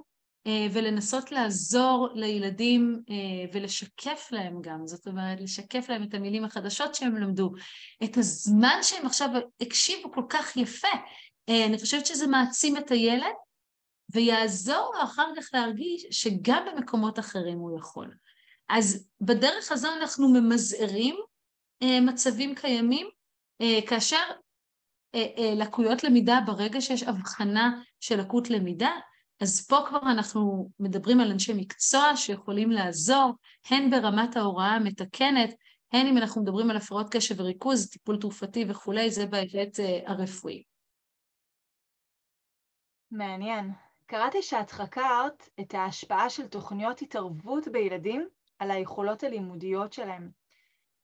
אה, 0.46 0.66
ולנסות 0.72 1.32
לעזור 1.32 2.08
לילדים 2.14 3.02
אה, 3.10 3.14
ולשקף 3.52 4.28
להם 4.32 4.58
גם, 4.60 4.86
זאת 4.86 5.06
אומרת, 5.06 5.40
לשקף 5.40 5.88
להם 5.88 6.02
את 6.02 6.14
המילים 6.14 6.44
החדשות 6.44 6.94
שהם 6.94 7.16
למדו, 7.16 7.52
את 8.04 8.16
הזמן 8.16 8.78
שהם 8.82 9.06
עכשיו 9.06 9.28
הקשיבו 9.60 10.12
כל 10.12 10.24
כך 10.28 10.56
יפה. 10.56 10.88
אה, 11.48 11.66
אני 11.66 11.78
חושבת 11.78 12.06
שזה 12.06 12.26
מעצים 12.26 12.76
את 12.76 12.90
הילד 12.90 13.34
ויעזור 14.14 14.92
לו 14.94 15.02
אחר 15.04 15.26
כך 15.36 15.48
להרגיש 15.52 16.06
שגם 16.10 16.64
במקומות 16.66 17.18
אחרים 17.18 17.58
הוא 17.58 17.78
יכול. 17.78 18.14
אז 18.68 19.08
בדרך 19.20 19.72
הזו 19.72 19.88
אנחנו 20.00 20.28
ממזערים 20.28 21.16
מצבים 22.02 22.54
קיימים, 22.54 23.06
כאשר 23.88 24.22
לקויות 25.56 26.04
למידה 26.04 26.38
ברגע 26.46 26.80
שיש 26.80 27.02
הבחנה 27.02 27.82
של 28.00 28.20
לקות 28.20 28.50
למידה, 28.50 28.90
אז 29.40 29.66
פה 29.66 29.76
כבר 29.88 30.00
אנחנו 30.02 30.70
מדברים 30.80 31.20
על 31.20 31.30
אנשי 31.30 31.52
מקצוע 31.56 32.16
שיכולים 32.16 32.70
לעזור, 32.70 33.32
הן 33.70 33.90
ברמת 33.90 34.36
ההוראה 34.36 34.74
המתקנת, 34.74 35.54
הן 35.92 36.06
אם 36.06 36.18
אנחנו 36.18 36.42
מדברים 36.42 36.70
על 36.70 36.76
הפרעות 36.76 37.14
קשב 37.14 37.40
וריכוז, 37.40 37.90
טיפול 37.90 38.20
תרופתי 38.20 38.64
וכולי, 38.68 39.10
זה 39.10 39.26
בהיבט 39.26 39.78
הרפואי. 40.06 40.62
מעניין. 43.10 43.70
קראתי 44.06 44.42
שאת 44.42 44.70
חקרת 44.70 45.48
את 45.60 45.74
ההשפעה 45.74 46.30
של 46.30 46.46
תוכניות 46.46 47.02
התערבות 47.02 47.68
בילדים 47.68 48.28
על 48.58 48.70
היכולות 48.70 49.24
הלימודיות 49.24 49.92
שלהם. 49.92 50.41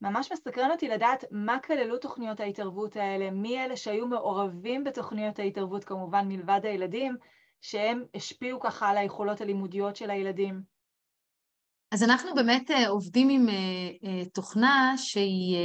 ממש 0.00 0.32
מסקרן 0.32 0.70
אותי 0.70 0.88
לדעת 0.88 1.24
מה 1.30 1.58
כללו 1.58 1.98
תוכניות 1.98 2.40
ההתערבות 2.40 2.96
האלה, 2.96 3.30
מי 3.30 3.64
אלה 3.64 3.76
שהיו 3.76 4.06
מעורבים 4.06 4.84
בתוכניות 4.84 5.38
ההתערבות, 5.38 5.84
כמובן 5.84 6.28
מלבד 6.28 6.60
הילדים, 6.62 7.16
שהם 7.60 8.04
השפיעו 8.14 8.60
ככה 8.60 8.88
על 8.88 8.96
היכולות 8.96 9.40
הלימודיות 9.40 9.96
של 9.96 10.10
הילדים. 10.10 10.62
אז 11.90 12.02
אנחנו 12.02 12.34
באמת 12.34 12.70
אה, 12.70 12.88
עובדים 12.88 13.28
עם 13.28 13.48
אה, 13.48 13.54
אה, 14.04 14.24
תוכנה 14.24 14.94
שהיא 14.96 15.56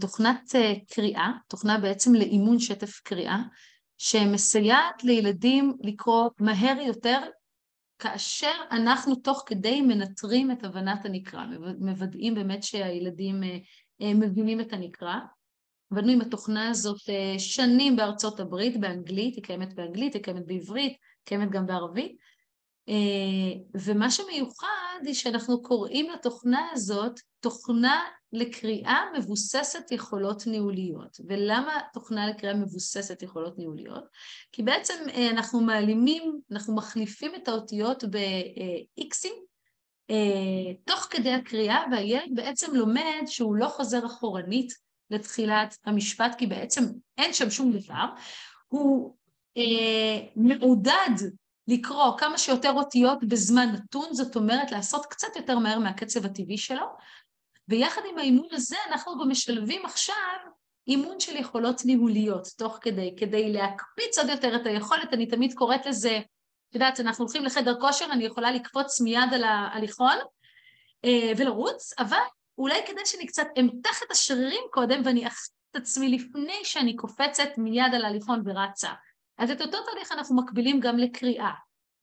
תוכנת 0.00 0.54
קריאה, 0.94 1.32
תוכנה 1.48 1.78
בעצם 1.78 2.14
לאימון 2.14 2.58
שטף 2.58 3.00
קריאה, 3.00 3.38
שמסייעת 3.98 5.04
לילדים 5.04 5.76
לקרוא 5.80 6.30
מהר 6.40 6.80
יותר 6.86 7.18
כאשר 7.98 8.52
אנחנו 8.70 9.14
תוך 9.14 9.42
כדי 9.46 9.80
מנטרים 9.80 10.50
את 10.50 10.64
הבנת 10.64 11.04
הנקרא, 11.04 11.44
מוודאים 11.78 12.34
באמת 12.34 12.62
שהילדים 12.62 13.40
מבינים 14.00 14.60
את 14.60 14.72
הנקרא. 14.72 15.14
עבדנו 15.92 16.12
עם 16.12 16.20
התוכנה 16.20 16.68
הזאת 16.68 17.00
שנים 17.38 17.96
בארצות 17.96 18.40
הברית, 18.40 18.80
באנגלית, 18.80 19.34
היא 19.36 19.44
קיימת 19.44 19.74
באנגלית, 19.74 20.14
היא 20.14 20.22
קיימת 20.22 20.46
בעברית, 20.46 20.96
קיימת 21.24 21.50
גם 21.50 21.66
בערבית, 21.66 22.16
ומה 23.74 24.10
שמיוחד 24.10 25.00
היא 25.04 25.14
שאנחנו 25.14 25.62
קוראים 25.62 26.10
לתוכנה 26.10 26.68
הזאת 26.72 27.20
תוכנה 27.40 28.04
לקריאה 28.32 29.00
מבוססת 29.18 29.92
יכולות 29.92 30.46
ניהוליות. 30.46 31.16
ולמה 31.28 31.80
תוכנה 31.92 32.26
לקריאה 32.26 32.54
מבוססת 32.54 33.22
יכולות 33.22 33.58
ניהוליות? 33.58 34.04
כי 34.52 34.62
בעצם 34.62 34.94
אה, 35.14 35.30
אנחנו 35.30 35.60
מעלימים, 35.60 36.40
אנחנו 36.52 36.76
מחליפים 36.76 37.34
את 37.34 37.48
האותיות 37.48 38.04
ב-Xים 38.04 39.34
אה, 40.10 40.74
תוך 40.84 41.06
כדי 41.10 41.32
הקריאה, 41.32 41.84
והילד 41.92 42.30
בעצם 42.34 42.74
לומד 42.74 43.22
שהוא 43.26 43.56
לא 43.56 43.68
חוזר 43.68 44.06
אחורנית 44.06 44.72
לתחילת 45.10 45.76
המשפט, 45.84 46.34
כי 46.38 46.46
בעצם 46.46 46.84
אין 47.18 47.32
שם 47.32 47.50
שום 47.50 47.72
דבר, 47.72 48.04
הוא 48.68 49.16
אה, 49.56 50.26
מעודד 50.36 51.14
לקרוא 51.68 52.18
כמה 52.18 52.38
שיותר 52.38 52.72
אותיות 52.72 53.24
בזמן 53.24 53.68
נתון, 53.72 54.14
זאת 54.14 54.36
אומרת 54.36 54.70
לעשות 54.70 55.06
קצת 55.06 55.28
יותר 55.36 55.58
מהר 55.58 55.78
מהקצב 55.78 56.26
הטבעי 56.26 56.58
שלו, 56.58 56.86
ויחד 57.68 58.02
עם 58.10 58.18
האימון 58.18 58.48
הזה 58.52 58.76
אנחנו 58.88 59.18
גם 59.18 59.30
משלבים 59.30 59.86
עכשיו 59.86 60.38
אימון 60.88 61.20
של 61.20 61.36
יכולות 61.36 61.84
ניהוליות 61.84 62.48
תוך 62.58 62.78
כדי, 62.80 63.14
כדי 63.18 63.52
להקפיץ 63.52 64.18
עוד 64.18 64.28
יותר 64.28 64.56
את 64.56 64.66
היכולת, 64.66 65.14
אני 65.14 65.26
תמיד 65.26 65.54
קוראת 65.54 65.86
לזה, 65.86 66.18
את 66.70 66.74
יודעת, 66.74 67.00
אנחנו 67.00 67.24
הולכים 67.24 67.44
לחדר 67.44 67.80
כושר, 67.80 68.06
אני 68.12 68.24
יכולה 68.24 68.52
לקפוץ 68.52 69.00
מיד 69.00 69.34
על 69.34 69.44
ההליכון 69.44 70.16
אה, 71.04 71.32
ולרוץ, 71.36 71.92
אבל 71.98 72.18
אולי 72.58 72.86
כדי 72.86 73.00
שאני 73.04 73.26
קצת 73.26 73.46
אמתח 73.60 74.02
את 74.02 74.10
השרירים 74.10 74.62
קודם 74.70 75.02
ואני 75.04 75.26
אחת 75.26 75.48
את 75.70 75.76
עצמי 75.76 76.08
לפני 76.08 76.64
שאני 76.64 76.96
קופצת 76.96 77.48
מיד 77.58 77.94
על 77.94 78.04
ההליכון 78.04 78.42
ורצה. 78.44 78.90
אז 79.38 79.50
את 79.50 79.60
אותו 79.60 79.78
תהליך 79.82 80.12
אנחנו 80.12 80.36
מקבילים 80.36 80.80
גם 80.80 80.98
לקריאה. 80.98 81.52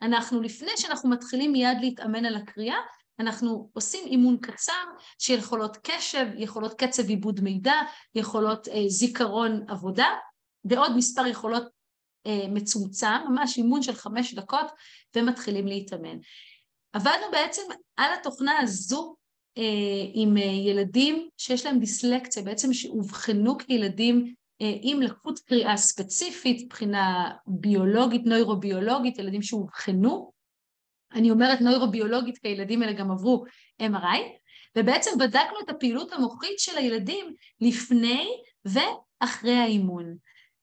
אנחנו, 0.02 0.42
לפני 0.42 0.72
שאנחנו 0.78 1.10
מתחילים 1.10 1.52
מיד 1.52 1.78
להתאמן 1.82 2.26
על 2.26 2.36
הקריאה, 2.36 2.78
אנחנו 3.20 3.70
עושים 3.74 4.08
אימון 4.08 4.38
קצר 4.42 4.84
של 5.20 5.34
יכולות 5.34 5.78
קשב, 5.84 6.26
יכולות 6.38 6.74
קצב 6.74 7.10
עיבוד 7.10 7.42
מידע, 7.42 7.76
יכולות 8.16 8.68
אה, 8.68 8.84
זיכרון 8.88 9.66
עבודה, 9.68 10.08
ועוד 10.66 10.98
מספר 10.98 11.28
יכולות 11.28 11.64
אה, 12.28 12.48
מצומצם, 12.50 13.08
ממש 13.30 13.58
אימון 13.58 13.84
של 13.84 13.94
חמש 13.94 14.34
דקות, 14.34 14.68
ומתחילים 15.16 15.68
להתאמן. 15.68 16.18
עבדנו 16.94 17.32
בעצם 17.32 17.62
על 17.98 18.14
התוכנה 18.20 18.60
הזו 18.60 19.16
אה, 19.58 20.06
עם 20.14 20.38
אה, 20.38 20.44
ילדים 20.44 21.30
שיש 21.38 21.66
להם 21.66 21.80
דיסלקציה, 21.80 22.44
בעצם 22.44 22.74
שאובחנו 22.74 23.58
כילדים 23.58 24.34
אה, 24.62 24.74
עם 24.82 25.02
לקות 25.02 25.40
קריאה 25.40 25.78
ספציפית, 25.78 26.66
מבחינה 26.66 27.32
ביולוגית, 27.48 28.26
נוירוביולוגית, 28.26 29.20
ילדים 29.20 29.42
שאובחנו. 29.42 30.35
אני 31.16 31.32
אומרת 31.32 31.62
נוירוביולוגית 31.62 32.38
כי 32.38 32.48
הילדים 32.48 32.82
האלה 32.82 32.94
גם 32.94 33.12
עברו 33.12 33.46
MRI, 33.82 34.20
ובעצם 34.78 35.12
בדקנו 35.20 35.60
את 35.64 35.70
הפעילות 35.70 36.12
המוחית 36.12 36.60
של 36.60 36.78
הילדים 36.78 37.36
לפני 37.62 38.28
ואחרי 38.66 39.56
האימון. 39.56 40.16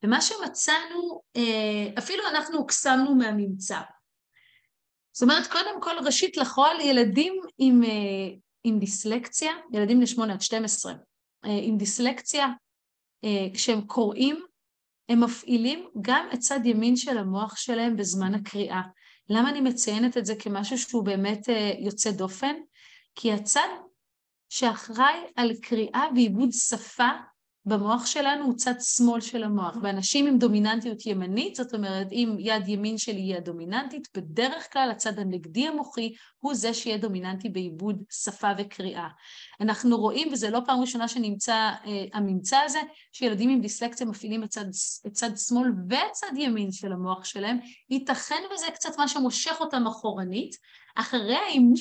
ומה 0.03 0.21
שמצאנו, 0.21 1.23
אה, 1.37 1.99
אפילו 1.99 2.23
אנחנו 2.29 2.59
הוקסמנו 2.59 3.15
מהממצא. 3.15 3.81
זאת 5.13 5.23
אומרת, 5.23 5.47
קודם 5.47 5.81
כל, 5.81 5.97
ראשית 6.05 6.37
לכל, 6.37 6.75
ילדים 6.81 7.41
עם, 7.59 7.85
אה, 7.85 7.89
עם 8.65 8.79
דיסלקציה, 8.79 9.53
ילדים 9.73 9.97
בני 9.97 10.07
8 10.07 10.33
עד 10.33 10.41
12, 10.41 10.93
עם 11.45 11.77
דיסלקציה, 11.77 12.47
אה, 13.25 13.47
כשהם 13.55 13.81
קוראים, 13.81 14.45
הם 15.09 15.25
מפעילים 15.25 15.89
גם 16.03 16.29
את 16.35 16.39
צד 16.39 16.61
ימין 16.65 16.97
של 16.97 17.19
המוח 17.19 17.57
שלהם 17.57 17.97
בזמן 17.97 18.35
הקריאה. 18.35 18.81
למה 19.29 19.51
אני 19.51 19.61
מציינת 19.61 20.17
את 20.17 20.27
זה 20.27 20.35
כמשהו 20.39 20.79
שהוא 20.79 21.05
באמת 21.05 21.49
אה, 21.49 21.73
יוצא 21.79 22.11
דופן? 22.11 22.55
כי 23.15 23.33
הצד 23.33 23.69
שאחראי 24.49 25.19
על 25.37 25.53
קריאה 25.63 26.05
ועיבוד 26.15 26.49
שפה 26.53 27.09
במוח 27.65 28.07
שלנו 28.07 28.45
הוא 28.45 28.55
צד 28.57 28.75
שמאל 28.81 29.21
של 29.21 29.45
המוח. 29.45 29.77
באנשים 29.77 30.27
עם 30.27 30.39
דומיננטיות 30.39 31.07
ימנית, 31.07 31.55
זאת 31.55 31.75
אומרת 31.75 32.13
אם 32.13 32.37
יד 32.39 32.69
ימין 32.69 32.99
שלי 32.99 33.21
היא 33.21 33.37
הדומיננטית, 33.37 34.09
בדרך 34.17 34.73
כלל 34.73 34.91
הצד 34.91 35.19
הנגדי 35.19 35.67
המוחי 35.67 36.13
הוא 36.39 36.55
זה 36.55 36.75
שיהיה 36.75 36.99
דומיננטי 36.99 37.49
בעיבוד 37.49 38.03
שפה 38.11 38.49
וקריאה. 38.59 39.09
אנחנו 39.61 39.97
רואים, 39.97 40.29
וזה 40.33 40.51
לא 40.51 40.61
פעם 40.67 40.81
ראשונה 40.81 41.09
שנמצא 41.09 41.55
אה, 41.55 42.05
הממצא 42.13 42.59
הזה, 42.65 42.81
שילדים 43.13 43.51
עם 43.51 43.61
דיסלקציה 43.61 44.07
מפעילים 44.07 44.45
את 44.45 44.49
צד, 44.49 44.67
את 45.07 45.13
צד 45.13 45.31
שמאל 45.37 45.73
וצד 45.87 46.37
ימין 46.37 46.73
של 46.73 46.93
המוח 46.93 47.25
שלהם, 47.25 47.59
ייתכן 47.91 48.43
וזה 48.55 48.67
קצת 48.75 48.99
מה 48.99 49.09
שמושך 49.09 49.57
אותם 49.61 49.87
אחורנית, 49.87 50.57
אחרי 50.97 51.37
האימון 51.37 51.77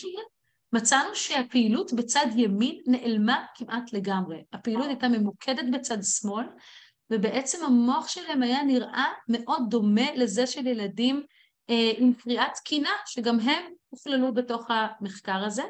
מצאנו 0.74 1.16
שהפעילות 1.16 1.94
בצד 1.94 2.26
ימין 2.36 2.82
נעלמה 2.88 3.46
כמעט 3.56 3.94
לגמרי. 3.94 4.44
הפעילות 4.54 4.88
הייתה 4.88 5.08
ממוקדת 5.08 5.66
בצד 5.74 5.98
שמאל, 6.04 6.46
ובעצם 7.10 7.66
המוח 7.66 8.08
שלהם 8.08 8.44
היה 8.44 8.64
נראה 8.64 9.06
מאוד 9.28 9.64
דומה 9.70 10.16
לזה 10.16 10.48
של 10.48 10.68
ילדים 10.68 11.24
אה, 11.70 11.92
עם 11.98 12.14
קריאת 12.14 12.54
תקינה, 12.56 12.90
שגם 13.06 13.40
הם 13.40 13.64
הוכללו 13.90 14.34
בתוך 14.34 14.66
המחקר 14.70 15.46
הזה. 15.46 15.64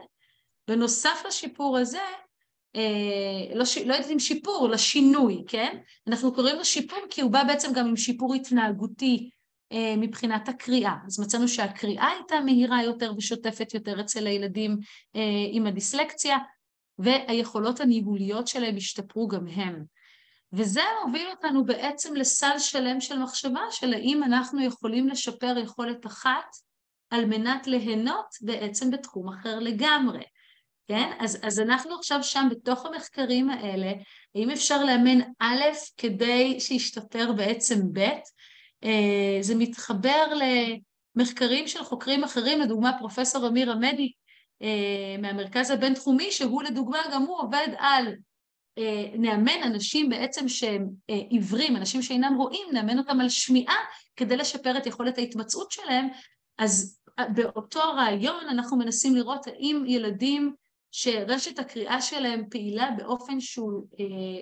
בנוסף 0.67 1.23
לשיפור 1.27 1.77
הזה, 1.77 2.01
אה, 2.75 3.55
לא, 3.55 3.65
לא 3.85 3.93
יודעת 3.93 4.11
אם 4.11 4.19
שיפור, 4.19 4.69
לשינוי, 4.69 5.43
כן? 5.47 5.77
אנחנו 6.07 6.33
קוראים 6.33 6.55
לו 6.55 6.65
שיפור 6.65 6.99
כי 7.09 7.21
הוא 7.21 7.31
בא 7.31 7.43
בעצם 7.43 7.73
גם 7.73 7.87
עם 7.87 7.97
שיפור 7.97 8.33
התנהגותי 8.33 9.29
מבחינת 9.97 10.49
הקריאה. 10.49 10.95
אז 11.07 11.19
מצאנו 11.19 11.47
שהקריאה 11.47 12.07
הייתה 12.07 12.39
מהירה 12.39 12.83
יותר 12.83 13.13
ושוטפת 13.17 13.73
יותר 13.73 14.01
אצל 14.01 14.27
הילדים 14.27 14.77
אה, 15.15 15.21
עם 15.51 15.67
הדיסלקציה, 15.67 16.37
והיכולות 16.99 17.79
הניהוליות 17.79 18.47
שלהם 18.47 18.75
השתפרו 18.75 19.27
גם 19.27 19.47
הם. 19.47 19.83
וזה 20.53 20.81
הוביל 21.03 21.27
אותנו 21.29 21.65
בעצם 21.65 22.15
לסל 22.15 22.59
שלם 22.59 23.01
של 23.01 23.19
מחשבה 23.19 23.61
של 23.71 23.93
האם 23.93 24.23
אנחנו 24.23 24.63
יכולים 24.63 25.07
לשפר 25.07 25.57
יכולת 25.63 26.05
אחת 26.05 26.55
על 27.09 27.25
מנת 27.25 27.67
ליהנות 27.67 28.25
בעצם 28.41 28.91
בתחום 28.91 29.29
אחר 29.29 29.59
לגמרי. 29.59 30.23
כן? 30.87 31.11
אז, 31.19 31.39
אז 31.43 31.59
אנחנו 31.59 31.95
עכשיו 31.95 32.23
שם 32.23 32.47
בתוך 32.51 32.85
המחקרים 32.85 33.49
האלה, 33.49 33.93
האם 34.35 34.49
אפשר 34.49 34.83
לאמן 34.83 35.21
א' 35.39 35.61
כדי 35.97 36.59
שישתפר 36.59 37.31
בעצם 37.31 37.93
ב', 37.93 37.99
אה, 37.99 38.19
זה 39.41 39.55
מתחבר 39.55 40.33
למחקרים 41.15 41.67
של 41.67 41.83
חוקרים 41.83 42.23
אחרים, 42.23 42.61
לדוגמה 42.61 42.91
פרופסור 42.99 43.47
אמיר 43.47 43.71
עמדי 43.71 44.11
אה, 44.61 45.15
מהמרכז 45.19 45.71
הבינתחומי, 45.71 46.31
שהוא 46.31 46.63
לדוגמה 46.63 46.99
גם 47.13 47.23
הוא 47.23 47.39
עובד 47.39 47.67
על 47.77 48.07
אה, 48.77 49.05
נאמן 49.17 49.63
אנשים 49.63 50.09
בעצם 50.09 50.49
שהם 50.49 50.89
עיוורים, 51.07 51.75
אנשים 51.75 52.01
שאינם 52.01 52.35
רואים, 52.37 52.67
נאמן 52.73 52.97
אותם 52.97 53.19
על 53.19 53.29
שמיעה 53.29 53.77
כדי 54.15 54.37
לשפר 54.37 54.77
את 54.77 54.85
יכולת 54.85 55.17
ההתמצאות 55.17 55.71
שלהם, 55.71 56.07
אז 56.57 56.99
באותו 57.35 57.81
הרעיון 57.81 58.47
אנחנו 58.49 58.77
מנסים 58.77 59.15
לראות 59.15 59.47
האם 59.47 59.83
ילדים 59.87 60.53
שרשת 60.91 61.59
הקריאה 61.59 62.01
שלהם 62.01 62.43
פעילה 62.49 62.89
באופן 62.97 63.39
שהוא 63.39 63.87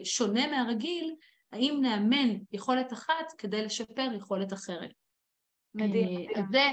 שונה 0.03 0.47
מהרגיל, 0.47 1.15
האם 1.52 1.80
נאמן 1.82 2.38
יכולת 2.52 2.93
אחת 2.93 3.32
כדי 3.38 3.66
לשפר 3.66 4.08
יכולת 4.16 4.54
אחרת. 4.54 4.91
מדהים. 5.76 6.30
אז 6.36 6.43
זה, 6.52 6.68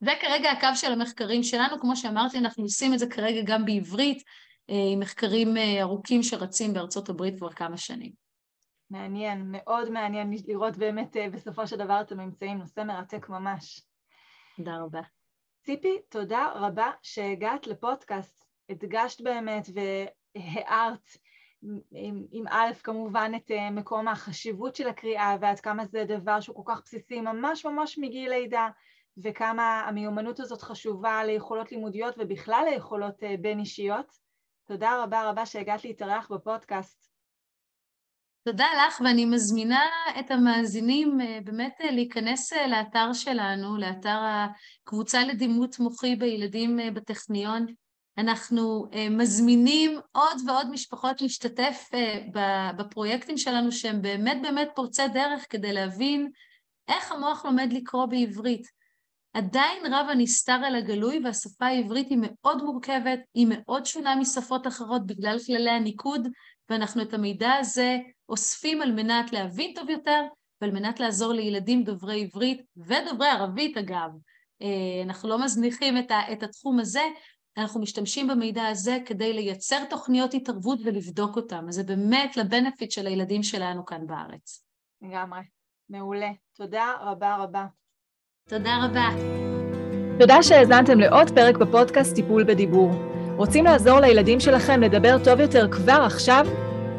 זה 0.00 0.10
כרגע 0.20 0.50
הקו 0.50 0.68
של 0.74 0.92
המחקרים 0.92 1.42
שלנו, 1.42 1.80
כמו 1.80 1.96
שאמרתי, 1.96 2.38
אנחנו 2.38 2.62
עושים 2.62 2.94
את 2.94 2.98
זה 2.98 3.06
כרגע 3.06 3.40
גם 3.44 3.64
בעברית, 3.64 4.22
עם 4.68 5.00
מחקרים 5.00 5.54
ארוכים 5.80 6.22
שרצים 6.22 6.72
בארצות 6.72 7.08
הברית 7.08 7.36
כבר 7.36 7.52
כמה 7.52 7.76
שנים. 7.76 8.12
מעניין, 8.90 9.44
מאוד 9.48 9.90
מעניין 9.90 10.34
לראות 10.46 10.76
באמת 10.76 11.16
בסופו 11.32 11.66
של 11.66 11.76
דבר 11.76 12.00
את 12.00 12.12
הממצאים, 12.12 12.58
נושא 12.58 12.80
מרתק 12.80 13.28
ממש. 13.28 13.80
תודה 14.56 14.76
רבה. 14.76 15.00
ציפי, 15.64 15.98
תודה 16.08 16.52
רבה 16.54 16.90
שהגעת 17.02 17.66
לפודקאסט. 17.66 18.44
הדגשת 18.68 19.20
באמת 19.20 19.68
והארת 19.74 21.08
עם, 21.90 22.26
עם 22.30 22.44
א' 22.48 22.70
כמובן 22.82 23.32
את 23.36 23.50
מקום 23.70 24.08
החשיבות 24.08 24.76
של 24.76 24.88
הקריאה 24.88 25.36
ועד 25.40 25.60
כמה 25.60 25.86
זה 25.86 26.04
דבר 26.08 26.40
שהוא 26.40 26.64
כל 26.64 26.72
כך 26.72 26.82
בסיסי 26.84 27.20
ממש 27.20 27.66
ממש 27.66 27.98
מגיל 27.98 28.30
לידה 28.30 28.68
וכמה 29.16 29.80
המיומנות 29.80 30.40
הזאת 30.40 30.62
חשובה 30.62 31.24
ליכולות 31.24 31.72
לימודיות 31.72 32.14
ובכלל 32.18 32.64
ליכולות 32.70 33.14
בין 33.40 33.58
אישיות. 33.58 34.06
תודה 34.66 35.02
רבה 35.02 35.30
רבה 35.30 35.46
שהגעת 35.46 35.84
להתארח 35.84 36.32
בפודקאסט. 36.32 37.04
תודה 38.44 38.66
לך, 38.86 39.00
ואני 39.00 39.24
מזמינה 39.24 39.84
את 40.20 40.30
המאזינים 40.30 41.18
באמת 41.44 41.80
להיכנס 41.90 42.52
לאתר 42.52 43.12
שלנו, 43.12 43.76
לאתר 43.76 44.18
הקבוצה 44.82 45.24
לדימות 45.24 45.78
מוחי 45.78 46.16
בילדים 46.16 46.78
בטכניון. 46.94 47.66
אנחנו 48.18 48.86
מזמינים 49.10 50.00
עוד 50.12 50.36
ועוד 50.46 50.70
משפחות 50.70 51.20
להשתתף 51.22 51.90
בפרויקטים 52.76 53.38
שלנו 53.38 53.72
שהם 53.72 54.02
באמת 54.02 54.42
באמת 54.42 54.68
פורצי 54.74 55.08
דרך 55.08 55.46
כדי 55.50 55.72
להבין 55.72 56.30
איך 56.88 57.12
המוח 57.12 57.44
לומד 57.44 57.72
לקרוא 57.72 58.06
בעברית. 58.06 58.66
עדיין 59.32 59.94
רב 59.94 60.06
הנסתר 60.10 60.60
על 60.66 60.74
הגלוי 60.74 61.20
והשפה 61.24 61.66
העברית 61.66 62.10
היא 62.10 62.18
מאוד 62.20 62.62
מורכבת, 62.62 63.20
היא 63.34 63.46
מאוד 63.50 63.86
שונה 63.86 64.16
משפות 64.16 64.66
אחרות 64.66 65.06
בגלל 65.06 65.36
כללי 65.46 65.70
הניקוד, 65.70 66.28
ואנחנו 66.70 67.02
את 67.02 67.14
המידע 67.14 67.52
הזה 67.52 67.98
אוספים 68.28 68.82
על 68.82 68.92
מנת 68.92 69.32
להבין 69.32 69.72
טוב 69.74 69.90
יותר 69.90 70.22
ועל 70.60 70.70
מנת 70.70 71.00
לעזור 71.00 71.32
לילדים 71.32 71.84
דוברי 71.84 72.22
עברית 72.22 72.62
ודוברי 72.76 73.28
ערבית 73.28 73.76
אגב. 73.76 74.10
אנחנו 75.04 75.28
לא 75.28 75.44
מזניחים 75.44 75.98
את 76.32 76.42
התחום 76.42 76.78
הזה, 76.78 77.02
אנחנו 77.56 77.80
משתמשים 77.80 78.28
במידע 78.28 78.66
הזה 78.66 78.98
כדי 79.06 79.32
לייצר 79.32 79.84
תוכניות 79.90 80.34
התערבות 80.34 80.78
ולבדוק 80.84 81.36
אותם, 81.36 81.64
אז 81.68 81.74
זה 81.74 81.82
באמת 81.82 82.36
לבנפיט 82.36 82.90
של 82.90 83.06
הילדים 83.06 83.42
שלנו 83.42 83.86
כאן 83.86 84.06
בארץ. 84.06 84.64
לגמרי, 85.02 85.40
מעולה. 85.90 86.30
תודה 86.56 86.92
רבה 87.00 87.36
רבה. 87.36 87.66
תודה 88.48 88.84
רבה. 88.84 89.08
תודה 90.18 90.42
שהאזנתם 90.42 91.00
לעוד 91.00 91.30
פרק 91.30 91.56
בפודקאסט 91.56 92.14
טיפול 92.14 92.44
בדיבור. 92.44 92.90
רוצים 93.36 93.64
לעזור 93.64 94.00
לילדים 94.00 94.40
שלכם 94.40 94.80
לדבר 94.80 95.24
טוב 95.24 95.40
יותר 95.40 95.72
כבר 95.72 96.02
עכשיו? 96.06 96.46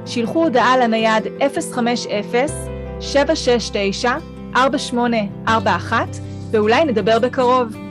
שילחו 0.05 0.43
הודעה 0.43 0.77
לנייד 0.77 1.23
050-769-4841 4.55 5.93
ואולי 6.51 6.85
נדבר 6.85 7.19
בקרוב. 7.19 7.84